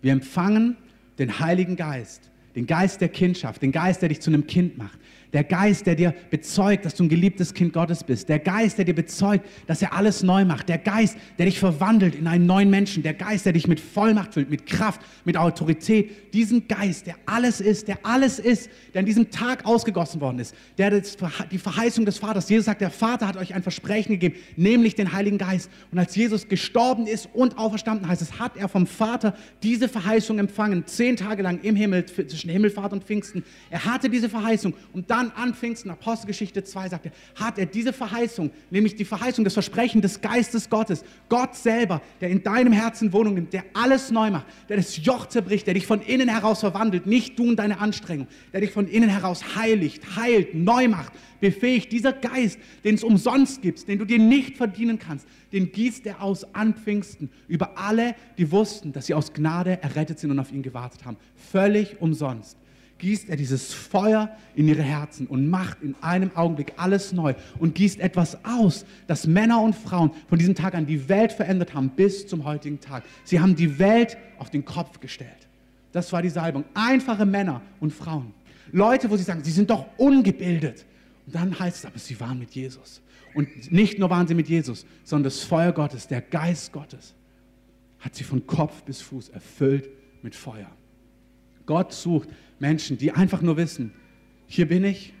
Wir 0.00 0.12
empfangen 0.12 0.76
den 1.18 1.40
Heiligen 1.40 1.76
Geist, 1.76 2.30
den 2.54 2.66
Geist 2.66 3.00
der 3.00 3.08
Kindschaft, 3.08 3.62
den 3.62 3.72
Geist, 3.72 4.02
der 4.02 4.08
dich 4.08 4.20
zu 4.20 4.30
einem 4.30 4.46
Kind 4.46 4.78
macht, 4.78 4.98
der 5.32 5.44
Geist, 5.44 5.86
der 5.86 5.94
dir 5.94 6.14
bezeugt, 6.30 6.84
dass 6.84 6.94
du 6.94 7.04
ein 7.04 7.08
geliebtes 7.08 7.52
Kind 7.52 7.72
Gottes 7.72 8.02
bist. 8.02 8.28
Der 8.28 8.38
Geist, 8.38 8.78
der 8.78 8.86
dir 8.86 8.94
bezeugt, 8.94 9.46
dass 9.66 9.82
er 9.82 9.92
alles 9.92 10.22
neu 10.22 10.44
macht. 10.44 10.68
Der 10.68 10.78
Geist, 10.78 11.16
der 11.38 11.46
dich 11.46 11.58
verwandelt 11.58 12.14
in 12.14 12.26
einen 12.26 12.46
neuen 12.46 12.70
Menschen. 12.70 13.02
Der 13.02 13.14
Geist, 13.14 13.44
der 13.44 13.52
dich 13.52 13.66
mit 13.66 13.78
Vollmacht 13.78 14.34
füllt, 14.34 14.48
mit 14.48 14.66
Kraft, 14.66 15.02
mit 15.24 15.36
Autorität. 15.36 16.32
Diesen 16.32 16.66
Geist, 16.66 17.06
der 17.06 17.16
alles 17.26 17.60
ist, 17.60 17.88
der 17.88 17.98
alles 18.04 18.38
ist, 18.38 18.70
der 18.94 19.00
an 19.00 19.06
diesem 19.06 19.30
Tag 19.30 19.66
ausgegossen 19.66 20.20
worden 20.20 20.38
ist. 20.38 20.54
Der 20.78 20.90
die 20.90 21.58
Verheißung 21.58 22.06
des 22.06 22.18
Vaters. 22.18 22.48
Jesus 22.48 22.64
sagt, 22.64 22.80
der 22.80 22.90
Vater 22.90 23.28
hat 23.28 23.36
euch 23.36 23.54
ein 23.54 23.62
Versprechen 23.62 24.12
gegeben, 24.12 24.36
nämlich 24.56 24.94
den 24.94 25.12
Heiligen 25.12 25.36
Geist. 25.36 25.70
Und 25.92 25.98
als 25.98 26.16
Jesus 26.16 26.48
gestorben 26.48 27.06
ist 27.06 27.28
und 27.34 27.58
auferstanden 27.58 28.08
heißt 28.08 28.22
es, 28.22 28.38
hat 28.38 28.56
er 28.56 28.68
vom 28.68 28.86
Vater 28.86 29.34
diese 29.62 29.88
Verheißung 29.88 30.38
empfangen. 30.38 30.86
Zehn 30.86 31.16
Tage 31.16 31.42
lang 31.42 31.60
im 31.62 31.76
Himmel, 31.76 32.06
zwischen 32.06 32.50
Himmelfahrt 32.50 32.92
und 32.92 33.04
Pfingsten. 33.04 33.44
Er 33.68 33.84
hatte 33.84 34.08
diese 34.08 34.28
Verheißung. 34.28 34.72
Und 34.92 35.10
dann 35.10 35.17
dann 35.18 35.32
an 35.32 35.54
Pfingsten, 35.54 35.90
Apostelgeschichte 35.90 36.62
2, 36.62 36.90
sagt 36.90 37.06
er, 37.06 37.12
hat 37.34 37.58
er 37.58 37.66
diese 37.66 37.92
Verheißung, 37.92 38.50
nämlich 38.70 38.94
die 38.94 39.04
Verheißung, 39.04 39.44
das 39.44 39.54
Versprechen 39.54 40.00
des 40.00 40.20
Geistes 40.20 40.70
Gottes, 40.70 41.04
Gott 41.28 41.56
selber, 41.56 42.00
der 42.20 42.30
in 42.30 42.42
deinem 42.42 42.72
Herzen 42.72 43.12
Wohnung 43.12 43.34
nimmt, 43.34 43.52
der 43.52 43.64
alles 43.74 44.10
neu 44.10 44.30
macht, 44.30 44.46
der 44.68 44.76
das 44.76 45.04
Joch 45.04 45.26
zerbricht, 45.26 45.66
der 45.66 45.74
dich 45.74 45.86
von 45.86 46.00
innen 46.02 46.28
heraus 46.28 46.60
verwandelt, 46.60 47.06
nicht 47.06 47.38
du 47.38 47.48
und 47.48 47.56
deine 47.56 47.80
Anstrengung, 47.80 48.28
der 48.52 48.60
dich 48.60 48.70
von 48.70 48.86
innen 48.86 49.08
heraus 49.08 49.56
heiligt, 49.56 50.16
heilt, 50.16 50.54
neu 50.54 50.88
macht, 50.88 51.12
befähigt. 51.40 51.92
Dieser 51.92 52.12
Geist, 52.12 52.58
den 52.84 52.94
es 52.94 53.02
umsonst 53.04 53.62
gibt, 53.62 53.86
den 53.88 53.98
du 53.98 54.04
dir 54.04 54.18
nicht 54.18 54.56
verdienen 54.56 54.98
kannst, 54.98 55.26
den 55.52 55.72
gießt 55.72 56.06
er 56.06 56.22
aus 56.22 56.54
an 56.54 56.74
Pfingsten 56.74 57.30
über 57.48 57.76
alle, 57.78 58.14
die 58.36 58.50
wussten, 58.52 58.92
dass 58.92 59.06
sie 59.06 59.14
aus 59.14 59.32
Gnade 59.32 59.82
errettet 59.82 60.18
sind 60.18 60.30
und 60.30 60.38
auf 60.38 60.52
ihn 60.52 60.62
gewartet 60.62 61.04
haben. 61.04 61.16
Völlig 61.34 62.00
umsonst 62.00 62.56
gießt 62.98 63.28
er 63.28 63.36
dieses 63.36 63.72
Feuer 63.72 64.30
in 64.54 64.68
ihre 64.68 64.82
Herzen 64.82 65.26
und 65.26 65.48
macht 65.48 65.82
in 65.82 65.94
einem 66.00 66.34
Augenblick 66.36 66.72
alles 66.76 67.12
neu 67.12 67.34
und 67.58 67.74
gießt 67.74 68.00
etwas 68.00 68.44
aus, 68.44 68.84
das 69.06 69.26
Männer 69.26 69.60
und 69.62 69.74
Frauen 69.74 70.10
von 70.28 70.38
diesem 70.38 70.54
Tag 70.54 70.74
an 70.74 70.86
die 70.86 71.08
Welt 71.08 71.32
verändert 71.32 71.74
haben 71.74 71.90
bis 71.90 72.26
zum 72.26 72.44
heutigen 72.44 72.80
Tag. 72.80 73.04
Sie 73.24 73.40
haben 73.40 73.56
die 73.56 73.78
Welt 73.78 74.16
auf 74.38 74.50
den 74.50 74.64
Kopf 74.64 75.00
gestellt. 75.00 75.48
Das 75.92 76.12
war 76.12 76.22
die 76.22 76.28
Salbung. 76.28 76.64
Einfache 76.74 77.24
Männer 77.24 77.62
und 77.80 77.92
Frauen. 77.92 78.34
Leute, 78.72 79.10
wo 79.10 79.16
sie 79.16 79.22
sagen, 79.22 79.42
sie 79.42 79.52
sind 79.52 79.70
doch 79.70 79.86
ungebildet. 79.96 80.84
Und 81.26 81.34
dann 81.34 81.58
heißt 81.58 81.78
es 81.78 81.84
aber, 81.86 81.98
sie 81.98 82.18
waren 82.20 82.38
mit 82.38 82.50
Jesus. 82.50 83.00
Und 83.34 83.70
nicht 83.70 83.98
nur 83.98 84.10
waren 84.10 84.26
sie 84.26 84.34
mit 84.34 84.48
Jesus, 84.48 84.86
sondern 85.04 85.24
das 85.24 85.40
Feuer 85.40 85.72
Gottes, 85.72 86.08
der 86.08 86.20
Geist 86.20 86.72
Gottes, 86.72 87.14
hat 88.00 88.14
sie 88.14 88.24
von 88.24 88.46
Kopf 88.46 88.82
bis 88.82 89.00
Fuß 89.00 89.30
erfüllt 89.30 89.88
mit 90.22 90.34
Feuer. 90.34 90.70
Gott 91.66 91.92
sucht 91.92 92.28
Menschen, 92.58 92.98
die 92.98 93.12
einfach 93.12 93.42
nur 93.42 93.56
wissen, 93.56 93.92
hier 94.46 94.66
bin 94.66 94.84
ich, 94.84 95.12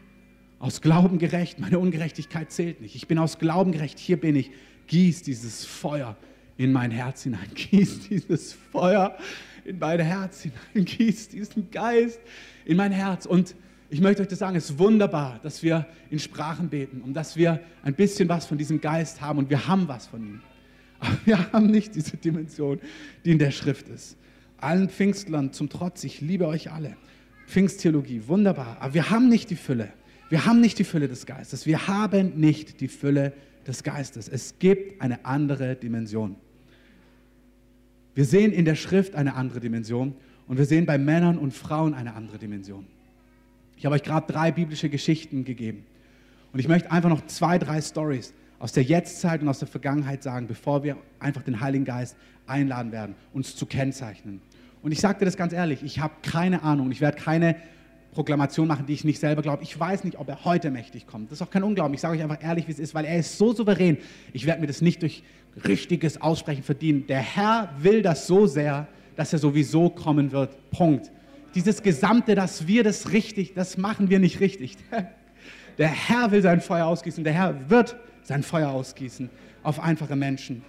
aus 0.58 0.80
Glauben 0.80 1.18
gerecht, 1.18 1.60
meine 1.60 1.78
Ungerechtigkeit 1.78 2.50
zählt 2.50 2.80
nicht. 2.80 2.96
Ich 2.96 3.06
bin 3.06 3.18
aus 3.18 3.38
Glauben 3.38 3.72
gerecht, 3.72 3.98
hier 3.98 4.18
bin 4.18 4.34
ich. 4.34 4.50
Gieß 4.88 5.22
dieses 5.22 5.64
Feuer 5.64 6.16
in 6.56 6.72
mein 6.72 6.90
Herz 6.90 7.22
hinein. 7.22 7.48
Gieß 7.54 8.08
dieses 8.08 8.54
Feuer 8.54 9.16
in 9.64 9.78
mein 9.78 10.00
Herz 10.00 10.42
hinein. 10.42 10.58
Gieß 10.84 11.28
diesen 11.28 11.70
Geist 11.70 12.20
in 12.64 12.76
mein 12.76 12.90
Herz. 12.90 13.26
Und 13.26 13.54
ich 13.90 14.00
möchte 14.00 14.22
euch 14.22 14.28
das 14.28 14.40
sagen, 14.40 14.56
es 14.56 14.70
ist 14.70 14.78
wunderbar, 14.78 15.38
dass 15.42 15.62
wir 15.62 15.86
in 16.10 16.18
Sprachen 16.18 16.68
beten 16.68 17.02
und 17.02 17.14
dass 17.14 17.36
wir 17.36 17.60
ein 17.82 17.94
bisschen 17.94 18.28
was 18.28 18.46
von 18.46 18.58
diesem 18.58 18.80
Geist 18.80 19.20
haben 19.20 19.38
und 19.38 19.50
wir 19.50 19.68
haben 19.68 19.86
was 19.86 20.06
von 20.06 20.22
ihm. 20.22 20.40
Aber 20.98 21.16
wir 21.24 21.52
haben 21.52 21.66
nicht 21.66 21.94
diese 21.94 22.16
Dimension, 22.16 22.80
die 23.24 23.30
in 23.30 23.38
der 23.38 23.52
Schrift 23.52 23.88
ist. 23.88 24.16
Allen 24.60 24.88
Pfingstlern 24.88 25.52
zum 25.52 25.68
Trotz, 25.68 26.02
ich 26.02 26.20
liebe 26.20 26.48
euch 26.48 26.72
alle. 26.72 26.96
Pfingsttheologie, 27.48 28.22
wunderbar. 28.26 28.76
Aber 28.80 28.92
wir 28.94 29.10
haben 29.10 29.28
nicht 29.28 29.48
die 29.48 29.56
Fülle. 29.56 29.88
Wir 30.28 30.44
haben 30.44 30.60
nicht 30.60 30.78
die 30.78 30.84
Fülle 30.84 31.08
des 31.08 31.24
Geistes. 31.24 31.64
Wir 31.64 31.88
haben 31.88 32.38
nicht 32.38 32.82
die 32.82 32.88
Fülle 32.88 33.32
des 33.66 33.82
Geistes. 33.82 34.28
Es 34.28 34.58
gibt 34.58 35.00
eine 35.00 35.24
andere 35.24 35.74
Dimension. 35.74 36.36
Wir 38.14 38.26
sehen 38.26 38.52
in 38.52 38.66
der 38.66 38.74
Schrift 38.74 39.14
eine 39.14 39.34
andere 39.34 39.60
Dimension 39.60 40.14
und 40.46 40.58
wir 40.58 40.66
sehen 40.66 40.84
bei 40.84 40.98
Männern 40.98 41.38
und 41.38 41.54
Frauen 41.54 41.94
eine 41.94 42.14
andere 42.14 42.38
Dimension. 42.38 42.86
Ich 43.76 43.86
habe 43.86 43.94
euch 43.94 44.02
gerade 44.02 44.30
drei 44.30 44.52
biblische 44.52 44.90
Geschichten 44.90 45.44
gegeben. 45.44 45.86
Und 46.52 46.58
ich 46.60 46.68
möchte 46.68 46.90
einfach 46.90 47.08
noch 47.08 47.26
zwei, 47.26 47.58
drei 47.58 47.80
Stories 47.80 48.34
aus 48.58 48.72
der 48.72 48.82
Jetztzeit 48.82 49.40
und 49.40 49.48
aus 49.48 49.60
der 49.60 49.68
Vergangenheit 49.68 50.22
sagen, 50.22 50.48
bevor 50.48 50.82
wir 50.82 50.98
einfach 51.18 51.42
den 51.42 51.60
Heiligen 51.60 51.84
Geist 51.84 52.16
einladen 52.46 52.92
werden, 52.92 53.14
uns 53.32 53.56
zu 53.56 53.64
kennzeichnen. 53.64 54.40
Und 54.82 54.92
ich 54.92 55.00
sage 55.00 55.18
dir 55.18 55.24
das 55.24 55.36
ganz 55.36 55.52
ehrlich, 55.52 55.82
ich 55.82 56.00
habe 56.00 56.14
keine 56.22 56.62
Ahnung. 56.62 56.90
Ich 56.90 57.00
werde 57.00 57.18
keine 57.18 57.56
Proklamation 58.12 58.66
machen, 58.66 58.86
die 58.86 58.94
ich 58.94 59.04
nicht 59.04 59.20
selber 59.20 59.42
glaube. 59.42 59.62
Ich 59.62 59.78
weiß 59.78 60.04
nicht, 60.04 60.18
ob 60.18 60.28
er 60.28 60.44
heute 60.44 60.70
mächtig 60.70 61.06
kommt. 61.06 61.30
Das 61.30 61.40
ist 61.40 61.46
auch 61.46 61.50
kein 61.50 61.62
Unglauben. 61.62 61.94
Ich 61.94 62.00
sage 62.00 62.16
euch 62.16 62.22
einfach 62.22 62.42
ehrlich, 62.42 62.66
wie 62.66 62.72
es 62.72 62.78
ist, 62.78 62.94
weil 62.94 63.04
er 63.04 63.18
ist 63.18 63.38
so 63.38 63.52
souverän. 63.52 63.98
Ich 64.32 64.46
werde 64.46 64.60
mir 64.60 64.66
das 64.66 64.80
nicht 64.80 65.02
durch 65.02 65.22
richtiges 65.66 66.20
Aussprechen 66.20 66.62
verdienen. 66.62 67.06
Der 67.06 67.20
Herr 67.20 67.70
will 67.80 68.02
das 68.02 68.26
so 68.26 68.46
sehr, 68.46 68.88
dass 69.16 69.32
er 69.32 69.38
sowieso 69.38 69.90
kommen 69.90 70.32
wird. 70.32 70.56
Punkt. 70.70 71.10
Dieses 71.54 71.82
Gesamte, 71.82 72.34
dass 72.34 72.66
wir 72.66 72.84
das 72.84 73.12
richtig, 73.12 73.54
das 73.54 73.76
machen 73.76 74.10
wir 74.10 74.18
nicht 74.18 74.40
richtig. 74.40 74.76
Der 75.78 75.88
Herr 75.88 76.32
will 76.32 76.42
sein 76.42 76.60
Feuer 76.60 76.86
ausgießen. 76.86 77.22
Der 77.22 77.32
Herr 77.32 77.70
wird 77.70 77.96
sein 78.24 78.42
Feuer 78.42 78.70
ausgießen 78.70 79.30
auf 79.62 79.80
einfache 79.80 80.16
Menschen. 80.16 80.62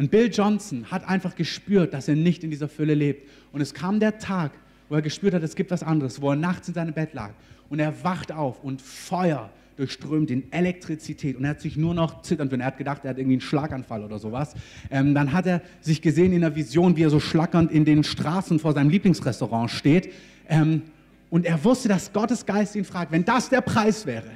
Und 0.00 0.10
Bill 0.10 0.30
Johnson 0.32 0.90
hat 0.90 1.06
einfach 1.06 1.36
gespürt, 1.36 1.92
dass 1.92 2.08
er 2.08 2.16
nicht 2.16 2.42
in 2.42 2.50
dieser 2.50 2.70
Fülle 2.70 2.94
lebt. 2.94 3.28
Und 3.52 3.60
es 3.60 3.74
kam 3.74 4.00
der 4.00 4.18
Tag, 4.18 4.52
wo 4.88 4.94
er 4.94 5.02
gespürt 5.02 5.34
hat, 5.34 5.42
es 5.42 5.54
gibt 5.54 5.70
was 5.70 5.82
anderes, 5.82 6.22
wo 6.22 6.30
er 6.30 6.36
nachts 6.36 6.68
in 6.68 6.72
seinem 6.72 6.94
Bett 6.94 7.12
lag. 7.12 7.32
Und 7.68 7.80
er 7.80 8.02
wacht 8.02 8.32
auf 8.32 8.64
und 8.64 8.80
Feuer 8.80 9.50
durchströmt 9.76 10.30
in 10.30 10.50
Elektrizität. 10.54 11.36
Und 11.36 11.44
er 11.44 11.50
hat 11.50 11.60
sich 11.60 11.76
nur 11.76 11.92
noch 11.92 12.22
zitternd, 12.22 12.50
wenn 12.50 12.60
er 12.60 12.68
hat 12.68 12.78
gedacht, 12.78 13.04
er 13.04 13.10
hat 13.10 13.18
irgendwie 13.18 13.34
einen 13.34 13.40
Schlaganfall 13.42 14.02
oder 14.02 14.18
sowas. 14.18 14.54
Ähm, 14.90 15.14
dann 15.14 15.34
hat 15.34 15.44
er 15.44 15.60
sich 15.82 16.00
gesehen 16.00 16.32
in 16.32 16.40
der 16.40 16.56
Vision, 16.56 16.96
wie 16.96 17.02
er 17.02 17.10
so 17.10 17.20
schlackernd 17.20 17.70
in 17.70 17.84
den 17.84 18.02
Straßen 18.02 18.58
vor 18.58 18.72
seinem 18.72 18.88
Lieblingsrestaurant 18.88 19.70
steht. 19.70 20.14
Ähm, 20.48 20.80
und 21.28 21.44
er 21.44 21.62
wusste, 21.62 21.88
dass 21.88 22.10
Gottes 22.10 22.46
Geist 22.46 22.74
ihn 22.74 22.86
fragt, 22.86 23.12
wenn 23.12 23.26
das 23.26 23.50
der 23.50 23.60
Preis 23.60 24.06
wäre, 24.06 24.30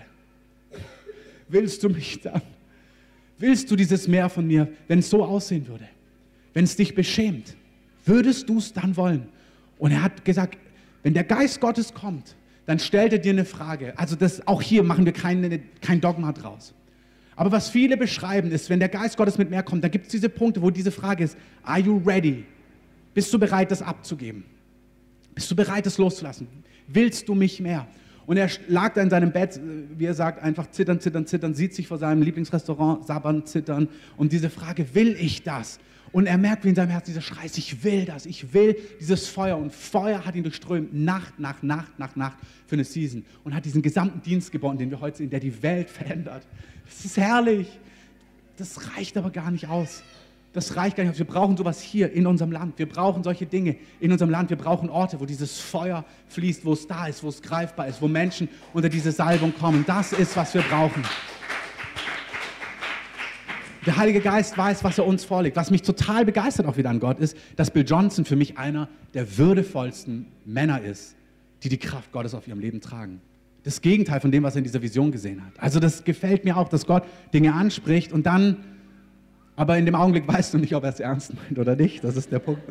willst 1.48 1.82
du 1.82 1.88
mich 1.88 2.20
dann 2.20 2.42
Willst 3.38 3.70
du 3.70 3.76
dieses 3.76 4.08
Meer 4.08 4.28
von 4.28 4.46
mir, 4.46 4.68
wenn 4.88 5.00
es 5.00 5.10
so 5.10 5.24
aussehen 5.24 5.66
würde? 5.66 5.88
Wenn 6.52 6.64
es 6.64 6.76
dich 6.76 6.94
beschämt, 6.94 7.56
würdest 8.04 8.48
du 8.48 8.58
es 8.58 8.72
dann 8.72 8.96
wollen? 8.96 9.28
Und 9.78 9.90
er 9.90 10.02
hat 10.02 10.24
gesagt, 10.24 10.58
wenn 11.02 11.14
der 11.14 11.24
Geist 11.24 11.60
Gottes 11.60 11.92
kommt, 11.92 12.36
dann 12.66 12.78
stellt 12.78 13.12
er 13.12 13.18
dir 13.18 13.32
eine 13.32 13.44
Frage. 13.44 13.98
Also 13.98 14.16
das, 14.16 14.46
auch 14.46 14.62
hier 14.62 14.82
machen 14.82 15.04
wir 15.04 15.12
keine, 15.12 15.60
kein 15.80 16.00
Dogma 16.00 16.32
draus. 16.32 16.74
Aber 17.36 17.50
was 17.50 17.68
viele 17.68 17.96
beschreiben, 17.96 18.50
ist, 18.52 18.70
wenn 18.70 18.78
der 18.78 18.88
Geist 18.88 19.16
Gottes 19.16 19.38
mit 19.38 19.50
mehr 19.50 19.62
kommt, 19.62 19.82
dann 19.82 19.90
gibt 19.90 20.06
es 20.06 20.12
diese 20.12 20.28
Punkte, 20.28 20.62
wo 20.62 20.70
diese 20.70 20.92
Frage 20.92 21.24
ist, 21.24 21.36
are 21.64 21.80
you 21.80 22.00
ready? 22.06 22.44
Bist 23.12 23.32
du 23.32 23.38
bereit, 23.38 23.70
das 23.70 23.82
abzugeben? 23.82 24.44
Bist 25.34 25.50
du 25.50 25.56
bereit, 25.56 25.84
das 25.84 25.98
loszulassen? 25.98 26.46
Willst 26.86 27.28
du 27.28 27.34
mich 27.34 27.60
mehr? 27.60 27.86
Und 28.26 28.36
er 28.36 28.48
lag 28.68 28.94
da 28.94 29.02
in 29.02 29.10
seinem 29.10 29.32
Bett, 29.32 29.60
wie 29.96 30.06
er 30.06 30.14
sagt, 30.14 30.42
einfach 30.42 30.70
zittern, 30.70 31.00
zittern, 31.00 31.26
zittern, 31.26 31.54
sieht 31.54 31.74
sich 31.74 31.86
vor 31.86 31.98
seinem 31.98 32.22
Lieblingsrestaurant 32.22 33.06
sabbern, 33.06 33.44
zittern. 33.46 33.88
Und 34.16 34.32
diese 34.32 34.50
Frage, 34.50 34.94
will 34.94 35.16
ich 35.18 35.42
das? 35.42 35.78
Und 36.12 36.26
er 36.26 36.38
merkt, 36.38 36.64
wie 36.64 36.68
in 36.68 36.76
seinem 36.76 36.90
Herzen 36.90 37.10
dieser 37.10 37.22
Schrei 37.22 37.46
ich 37.46 37.82
will 37.82 38.04
das, 38.04 38.24
ich 38.24 38.54
will 38.54 38.76
dieses 39.00 39.26
Feuer. 39.26 39.58
Und 39.58 39.72
Feuer 39.72 40.24
hat 40.24 40.36
ihn 40.36 40.44
durchströmt, 40.44 40.94
Nacht 40.94 41.40
nach 41.40 41.62
Nacht 41.62 41.98
nach 41.98 42.14
Nacht 42.14 42.38
für 42.66 42.76
eine 42.76 42.84
Season. 42.84 43.24
Und 43.42 43.54
hat 43.54 43.64
diesen 43.64 43.82
gesamten 43.82 44.22
Dienst 44.22 44.52
geboren, 44.52 44.78
den 44.78 44.90
wir 44.90 45.00
heute 45.00 45.18
sehen, 45.18 45.30
der 45.30 45.40
die 45.40 45.62
Welt 45.62 45.90
verändert. 45.90 46.46
Das 46.86 47.04
ist 47.04 47.16
herrlich. 47.16 47.80
Das 48.56 48.96
reicht 48.96 49.16
aber 49.16 49.30
gar 49.30 49.50
nicht 49.50 49.68
aus. 49.68 50.04
Das 50.54 50.76
reicht 50.76 50.96
gar 50.96 51.04
nicht. 51.04 51.18
Wir 51.18 51.26
brauchen 51.26 51.56
sowas 51.56 51.82
hier 51.82 52.12
in 52.12 52.28
unserem 52.28 52.52
Land. 52.52 52.78
Wir 52.78 52.88
brauchen 52.88 53.24
solche 53.24 53.44
Dinge 53.44 53.76
in 53.98 54.12
unserem 54.12 54.30
Land. 54.30 54.50
Wir 54.50 54.56
brauchen 54.56 54.88
Orte, 54.88 55.18
wo 55.18 55.26
dieses 55.26 55.58
Feuer 55.58 56.04
fließt, 56.28 56.64
wo 56.64 56.72
es 56.74 56.86
da 56.86 57.08
ist, 57.08 57.24
wo 57.24 57.28
es 57.28 57.42
greifbar 57.42 57.88
ist, 57.88 58.00
wo 58.00 58.06
Menschen 58.06 58.48
unter 58.72 58.88
diese 58.88 59.10
Salbung 59.10 59.52
kommen. 59.52 59.84
Das 59.84 60.12
ist, 60.12 60.36
was 60.36 60.54
wir 60.54 60.62
brauchen. 60.62 61.02
Der 63.84 63.96
Heilige 63.96 64.20
Geist 64.20 64.56
weiß, 64.56 64.84
was 64.84 64.96
er 64.96 65.06
uns 65.06 65.24
vorlegt. 65.24 65.56
Was 65.56 65.72
mich 65.72 65.82
total 65.82 66.24
begeistert 66.24 66.66
auch 66.66 66.76
wieder 66.76 66.88
an 66.88 67.00
Gott 67.00 67.18
ist, 67.18 67.36
dass 67.56 67.72
Bill 67.72 67.84
Johnson 67.84 68.24
für 68.24 68.36
mich 68.36 68.56
einer 68.56 68.88
der 69.12 69.36
würdevollsten 69.36 70.26
Männer 70.44 70.80
ist, 70.80 71.16
die 71.64 71.68
die 71.68 71.78
Kraft 71.78 72.12
Gottes 72.12 72.32
auf 72.32 72.46
ihrem 72.46 72.60
Leben 72.60 72.80
tragen. 72.80 73.20
Das 73.64 73.80
Gegenteil 73.80 74.20
von 74.20 74.30
dem, 74.30 74.44
was 74.44 74.54
er 74.54 74.58
in 74.58 74.64
dieser 74.64 74.82
Vision 74.82 75.10
gesehen 75.10 75.44
hat. 75.44 75.52
Also 75.58 75.80
das 75.80 76.04
gefällt 76.04 76.44
mir 76.44 76.56
auch, 76.56 76.68
dass 76.68 76.86
Gott 76.86 77.02
Dinge 77.32 77.54
anspricht 77.54 78.12
und 78.12 78.24
dann, 78.24 78.58
aber 79.56 79.78
in 79.78 79.86
dem 79.86 79.94
Augenblick 79.94 80.26
weißt 80.26 80.54
du 80.54 80.58
nicht, 80.58 80.74
ob 80.74 80.84
er 80.84 80.90
es 80.90 81.00
ernst 81.00 81.32
meint 81.34 81.58
oder 81.58 81.76
nicht. 81.76 82.02
Das 82.02 82.16
ist 82.16 82.30
der 82.32 82.40
Punkt. 82.40 82.62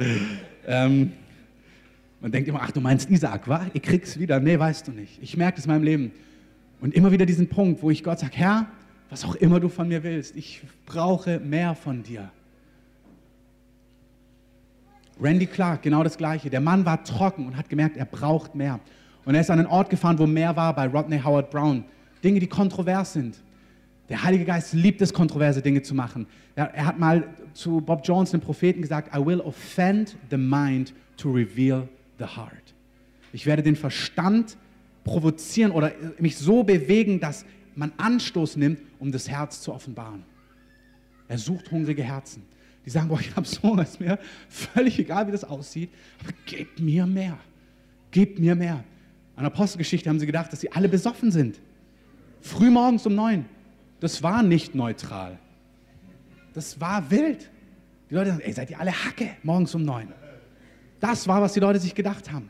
Ähm, 0.67 1.13
man 2.19 2.31
denkt 2.31 2.47
immer, 2.47 2.61
ach, 2.61 2.71
du 2.71 2.81
meinst 2.81 3.09
Isaac, 3.09 3.47
wa? 3.47 3.65
Ich 3.73 3.81
krieg's 3.81 4.17
wieder. 4.19 4.39
Nee, 4.39 4.57
weißt 4.57 4.87
du 4.87 4.91
nicht. 4.91 5.21
Ich 5.21 5.37
merke 5.37 5.57
das 5.57 5.65
in 5.65 5.71
meinem 5.71 5.83
Leben. 5.83 6.11
Und 6.81 6.93
immer 6.93 7.11
wieder 7.11 7.25
diesen 7.25 7.47
Punkt, 7.47 7.81
wo 7.81 7.89
ich 7.89 8.03
Gott 8.03 8.19
sage, 8.19 8.33
Herr, 8.35 8.67
was 9.09 9.23
auch 9.23 9.35
immer 9.35 9.59
du 9.59 9.69
von 9.69 9.87
mir 9.87 10.03
willst. 10.03 10.35
Ich 10.35 10.61
brauche 10.85 11.39
mehr 11.39 11.75
von 11.75 12.03
dir. 12.03 12.29
Randy 15.21 15.45
Clark, 15.45 15.83
genau 15.83 16.03
das 16.03 16.17
Gleiche. 16.17 16.49
Der 16.49 16.61
Mann 16.61 16.85
war 16.85 17.03
trocken 17.03 17.45
und 17.45 17.55
hat 17.55 17.69
gemerkt, 17.69 17.95
er 17.95 18.05
braucht 18.05 18.55
mehr. 18.55 18.79
Und 19.25 19.35
er 19.35 19.41
ist 19.41 19.49
an 19.49 19.59
einen 19.59 19.67
Ort 19.67 19.89
gefahren, 19.89 20.19
wo 20.19 20.25
mehr 20.25 20.55
war, 20.55 20.73
bei 20.75 20.87
Rodney 20.87 21.19
Howard 21.19 21.49
Brown. 21.49 21.85
Dinge, 22.23 22.39
die 22.39 22.47
kontrovers 22.47 23.13
sind. 23.13 23.37
Der 24.13 24.21
Heilige 24.21 24.45
Geist 24.45 24.73
liebt 24.73 25.01
es, 25.01 25.11
kontroverse 25.11 25.63
Dinge 25.63 25.81
zu 25.81 25.95
machen. 25.95 26.27
Er, 26.53 26.85
hat 26.85 26.99
mal 26.99 27.33
zu 27.55 27.81
Bob 27.81 28.01
Jones, 28.03 28.29
dem 28.29 28.41
Propheten, 28.41 28.79
gesagt, 28.79 29.09
I 29.11 29.17
will 29.17 29.39
offend 29.39 30.15
the 30.29 30.37
mind 30.37 30.93
to 31.17 31.31
reveal 31.31 31.89
the 32.19 32.25
heart. 32.25 32.75
Ich 33.31 33.47
werde 33.47 33.63
den 33.63 33.75
Verstand 33.75 34.55
provozieren 35.03 35.71
oder 35.71 35.93
mich 36.19 36.37
so 36.37 36.61
bewegen, 36.61 37.19
dass 37.19 37.43
man 37.73 37.91
Anstoß 37.97 38.55
nimmt, 38.55 38.81
um 38.99 39.11
das 39.11 39.27
Herz 39.27 39.61
zu 39.61 39.73
offenbaren. 39.73 40.23
Er 41.27 41.39
sucht 41.39 41.71
hungrige 41.71 42.03
Herzen. 42.03 42.43
Die 42.85 42.91
sagen, 42.91 43.07
boah, 43.07 43.19
ich 43.19 43.35
habe 43.35 43.47
so 43.47 43.75
ist 43.79 43.99
mir 43.99 44.19
völlig 44.47 44.99
egal, 44.99 45.25
wie 45.25 45.31
das 45.31 45.43
aussieht, 45.43 45.89
aber 46.23 46.33
gib 46.45 46.79
mir 46.79 47.07
mehr. 47.07 47.39
Gib 48.11 48.37
mir 48.37 48.53
mehr. 48.53 48.83
An 49.35 49.45
Apostelgeschichte 49.45 50.07
haben 50.07 50.19
sie 50.19 50.27
gedacht, 50.27 50.53
dass 50.53 50.61
sie 50.61 50.71
alle 50.71 50.87
besoffen 50.87 51.31
sind. 51.31 51.59
Früh 52.41 52.69
morgens 52.69 53.07
um 53.07 53.15
neun. 53.15 53.45
Das 54.03 54.21
war 54.21 54.43
nicht 54.43 54.75
neutral. 54.75 55.39
Das 56.53 56.81
war 56.81 57.09
wild. 57.09 57.49
Die 58.09 58.15
Leute 58.15 58.31
sagen, 58.31 58.41
ey, 58.41 58.51
seid 58.51 58.69
ihr 58.69 58.77
alle 58.77 58.91
Hacke 58.91 59.29
morgens 59.43 59.73
um 59.75 59.83
neun. 59.83 60.09
Das 60.99 61.25
war, 61.25 61.41
was 61.41 61.53
die 61.53 61.61
Leute 61.61 61.79
sich 61.79 61.95
gedacht 61.95 62.29
haben. 62.29 62.49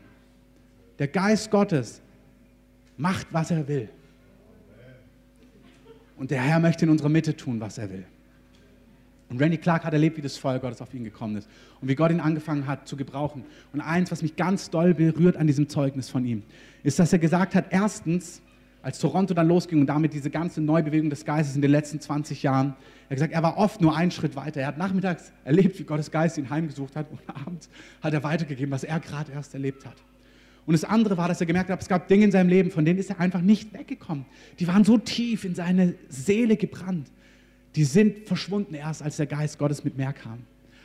Der 0.98 1.06
Geist 1.06 1.52
Gottes 1.52 2.02
macht, 2.96 3.28
was 3.30 3.52
er 3.52 3.68
will. 3.68 3.88
Und 6.16 6.32
der 6.32 6.42
Herr 6.42 6.58
möchte 6.58 6.86
in 6.86 6.90
unserer 6.90 7.08
Mitte 7.08 7.36
tun, 7.36 7.60
was 7.60 7.78
er 7.78 7.88
will. 7.88 8.04
Und 9.28 9.40
Randy 9.40 9.58
Clark 9.58 9.84
hat 9.84 9.92
erlebt, 9.92 10.16
wie 10.16 10.22
das 10.22 10.36
Feuer 10.36 10.58
Gottes 10.58 10.82
auf 10.82 10.92
ihn 10.92 11.04
gekommen 11.04 11.36
ist 11.36 11.48
und 11.80 11.86
wie 11.86 11.94
Gott 11.94 12.10
ihn 12.10 12.18
angefangen 12.18 12.66
hat 12.66 12.88
zu 12.88 12.96
gebrauchen. 12.96 13.44
Und 13.72 13.80
eins, 13.80 14.10
was 14.10 14.22
mich 14.22 14.34
ganz 14.34 14.70
doll 14.70 14.92
berührt 14.92 15.36
an 15.36 15.46
diesem 15.46 15.68
Zeugnis 15.68 16.08
von 16.10 16.24
ihm, 16.24 16.42
ist, 16.82 16.98
dass 16.98 17.12
er 17.12 17.20
gesagt 17.20 17.54
hat, 17.54 17.66
erstens, 17.70 18.42
als 18.84 18.98
Toronto 18.98 19.32
dann 19.32 19.48
losging 19.48 19.80
und 19.80 19.86
damit 19.86 20.12
diese 20.12 20.30
ganze 20.30 20.60
Neubewegung 20.60 21.08
des 21.08 21.24
Geistes 21.24 21.56
in 21.56 21.62
den 21.62 21.70
letzten 21.70 22.00
20 22.00 22.42
Jahren, 22.42 22.74
er 23.08 23.10
hat 23.10 23.16
gesagt, 23.16 23.32
er 23.32 23.42
war 23.42 23.56
oft 23.56 23.80
nur 23.80 23.96
einen 23.96 24.10
Schritt 24.10 24.36
weiter. 24.36 24.60
Er 24.60 24.66
hat 24.66 24.76
nachmittags 24.76 25.32
erlebt, 25.42 25.78
wie 25.78 25.84
Gottes 25.84 26.10
Geist 26.10 26.36
ihn 26.36 26.50
heimgesucht 26.50 26.94
hat 26.94 27.10
und 27.10 27.18
abends 27.28 27.70
hat 28.02 28.12
er 28.12 28.22
weitergegeben, 28.22 28.70
was 28.70 28.84
er 28.84 29.00
gerade 29.00 29.32
erst 29.32 29.54
erlebt 29.54 29.86
hat. 29.86 29.96
Und 30.66 30.74
das 30.74 30.84
andere 30.84 31.16
war, 31.16 31.28
dass 31.28 31.40
er 31.40 31.46
gemerkt 31.46 31.70
hat, 31.70 31.80
es 31.80 31.88
gab 31.88 32.08
Dinge 32.08 32.26
in 32.26 32.30
seinem 32.30 32.48
Leben, 32.48 32.70
von 32.70 32.84
denen 32.84 32.98
ist 32.98 33.08
er 33.08 33.20
einfach 33.20 33.40
nicht 33.40 33.72
weggekommen. 33.72 34.26
Die 34.58 34.68
waren 34.68 34.84
so 34.84 34.98
tief 34.98 35.44
in 35.44 35.54
seine 35.54 35.94
Seele 36.08 36.56
gebrannt. 36.56 37.10
Die 37.76 37.84
sind 37.84 38.26
verschwunden 38.26 38.74
erst, 38.74 39.02
als 39.02 39.16
der 39.16 39.26
Geist 39.26 39.58
Gottes 39.58 39.82
mit 39.84 39.96
mehr 39.96 40.12
kam. 40.12 40.40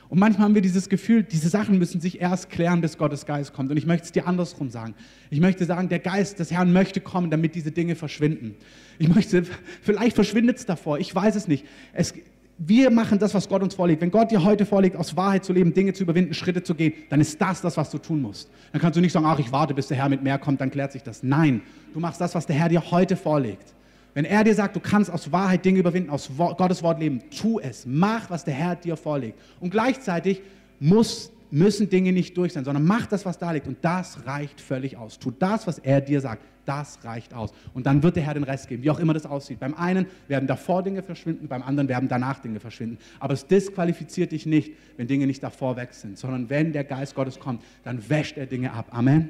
Und 0.09 0.17
manchmal 0.17 0.45
haben 0.45 0.55
wir 0.55 0.63
dieses 0.63 0.89
Gefühl, 0.89 1.21
diese 1.21 1.49
Sachen 1.49 1.77
müssen 1.77 2.01
sich 2.01 2.19
erst 2.19 2.49
klären, 2.49 2.81
bis 2.81 2.97
Gottes 2.97 3.27
Geist 3.27 3.53
kommt. 3.53 3.69
Und 3.69 3.77
ich 3.77 3.85
möchte 3.85 4.05
es 4.05 4.11
dir 4.11 4.27
andersrum 4.27 4.71
sagen. 4.71 4.95
Ich 5.29 5.39
möchte 5.39 5.65
sagen, 5.65 5.87
der 5.87 5.99
Geist 5.99 6.39
des 6.39 6.49
Herrn 6.49 6.73
möchte 6.73 6.99
kommen, 6.99 7.29
damit 7.29 7.53
diese 7.53 7.71
Dinge 7.71 7.95
verschwinden. 7.95 8.55
Ich 8.97 9.07
möchte, 9.07 9.43
vielleicht 9.83 10.15
verschwindet 10.15 10.57
es 10.57 10.65
davor, 10.65 10.97
ich 10.97 11.13
weiß 11.13 11.35
es 11.35 11.47
nicht. 11.47 11.63
Es, 11.93 12.15
wir 12.57 12.89
machen 12.89 13.19
das, 13.19 13.35
was 13.35 13.47
Gott 13.47 13.61
uns 13.61 13.75
vorlegt. 13.75 14.01
Wenn 14.01 14.09
Gott 14.09 14.31
dir 14.31 14.43
heute 14.43 14.65
vorlegt, 14.65 14.95
aus 14.95 15.15
Wahrheit 15.15 15.45
zu 15.45 15.53
leben, 15.53 15.75
Dinge 15.75 15.93
zu 15.93 16.03
überwinden, 16.03 16.33
Schritte 16.33 16.63
zu 16.63 16.73
gehen, 16.73 16.93
dann 17.09 17.21
ist 17.21 17.39
das 17.39 17.61
das, 17.61 17.77
was 17.77 17.91
du 17.91 17.99
tun 17.99 18.21
musst. 18.21 18.49
Dann 18.71 18.81
kannst 18.81 18.97
du 18.97 19.01
nicht 19.01 19.13
sagen, 19.13 19.27
ach, 19.27 19.37
ich 19.37 19.51
warte, 19.51 19.75
bis 19.75 19.87
der 19.87 19.97
Herr 19.97 20.09
mit 20.09 20.23
mehr 20.23 20.39
kommt, 20.39 20.59
dann 20.59 20.71
klärt 20.71 20.91
sich 20.91 21.03
das. 21.03 21.21
Nein, 21.21 21.61
du 21.93 21.99
machst 21.99 22.19
das, 22.19 22.33
was 22.33 22.47
der 22.47 22.55
Herr 22.55 22.67
dir 22.67 22.89
heute 22.89 23.15
vorlegt. 23.15 23.75
Wenn 24.13 24.25
er 24.25 24.43
dir 24.43 24.55
sagt, 24.55 24.75
du 24.75 24.79
kannst 24.79 25.11
aus 25.11 25.31
Wahrheit 25.31 25.63
Dinge 25.63 25.79
überwinden, 25.79 26.09
aus 26.09 26.29
Gottes 26.37 26.83
Wort 26.83 26.99
leben, 26.99 27.21
tu 27.29 27.59
es. 27.59 27.85
Mach, 27.85 28.29
was 28.29 28.43
der 28.43 28.53
Herr 28.53 28.75
dir 28.75 28.97
vorlegt. 28.97 29.39
Und 29.59 29.69
gleichzeitig 29.69 30.41
muss 30.79 31.31
müssen 31.51 31.89
Dinge 31.89 32.11
nicht 32.11 32.37
durch 32.37 32.53
sein, 32.53 32.63
sondern 32.63 32.85
mach 32.85 33.07
das, 33.07 33.25
was 33.25 33.37
da 33.37 33.51
liegt. 33.51 33.67
Und 33.67 33.77
das 33.81 34.25
reicht 34.25 34.61
völlig 34.61 34.97
aus. 34.97 35.19
Tu 35.19 35.31
das, 35.31 35.67
was 35.67 35.79
er 35.79 36.01
dir 36.01 36.21
sagt. 36.21 36.43
Das 36.65 37.03
reicht 37.03 37.33
aus. 37.33 37.51
Und 37.73 37.87
dann 37.87 38.03
wird 38.03 38.15
der 38.15 38.23
Herr 38.23 38.35
den 38.35 38.43
Rest 38.43 38.67
geben, 38.67 38.83
wie 38.83 38.91
auch 38.91 38.99
immer 38.99 39.13
das 39.13 39.25
aussieht. 39.25 39.59
Beim 39.59 39.73
einen 39.73 40.05
werden 40.27 40.45
davor 40.45 40.83
Dinge 40.83 41.01
verschwinden, 41.01 41.47
beim 41.47 41.63
anderen 41.63 41.89
werden 41.89 42.07
danach 42.07 42.39
Dinge 42.39 42.59
verschwinden. 42.59 42.99
Aber 43.19 43.33
es 43.33 43.47
disqualifiziert 43.47 44.31
dich 44.31 44.45
nicht, 44.45 44.73
wenn 44.97 45.07
Dinge 45.07 45.25
nicht 45.25 45.41
davor 45.41 45.77
weg 45.77 45.93
sind, 45.93 46.19
sondern 46.19 46.49
wenn 46.49 46.71
der 46.71 46.83
Geist 46.83 47.15
Gottes 47.15 47.39
kommt, 47.39 47.63
dann 47.83 48.07
wäscht 48.07 48.37
er 48.37 48.45
Dinge 48.45 48.73
ab. 48.73 48.87
Amen. 48.91 49.29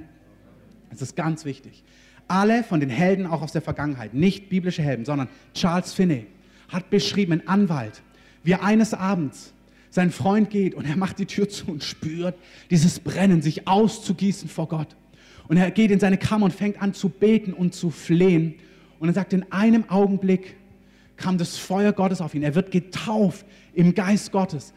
Das 0.89 1.01
ist 1.01 1.15
ganz 1.15 1.45
wichtig. 1.45 1.84
Alle 2.30 2.63
von 2.63 2.80
den 2.80 2.89
Helden 2.89 3.25
auch 3.27 3.41
aus 3.41 3.51
der 3.51 3.61
Vergangenheit, 3.61 4.13
nicht 4.13 4.49
biblische 4.49 4.82
Helden, 4.82 5.03
sondern 5.03 5.27
Charles 5.53 5.93
Finney 5.93 6.27
hat 6.69 6.89
beschrieben, 6.89 7.34
ein 7.34 7.47
Anwalt, 7.47 8.01
wie 8.43 8.51
er 8.51 8.63
eines 8.63 8.93
Abends 8.93 9.53
sein 9.89 10.11
Freund 10.11 10.49
geht 10.49 10.75
und 10.75 10.86
er 10.86 10.95
macht 10.95 11.19
die 11.19 11.25
Tür 11.25 11.49
zu 11.49 11.65
und 11.67 11.84
spürt 11.84 12.36
dieses 12.69 12.99
Brennen, 12.99 13.41
sich 13.41 13.67
auszugießen 13.67 14.47
vor 14.47 14.67
Gott. 14.67 14.95
Und 15.47 15.57
er 15.57 15.71
geht 15.71 15.89
in 15.89 15.99
seine 15.99 16.17
Kammer 16.17 16.45
und 16.45 16.53
fängt 16.53 16.80
an 16.82 16.93
zu 16.93 17.09
beten 17.09 17.53
und 17.53 17.73
zu 17.73 17.89
flehen. 17.89 18.53
Und 18.99 19.09
er 19.09 19.15
sagt, 19.15 19.34
in 19.34 19.51
einem 19.51 19.89
Augenblick 19.89 20.55
kam 21.17 21.39
das 21.39 21.57
Feuer 21.57 21.91
Gottes 21.91 22.21
auf 22.21 22.36
ihn. 22.36 22.43
Er 22.43 22.53
wird 22.53 22.69
getauft 22.69 23.45
im 23.73 23.95
Geist 23.95 24.32
Gottes 24.32 24.73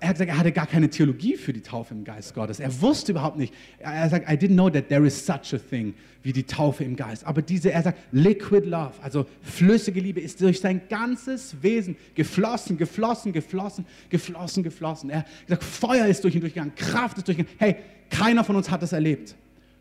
er 0.00 0.08
hat 0.08 0.14
gesagt, 0.14 0.30
er 0.30 0.38
hatte 0.38 0.52
gar 0.52 0.66
keine 0.66 0.88
Theologie 0.88 1.36
für 1.36 1.52
die 1.52 1.60
Taufe 1.60 1.94
im 1.94 2.04
Geist 2.04 2.34
Gottes. 2.34 2.60
Er 2.60 2.80
wusste 2.80 3.12
überhaupt 3.12 3.36
nicht. 3.36 3.52
Er 3.78 4.08
sagt, 4.08 4.30
I 4.30 4.34
didn't 4.34 4.54
know 4.54 4.70
that 4.70 4.88
there 4.88 5.06
is 5.06 5.24
such 5.24 5.52
a 5.54 5.58
thing 5.58 5.94
wie 6.22 6.32
die 6.32 6.44
Taufe 6.44 6.84
im 6.84 6.96
Geist. 6.96 7.24
Aber 7.26 7.42
diese, 7.42 7.70
er 7.70 7.82
sagt, 7.82 7.98
liquid 8.12 8.66
love, 8.66 8.92
also 9.02 9.26
flüssige 9.42 10.00
Liebe, 10.00 10.20
ist 10.20 10.40
durch 10.40 10.60
sein 10.60 10.80
ganzes 10.88 11.56
Wesen 11.62 11.96
geflossen, 12.14 12.78
geflossen, 12.78 13.32
geflossen, 13.32 13.84
geflossen, 14.08 14.62
geflossen. 14.62 15.10
Er 15.10 15.24
sagt, 15.48 15.64
Feuer 15.64 16.06
ist 16.06 16.24
durch 16.24 16.34
ihn 16.34 16.40
durchgegangen, 16.40 16.74
Kraft 16.74 17.18
ist 17.18 17.28
durchgegangen. 17.28 17.56
Hey, 17.58 17.76
keiner 18.10 18.44
von 18.44 18.56
uns 18.56 18.70
hat 18.70 18.82
das 18.82 18.92
erlebt. 18.92 19.34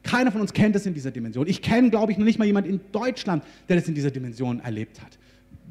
Keiner 0.04 0.32
von 0.34 0.41
uns 0.41 0.51
kennt 0.51 0.76
das 0.76 0.86
in 0.86 0.93
dieser 0.93 1.12
Dimension. 1.12 1.47
Ich 1.47 1.62
kenne, 1.62 1.89
glaube 1.89 2.12
ich, 2.12 2.18
noch 2.18 2.26
nicht 2.26 2.38
mal 2.38 2.45
jemand 2.45 2.68
in 2.68 2.82
Deutschland, 2.91 3.43
der 3.70 3.78
das 3.78 3.88
in 3.88 3.95
dieser 3.95 4.12
Dimension 4.12 4.60
erlebt 4.60 5.01
hat. 5.01 5.18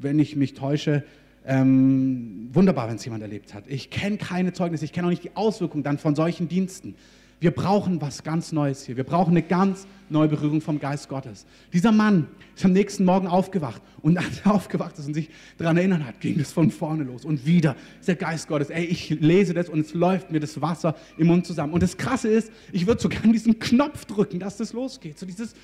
Wenn 0.00 0.18
ich 0.18 0.36
mich 0.36 0.54
täusche, 0.54 1.04
ähm, 1.46 2.48
wunderbar, 2.52 2.88
wenn 2.88 2.96
es 2.96 3.04
jemand 3.04 3.22
erlebt 3.22 3.54
hat. 3.54 3.64
Ich 3.66 3.90
kenne 3.90 4.16
keine 4.16 4.52
Zeugnisse, 4.52 4.84
ich 4.84 4.92
kenne 4.92 5.06
auch 5.06 5.10
nicht 5.10 5.24
die 5.24 5.36
Auswirkungen 5.36 5.82
dann 5.82 5.98
von 5.98 6.14
solchen 6.14 6.48
Diensten. 6.48 6.94
Wir 7.42 7.50
brauchen 7.50 8.00
was 8.00 8.22
ganz 8.22 8.52
Neues 8.52 8.86
hier. 8.86 8.96
Wir 8.96 9.02
brauchen 9.02 9.32
eine 9.32 9.42
ganz 9.42 9.88
neue 10.08 10.28
Berührung 10.28 10.60
vom 10.60 10.78
Geist 10.78 11.08
Gottes. 11.08 11.44
Dieser 11.72 11.90
Mann 11.90 12.28
ist 12.54 12.64
am 12.64 12.72
nächsten 12.72 13.04
Morgen 13.04 13.26
aufgewacht 13.26 13.82
und 14.00 14.16
als 14.16 14.42
er 14.44 14.52
aufgewacht 14.54 14.96
ist 14.96 15.08
und 15.08 15.14
sich 15.14 15.28
daran 15.58 15.76
erinnern 15.76 16.06
hat, 16.06 16.20
ging 16.20 16.38
es 16.38 16.52
von 16.52 16.70
vorne 16.70 17.02
los. 17.02 17.24
Und 17.24 17.44
wieder 17.44 17.74
ist 17.98 18.06
der 18.06 18.14
Geist 18.14 18.46
Gottes. 18.46 18.70
Ey, 18.70 18.84
ich 18.84 19.10
lese 19.10 19.54
das 19.54 19.68
und 19.68 19.80
es 19.80 19.92
läuft 19.92 20.30
mir 20.30 20.38
das 20.38 20.60
Wasser 20.60 20.94
im 21.18 21.26
Mund 21.26 21.44
zusammen. 21.44 21.72
Und 21.72 21.82
das 21.82 21.96
Krasse 21.96 22.28
ist, 22.28 22.52
ich 22.70 22.86
würde 22.86 23.02
sogar 23.02 23.20
diesen 23.22 23.58
Knopf 23.58 24.04
drücken, 24.04 24.38
dass 24.38 24.56
das 24.56 24.72
losgeht. 24.72 25.18
So 25.18 25.26
dieses, 25.26 25.54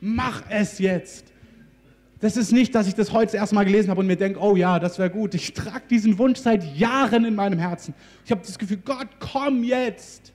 mach 0.00 0.44
es 0.50 0.78
jetzt. 0.78 1.29
Das 2.20 2.36
ist 2.36 2.52
nicht, 2.52 2.74
dass 2.74 2.86
ich 2.86 2.94
das 2.94 3.12
heute 3.12 3.38
erst 3.38 3.54
mal 3.54 3.64
gelesen 3.64 3.88
habe 3.88 4.00
und 4.00 4.06
mir 4.06 4.16
denke, 4.16 4.38
oh 4.40 4.54
ja, 4.54 4.78
das 4.78 4.98
wäre 4.98 5.08
gut. 5.08 5.34
Ich 5.34 5.54
trage 5.54 5.84
diesen 5.88 6.18
Wunsch 6.18 6.38
seit 6.38 6.76
Jahren 6.76 7.24
in 7.24 7.34
meinem 7.34 7.58
Herzen. 7.58 7.94
Ich 8.26 8.30
habe 8.30 8.42
das 8.44 8.58
Gefühl, 8.58 8.78
Gott, 8.84 9.08
komm 9.18 9.64
jetzt. 9.64 10.32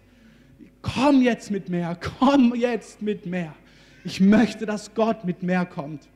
Komm 0.82 1.22
jetzt 1.22 1.52
mit 1.52 1.70
mehr. 1.70 1.98
Komm 2.20 2.56
jetzt 2.56 3.04
mit 3.04 3.28
mehr. 3.28 3.54
Ich 4.04 4.20
möchte, 4.20 4.66
dass 4.66 4.96
Gott 4.96 5.26
mit 5.26 5.44
mehr 5.44 5.66
kommt. 5.66 6.08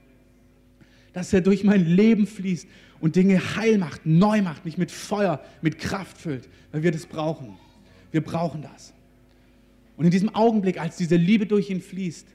Dass 1.14 1.34
er 1.34 1.42
durch 1.42 1.64
mein 1.64 1.86
Leben 1.86 2.26
fließt 2.26 2.68
und 3.00 3.16
Dinge 3.16 3.40
heil 3.56 3.78
macht, 3.78 4.06
neu 4.06 4.42
macht, 4.42 4.66
mich 4.66 4.78
mit 4.78 4.92
Feuer, 4.92 5.40
mit 5.62 5.78
Kraft 5.78 6.18
füllt, 6.18 6.50
weil 6.72 6.82
wir 6.82 6.92
das 6.92 7.06
brauchen. 7.06 7.58
Wir 8.12 8.22
brauchen 8.22 8.64
das. 8.64 8.94
Und 9.98 10.06
in 10.06 10.12
diesem 10.12 10.34
Augenblick, 10.34 10.80
als 10.80 10.98
diese 10.98 11.16
Liebe 11.16 11.46
durch 11.46 11.70
ihn 11.70 11.82
fließt, 11.82 12.28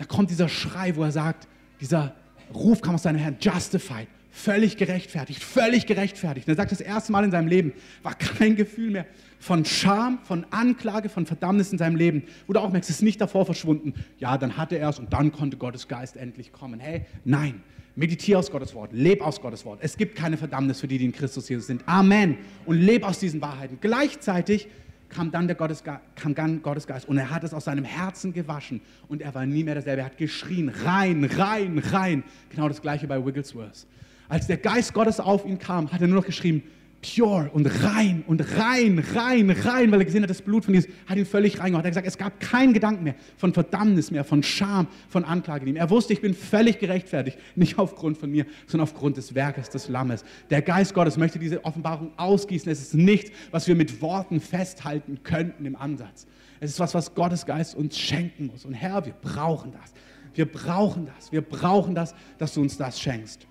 da 0.00 0.06
kommt 0.06 0.30
dieser 0.30 0.48
Schrei, 0.48 0.96
wo 0.96 1.02
er 1.04 1.12
sagt, 1.12 1.46
dieser 1.78 2.14
Ruf 2.54 2.80
kam 2.80 2.94
aus 2.94 3.02
seinem 3.02 3.18
Herrn, 3.18 3.36
justified, 3.38 4.08
völlig 4.30 4.78
gerechtfertigt, 4.78 5.44
völlig 5.44 5.84
gerechtfertigt. 5.84 6.48
Und 6.48 6.54
er 6.54 6.56
sagt, 6.56 6.72
das 6.72 6.80
erste 6.80 7.12
Mal 7.12 7.22
in 7.22 7.30
seinem 7.30 7.48
Leben 7.48 7.74
war 8.02 8.14
kein 8.14 8.56
Gefühl 8.56 8.92
mehr 8.92 9.04
von 9.38 9.66
Scham, 9.66 10.18
von 10.22 10.46
Anklage, 10.48 11.10
von 11.10 11.26
Verdammnis 11.26 11.70
in 11.70 11.76
seinem 11.76 11.96
Leben. 11.96 12.22
Wo 12.46 12.54
du 12.54 12.60
auch 12.60 12.70
merkst, 12.72 12.88
es 12.88 12.96
ist 12.96 13.02
nicht 13.02 13.20
davor 13.20 13.44
verschwunden. 13.44 13.92
Ja, 14.18 14.38
dann 14.38 14.56
hatte 14.56 14.78
er 14.78 14.88
es 14.88 14.98
und 14.98 15.12
dann 15.12 15.32
konnte 15.32 15.58
Gottes 15.58 15.86
Geist 15.86 16.16
endlich 16.16 16.50
kommen. 16.50 16.80
Hey, 16.80 17.04
nein, 17.26 17.62
meditiere 17.94 18.38
aus 18.38 18.50
Gottes 18.50 18.74
Wort, 18.74 18.94
leb 18.94 19.20
aus 19.20 19.38
Gottes 19.42 19.66
Wort. 19.66 19.80
Es 19.82 19.98
gibt 19.98 20.16
keine 20.16 20.38
Verdammnis 20.38 20.80
für 20.80 20.88
die, 20.88 20.96
die 20.96 21.04
in 21.04 21.12
Christus 21.12 21.46
Jesus 21.46 21.66
sind. 21.66 21.86
Amen. 21.86 22.38
Und 22.64 22.80
leb 22.80 23.04
aus 23.04 23.18
diesen 23.18 23.42
Wahrheiten. 23.42 23.76
Gleichzeitig 23.82 24.66
kam 25.10 25.30
dann 25.30 25.46
der 25.46 25.56
Gottesgeist, 25.56 26.00
kam 26.16 26.34
dann 26.34 26.62
Gottesgeist 26.62 27.08
und 27.08 27.18
er 27.18 27.30
hat 27.30 27.44
es 27.44 27.52
aus 27.52 27.64
seinem 27.64 27.84
Herzen 27.84 28.32
gewaschen 28.32 28.80
und 29.08 29.20
er 29.20 29.34
war 29.34 29.44
nie 29.44 29.64
mehr 29.64 29.74
derselbe. 29.74 30.00
Er 30.02 30.06
hat 30.06 30.16
geschrien, 30.16 30.68
rein, 30.68 31.24
rein, 31.24 31.78
rein. 31.78 32.24
Genau 32.50 32.68
das 32.68 32.80
gleiche 32.80 33.06
bei 33.06 33.24
Wigglesworth. 33.24 33.86
Als 34.28 34.46
der 34.46 34.56
Geist 34.56 34.94
Gottes 34.94 35.18
auf 35.18 35.44
ihn 35.44 35.58
kam, 35.58 35.90
hat 35.92 36.00
er 36.00 36.06
nur 36.06 36.20
noch 36.20 36.26
geschrieben, 36.26 36.62
pure 37.02 37.50
und 37.52 37.66
rein 37.82 38.24
und 38.26 38.40
rein, 38.58 38.98
rein, 39.14 39.50
rein, 39.50 39.90
weil 39.90 40.00
er 40.00 40.04
gesehen 40.04 40.22
hat, 40.22 40.30
das 40.30 40.42
Blut 40.42 40.64
von 40.64 40.74
Jesus 40.74 40.90
hat 41.06 41.16
ihn 41.16 41.24
völlig 41.24 41.58
reingemacht. 41.58 41.84
Er 41.84 41.88
hat 41.88 41.92
gesagt, 41.92 42.06
es 42.06 42.18
gab 42.18 42.40
keinen 42.40 42.72
Gedanken 42.72 43.04
mehr 43.04 43.14
von 43.36 43.54
Verdammnis 43.54 44.10
mehr, 44.10 44.24
von 44.24 44.42
Scham, 44.42 44.86
von 45.08 45.24
Anklage 45.24 45.62
in 45.62 45.70
ihm. 45.70 45.76
Er 45.76 45.88
wusste, 45.88 46.12
ich 46.12 46.20
bin 46.20 46.34
völlig 46.34 46.78
gerechtfertigt, 46.78 47.38
nicht 47.54 47.78
aufgrund 47.78 48.18
von 48.18 48.30
mir, 48.30 48.44
sondern 48.66 48.88
aufgrund 48.88 49.16
des 49.16 49.34
Werkes 49.34 49.70
des 49.70 49.88
Lammes. 49.88 50.24
Der 50.50 50.62
Geist 50.62 50.94
Gottes 50.94 51.16
möchte 51.16 51.38
diese 51.38 51.64
Offenbarung 51.64 52.12
ausgießen. 52.16 52.70
Es 52.70 52.80
ist 52.80 52.94
nichts, 52.94 53.30
was 53.50 53.66
wir 53.66 53.74
mit 53.74 54.02
Worten 54.02 54.40
festhalten 54.40 55.22
könnten 55.22 55.64
im 55.64 55.76
Ansatz. 55.76 56.26
Es 56.60 56.72
ist 56.72 56.80
was, 56.80 56.94
was 56.94 57.14
Gottes 57.14 57.46
Geist 57.46 57.74
uns 57.74 57.98
schenken 57.98 58.46
muss. 58.46 58.66
Und 58.66 58.74
Herr, 58.74 59.06
wir 59.06 59.14
brauchen 59.14 59.72
das. 59.72 59.92
Wir 60.34 60.44
brauchen 60.44 61.06
das. 61.06 61.32
Wir 61.32 61.40
brauchen 61.40 61.94
das, 61.94 62.14
dass 62.38 62.54
du 62.54 62.60
uns 62.60 62.76
das 62.76 63.00
schenkst. 63.00 63.46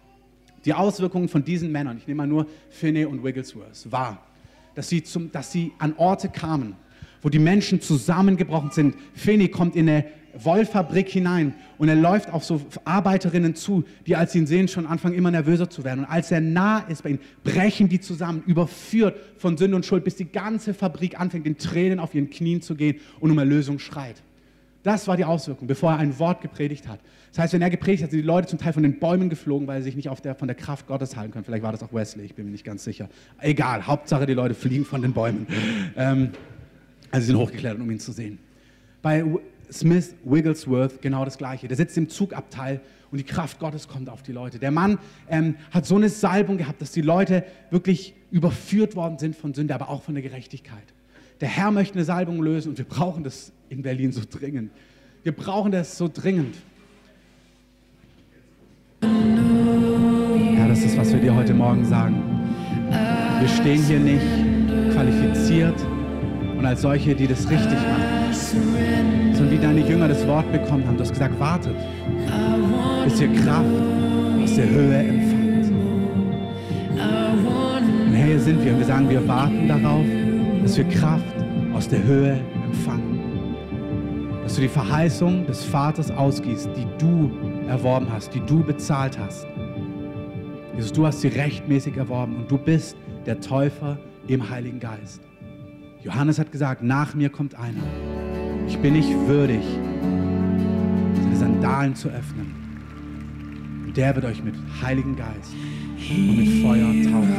Die 0.66 0.74
Auswirkungen 0.74 1.30
von 1.30 1.43
diesen 1.43 1.72
Männern, 1.72 1.97
ich 1.97 2.07
nehme 2.07 2.20
mal 2.20 2.28
nur 2.28 2.47
Finney 2.70 3.05
und 3.05 3.24
Wigglesworth, 3.24 3.91
war, 3.91 4.26
dass 4.76 4.89
sie, 4.89 5.03
zum, 5.03 5.32
dass 5.32 5.51
sie 5.51 5.72
an 5.80 5.93
Orte 5.97 6.30
kamen, 6.30 6.76
wo 7.22 7.30
die 7.30 7.39
Menschen 7.39 7.82
zusammengebrochen 7.82 8.72
sind. 8.72 8.95
Finney 9.14 9.49
kommt 9.49 9.76
in 9.76 9.89
eine 9.89 10.05
Wollfabrik 10.34 11.10
hinein 11.10 11.55
und 11.78 11.89
er 11.89 11.95
läuft 11.95 12.32
auf 12.32 12.43
so 12.43 12.62
Arbeiterinnen 12.86 13.55
zu, 13.55 13.84
die, 14.05 14.16
als 14.16 14.34
sie 14.34 14.39
ihn 14.39 14.47
sehen, 14.47 14.68
schon 14.68 14.86
anfangen, 14.86 15.16
immer 15.16 15.32
nervöser 15.32 15.70
zu 15.70 15.84
werden. 15.84 16.01
Und 16.01 16.05
als 16.05 16.32
er 16.32 16.41
nah 16.41 16.80
ist 16.80 17.03
bei 17.03 17.10
ihnen, 17.10 17.20
brechen 17.43 17.89
die 17.89 17.99
zusammen, 17.99 18.43
überführt 18.45 19.18
von 19.38 19.57
Sünde 19.57 19.76
und 19.76 19.86
Schuld, 19.86 20.03
bis 20.03 20.16
die 20.16 20.32
ganze 20.32 20.74
Fabrik 20.74 21.20
anfängt, 21.20 21.47
in 21.47 21.57
Tränen 21.57 21.99
auf 21.99 22.14
ihren 22.14 22.30
Knien 22.30 22.62
zu 22.62 22.76
gehen 22.76 22.99
und 23.20 23.32
um 23.32 23.38
Erlösung 23.38 23.80
schreit. 23.80 24.22
Das 24.84 25.08
war 25.08 25.18
die 25.18 25.26
Auswirkung, 25.26 25.68
bevor 25.68 25.92
er 25.92 25.98
ein 25.98 26.18
Wort 26.20 26.42
gepredigt 26.42 26.88
hat. 26.88 27.00
Das 27.32 27.40
heißt, 27.40 27.54
wenn 27.54 27.62
er 27.62 27.70
gepredigt 27.70 28.04
hat, 28.04 28.12
sind 28.12 28.22
die 28.22 28.26
Leute 28.26 28.48
zum 28.48 28.60
Teil 28.60 28.74
von 28.74 28.84
den 28.84 28.98
Bäumen 29.00 29.30
geflogen, 29.30 29.68
weil 29.68 29.82
sie 29.82 29.92
sich 29.92 29.96
nicht 29.96 30.10
der, 30.24 30.36
von 30.36 30.48
der 30.48 30.56
Kraft 30.56 30.88
Gottes 30.88 31.18
halten 31.18 31.32
können. 31.32 31.44
Vielleicht 31.44 31.64
war 31.64 31.72
das 31.72 31.84
auch 31.84 31.94
Wesley, 31.94 32.26
ich 32.26 32.36
bin 32.36 32.46
mir 32.46 32.52
nicht 32.52 32.64
ganz 32.64 32.84
sicher. 32.84 33.10
Egal, 33.40 33.86
Hauptsache 33.86 34.26
die 34.26 34.34
Leute 34.34 34.54
fliegen 34.56 34.86
von 34.86 35.02
den 35.02 35.14
Bäumen. 35.14 35.48
Ähm, 35.98 36.32
also 37.12 37.26
sie 37.26 37.32
sind 37.32 37.38
hochgeklettert, 37.38 37.82
um 37.82 37.92
ihn 37.92 38.00
zu 38.00 38.12
sehen. 38.12 38.40
Bei 39.02 39.24
Smith 39.72 40.16
Wigglesworth 40.24 41.02
genau 41.02 41.26
das 41.26 41.38
Gleiche. 41.38 41.68
Der 41.68 41.78
sitzt 41.78 41.98
im 41.98 42.10
Zugabteil 42.10 42.82
und 43.12 43.18
die 43.18 43.24
Kraft 43.24 43.60
Gottes 43.60 43.88
kommt 43.88 44.10
auf 44.10 44.24
die 44.24 44.32
Leute. 44.32 44.60
Der 44.60 44.72
Mann 44.72 44.98
ähm, 45.28 45.56
hat 45.72 45.86
so 45.86 45.96
eine 45.96 46.10
Salbung 46.10 46.58
gehabt, 46.58 46.82
dass 46.82 46.92
die 46.92 47.02
Leute 47.02 47.44
wirklich 47.70 48.14
überführt 48.32 48.96
worden 48.96 49.18
sind 49.18 49.36
von 49.36 49.54
Sünde, 49.54 49.76
aber 49.76 49.90
auch 49.90 50.04
von 50.04 50.14
der 50.14 50.24
Gerechtigkeit. 50.24 50.84
Der 51.42 51.48
Herr 51.48 51.72
möchte 51.72 51.96
eine 51.96 52.06
Salbung 52.06 52.42
lösen 52.42 52.70
und 52.70 52.78
wir 52.78 52.86
brauchen 52.86 53.24
das 53.24 53.52
in 53.70 53.82
Berlin 53.82 54.11
so 54.11 54.22
dringend. 54.30 54.72
Wir 55.24 55.32
brauchen 55.32 55.72
das 55.72 55.97
so 55.97 56.09
dringend. 56.11 56.55
Ja, 59.01 60.67
das 60.67 60.84
ist, 60.84 60.97
was 60.97 61.11
wir 61.13 61.20
dir 61.20 61.36
heute 61.36 61.53
Morgen 61.53 61.86
sagen. 61.86 62.24
Wir 63.39 63.47
stehen 63.47 63.84
hier 63.84 63.99
nicht 63.99 64.26
qualifiziert 64.93 65.76
und 66.57 66.65
als 66.65 66.82
solche, 66.82 67.15
die 67.15 67.28
das 67.28 67.49
richtig 67.49 67.78
machen, 67.78 68.34
sondern 69.34 69.51
wie 69.51 69.57
deine 69.57 69.88
Jünger 69.88 70.07
das 70.07 70.28
Wort 70.28 70.51
bekommen 70.51 70.86
haben. 70.86 70.97
Du 70.97 71.03
hast 71.03 71.11
gesagt, 71.11 71.39
wartet, 71.39 71.76
bis 73.05 73.22
ihr 73.22 73.32
Kraft 73.34 73.70
aus 74.43 74.55
der 74.55 74.70
Höhe 74.70 74.97
empfangt. 74.97 75.72
Und 78.07 78.15
hier 78.15 78.39
sind 78.39 78.63
wir 78.63 78.74
und 78.74 78.80
wir 78.80 78.86
sagen, 78.86 79.09
wir 79.09 79.26
warten 79.28 79.67
darauf, 79.67 80.05
dass 80.63 80.78
wir 80.78 80.86
Kraft 80.86 81.26
aus 81.74 81.88
der 81.88 82.03
Höhe 82.03 82.32
empfangen. 82.32 82.59
Dass 84.50 84.56
du 84.56 84.64
die 84.64 84.68
Verheißung 84.68 85.45
des 85.45 85.64
Vaters 85.64 86.10
ausgießt, 86.10 86.72
die 86.76 86.88
du 86.97 87.30
erworben 87.68 88.08
hast, 88.12 88.34
die 88.34 88.39
du 88.39 88.64
bezahlt 88.64 89.16
hast. 89.20 89.45
Jesus, 90.76 90.91
du 90.91 91.06
hast 91.06 91.22
sie 91.22 91.28
rechtmäßig 91.28 91.97
erworben 91.97 92.36
und 92.36 92.50
du 92.50 92.58
bist 92.58 92.97
der 93.28 93.39
Täufer 93.41 94.00
im 94.26 94.50
Heiligen 94.50 94.80
Geist. 94.80 95.22
Johannes 96.02 96.39
hat 96.39 96.52
gesagt, 96.52 96.82
nach 96.82 97.14
mir 97.14 97.30
kommt 97.30 97.54
einer. 97.54 97.84
Ich 98.68 98.80
bin 98.80 98.93
nicht 98.93 99.14
würdig, 99.28 99.62
seine 101.22 101.36
Sandalen 101.36 101.93
zu 101.93 102.10
öffnen. 102.10 102.52
Und 103.86 103.95
der 103.95 104.16
wird 104.16 104.26
euch 104.26 104.43
mit 104.43 104.56
Heiligen 104.82 105.16
Geist 105.16 105.54
und 106.10 106.38
mit 106.38 106.50
Feuer 106.64 106.88
taufen. 107.04 107.36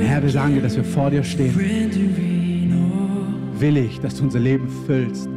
Herr, 0.00 0.22
wir 0.22 0.28
sagen 0.28 0.52
dir, 0.52 0.60
dass 0.60 0.76
wir 0.76 0.84
vor 0.84 1.08
dir 1.08 1.24
stehen. 1.24 2.27
Willig, 3.60 4.00
dass 4.00 4.14
du 4.14 4.24
unser 4.24 4.38
Leben 4.38 4.68
füllst 4.86 5.28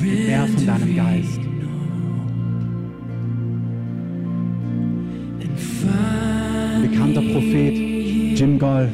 mit 0.00 0.26
mehr 0.26 0.46
von 0.46 0.66
deinem 0.66 0.96
Geist. 0.96 1.40
Ein 5.88 6.90
bekannter 6.90 7.20
Prophet, 7.20 7.74
Jim 8.38 8.58
Goll, 8.58 8.88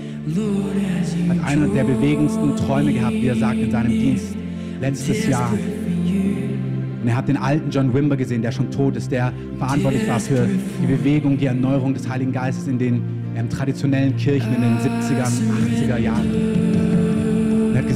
hat 1.29 1.45
einer 1.47 1.69
der 1.69 1.85
bewegendsten 1.85 2.57
Träume 2.57 2.93
gehabt, 2.93 3.15
wie 3.15 3.27
er 3.27 3.37
sagt, 3.37 3.59
in 3.59 3.71
seinem 3.71 3.91
Dienst 3.91 4.37
letztes 4.81 5.29
Jahr. 5.29 5.53
Und 5.53 7.09
er 7.09 7.17
hat 7.17 7.29
den 7.29 7.37
alten 7.37 7.71
John 7.71 7.95
Wimber 7.95 8.17
gesehen, 8.17 8.43
der 8.43 8.53
schon 8.53 8.71
tot 8.71 8.97
ist, 8.97 9.11
der 9.13 9.33
verantwortlich 9.59 10.09
war 10.09 10.21
für 10.21 10.49
die 10.83 10.87
Bewegung, 10.87 11.39
die 11.39 11.47
Erneuerung 11.47 11.95
des 11.95 12.09
Heiligen 12.09 12.33
Geistes 12.33 12.67
in 12.67 12.79
den 12.79 13.03
ähm, 13.37 13.49
traditionellen 13.49 14.17
Kirchen 14.17 14.55
in 14.55 14.63
den 14.63 14.79
70er, 14.79 15.27
80er 15.27 15.99
Jahren. 15.99 16.72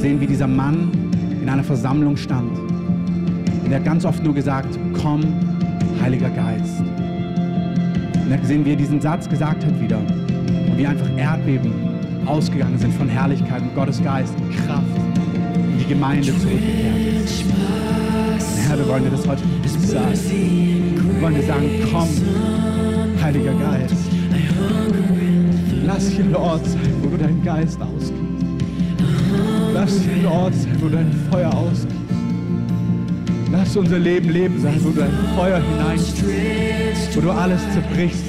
Gesehen, 0.07 0.21
wie 0.21 0.27
dieser 0.27 0.47
Mann 0.47 0.89
in 1.41 1.49
einer 1.49 1.65
Versammlung 1.65 2.15
stand. 2.15 2.57
Und 2.57 3.69
er 3.69 3.79
hat 3.79 3.83
ganz 3.83 4.05
oft 4.05 4.23
nur 4.23 4.33
gesagt, 4.33 4.79
komm, 5.01 5.21
Heiliger 6.01 6.29
Geist. 6.29 6.79
Und 6.79 8.29
er 8.29 8.35
hat 8.35 8.41
gesehen, 8.41 8.63
wie 8.63 8.69
er 8.69 8.77
diesen 8.77 9.01
Satz 9.01 9.27
gesagt 9.27 9.65
hat 9.65 9.81
wieder. 9.81 9.97
Und 9.97 10.77
wie 10.77 10.87
einfach 10.87 11.09
Erdbeben 11.17 11.73
ausgegangen 12.25 12.77
sind 12.77 12.93
von 12.93 13.09
Herrlichkeit 13.09 13.61
und 13.61 13.75
Gottes 13.75 14.01
Geist 14.01 14.33
und 14.39 14.49
Kraft 14.65 14.85
in 15.73 15.77
die 15.77 15.87
Gemeinde 15.87 16.23
zurückgekehrt 16.23 17.25
ist. 17.25 17.43
Herr, 18.65 18.77
wir 18.77 18.87
wollen 18.87 19.03
dir 19.03 19.11
das 19.11 19.27
heute 19.27 19.41
sagen. 19.77 20.13
Wir 21.15 21.21
wollen 21.21 21.35
dir 21.35 21.43
sagen, 21.43 21.69
komm, 21.91 22.07
Heiliger 23.21 23.53
Geist. 23.55 23.95
Lass 25.85 26.07
hier 26.07 26.39
Ort 26.39 26.65
sein, 26.65 26.79
wo 27.01 27.09
du 27.09 27.17
deinen 27.17 27.43
Geist 27.43 27.81
ausgibst. 27.81 27.96
Lass 29.87 30.01
ein 30.01 30.25
Ort 30.25 30.53
sein, 30.53 30.75
wo 30.81 30.89
dein 30.89 31.09
Feuer 31.31 31.53
ausgibst. 31.53 31.95
Lass 33.49 33.77
unser 33.77 33.99
Leben 33.99 34.29
Leben 34.31 34.61
sein, 34.61 34.75
wo 34.83 34.89
du 34.89 34.99
dein 34.99 35.13
Feuer 35.33 35.61
hineinstreckst, 35.61 37.15
wo 37.15 37.21
du 37.21 37.31
alles 37.31 37.61
zerbrichst, 37.71 38.25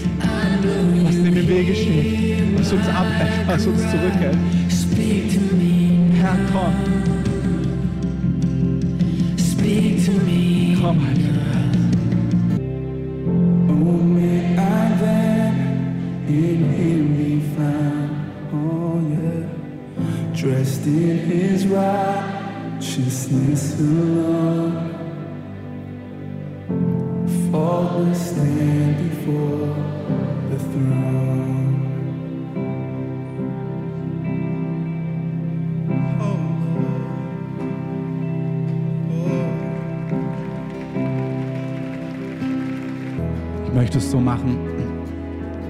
was 1.05 1.17
in 1.17 1.35
dem 1.35 1.49
Wege 1.49 1.75
steht, 1.75 2.57
was 2.57 2.73
uns 2.73 2.87
abhält, 2.87 3.49
was 3.49 3.67
uns 3.67 3.81
zurückhält. 3.91 4.39
Herr, 6.21 6.37
komm. 6.53 6.75
Komm, 10.81 11.07
Heiliger 11.07 11.33
Geist. 11.33 11.79
Oh, 13.69 14.03
may 14.05 14.57
I 14.57 14.89
in 16.29 16.73
him 16.73 17.09
dressed 20.49 20.87
in 20.87 21.19
his 21.19 21.67
righteousness 21.67 23.79
alone. 23.79 24.95
always 27.53 28.19
stand 28.31 28.97
before 29.11 29.75
the 30.51 30.59
throne. 30.71 31.75
Ich 43.67 43.73
möchte 43.75 43.99
es 43.99 44.11
so 44.11 44.19
machen, 44.19 44.57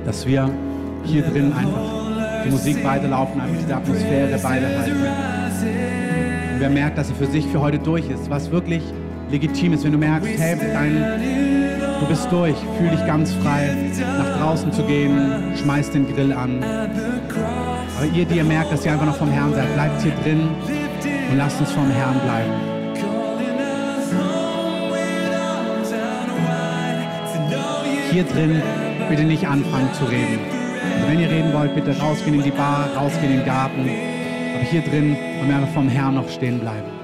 dass 0.04 0.24
wir 0.24 0.48
hier 1.04 1.22
drin 1.22 1.52
einfach 1.52 1.97
die 2.44 2.50
Musik 2.50 2.84
weiterlaufen, 2.84 3.40
einfach 3.40 3.60
diese 3.60 3.76
Atmosphäre 3.76 4.38
beibehalten. 4.38 4.96
Und 6.54 6.60
wer 6.60 6.70
merkt, 6.70 6.98
dass 6.98 7.08
er 7.10 7.16
für 7.16 7.26
sich 7.26 7.46
für 7.46 7.60
heute 7.60 7.78
durch 7.78 8.08
ist, 8.08 8.28
was 8.30 8.50
wirklich 8.50 8.82
legitim 9.30 9.72
ist, 9.72 9.84
wenn 9.84 9.92
du 9.92 9.98
merkst, 9.98 10.28
hey, 10.38 10.56
dein, 10.72 12.00
du 12.00 12.06
bist 12.06 12.30
durch, 12.30 12.56
fühl 12.78 12.90
dich 12.90 13.06
ganz 13.06 13.32
frei, 13.34 13.76
nach 14.00 14.38
draußen 14.38 14.72
zu 14.72 14.82
gehen, 14.84 15.54
schmeiß 15.56 15.90
den 15.90 16.12
Grill 16.12 16.32
an. 16.32 16.62
Aber 16.62 18.06
ihr, 18.14 18.24
die 18.24 18.36
ihr 18.36 18.44
merkt, 18.44 18.72
dass 18.72 18.84
ihr 18.84 18.92
einfach 18.92 19.06
noch 19.06 19.16
vom 19.16 19.30
Herrn 19.30 19.54
seid, 19.54 19.72
bleibt 19.74 20.02
hier 20.02 20.12
drin 20.22 20.48
und 21.30 21.36
lasst 21.36 21.60
uns 21.60 21.70
vom 21.72 21.90
Herrn 21.90 22.20
bleiben. 22.20 22.52
Hier 28.10 28.24
drin 28.24 28.62
bitte 29.08 29.24
nicht 29.24 29.46
anfangen 29.46 29.92
zu 29.92 30.04
reden. 30.04 30.57
Wenn 31.08 31.20
ihr 31.20 31.30
reden 31.30 31.54
wollt, 31.54 31.74
bitte 31.74 31.98
rausgehen 31.98 32.34
in 32.34 32.42
die 32.42 32.50
Bar, 32.50 32.86
rausgehen 32.94 33.32
in 33.32 33.38
den 33.38 33.46
Garten. 33.46 33.80
Aber 33.80 34.64
hier 34.70 34.82
drin 34.82 35.16
wollen 35.38 35.48
wir 35.48 35.56
einfach 35.56 35.72
vom 35.72 35.88
Herrn 35.88 36.16
noch 36.16 36.28
stehen 36.28 36.60
bleiben. 36.60 36.97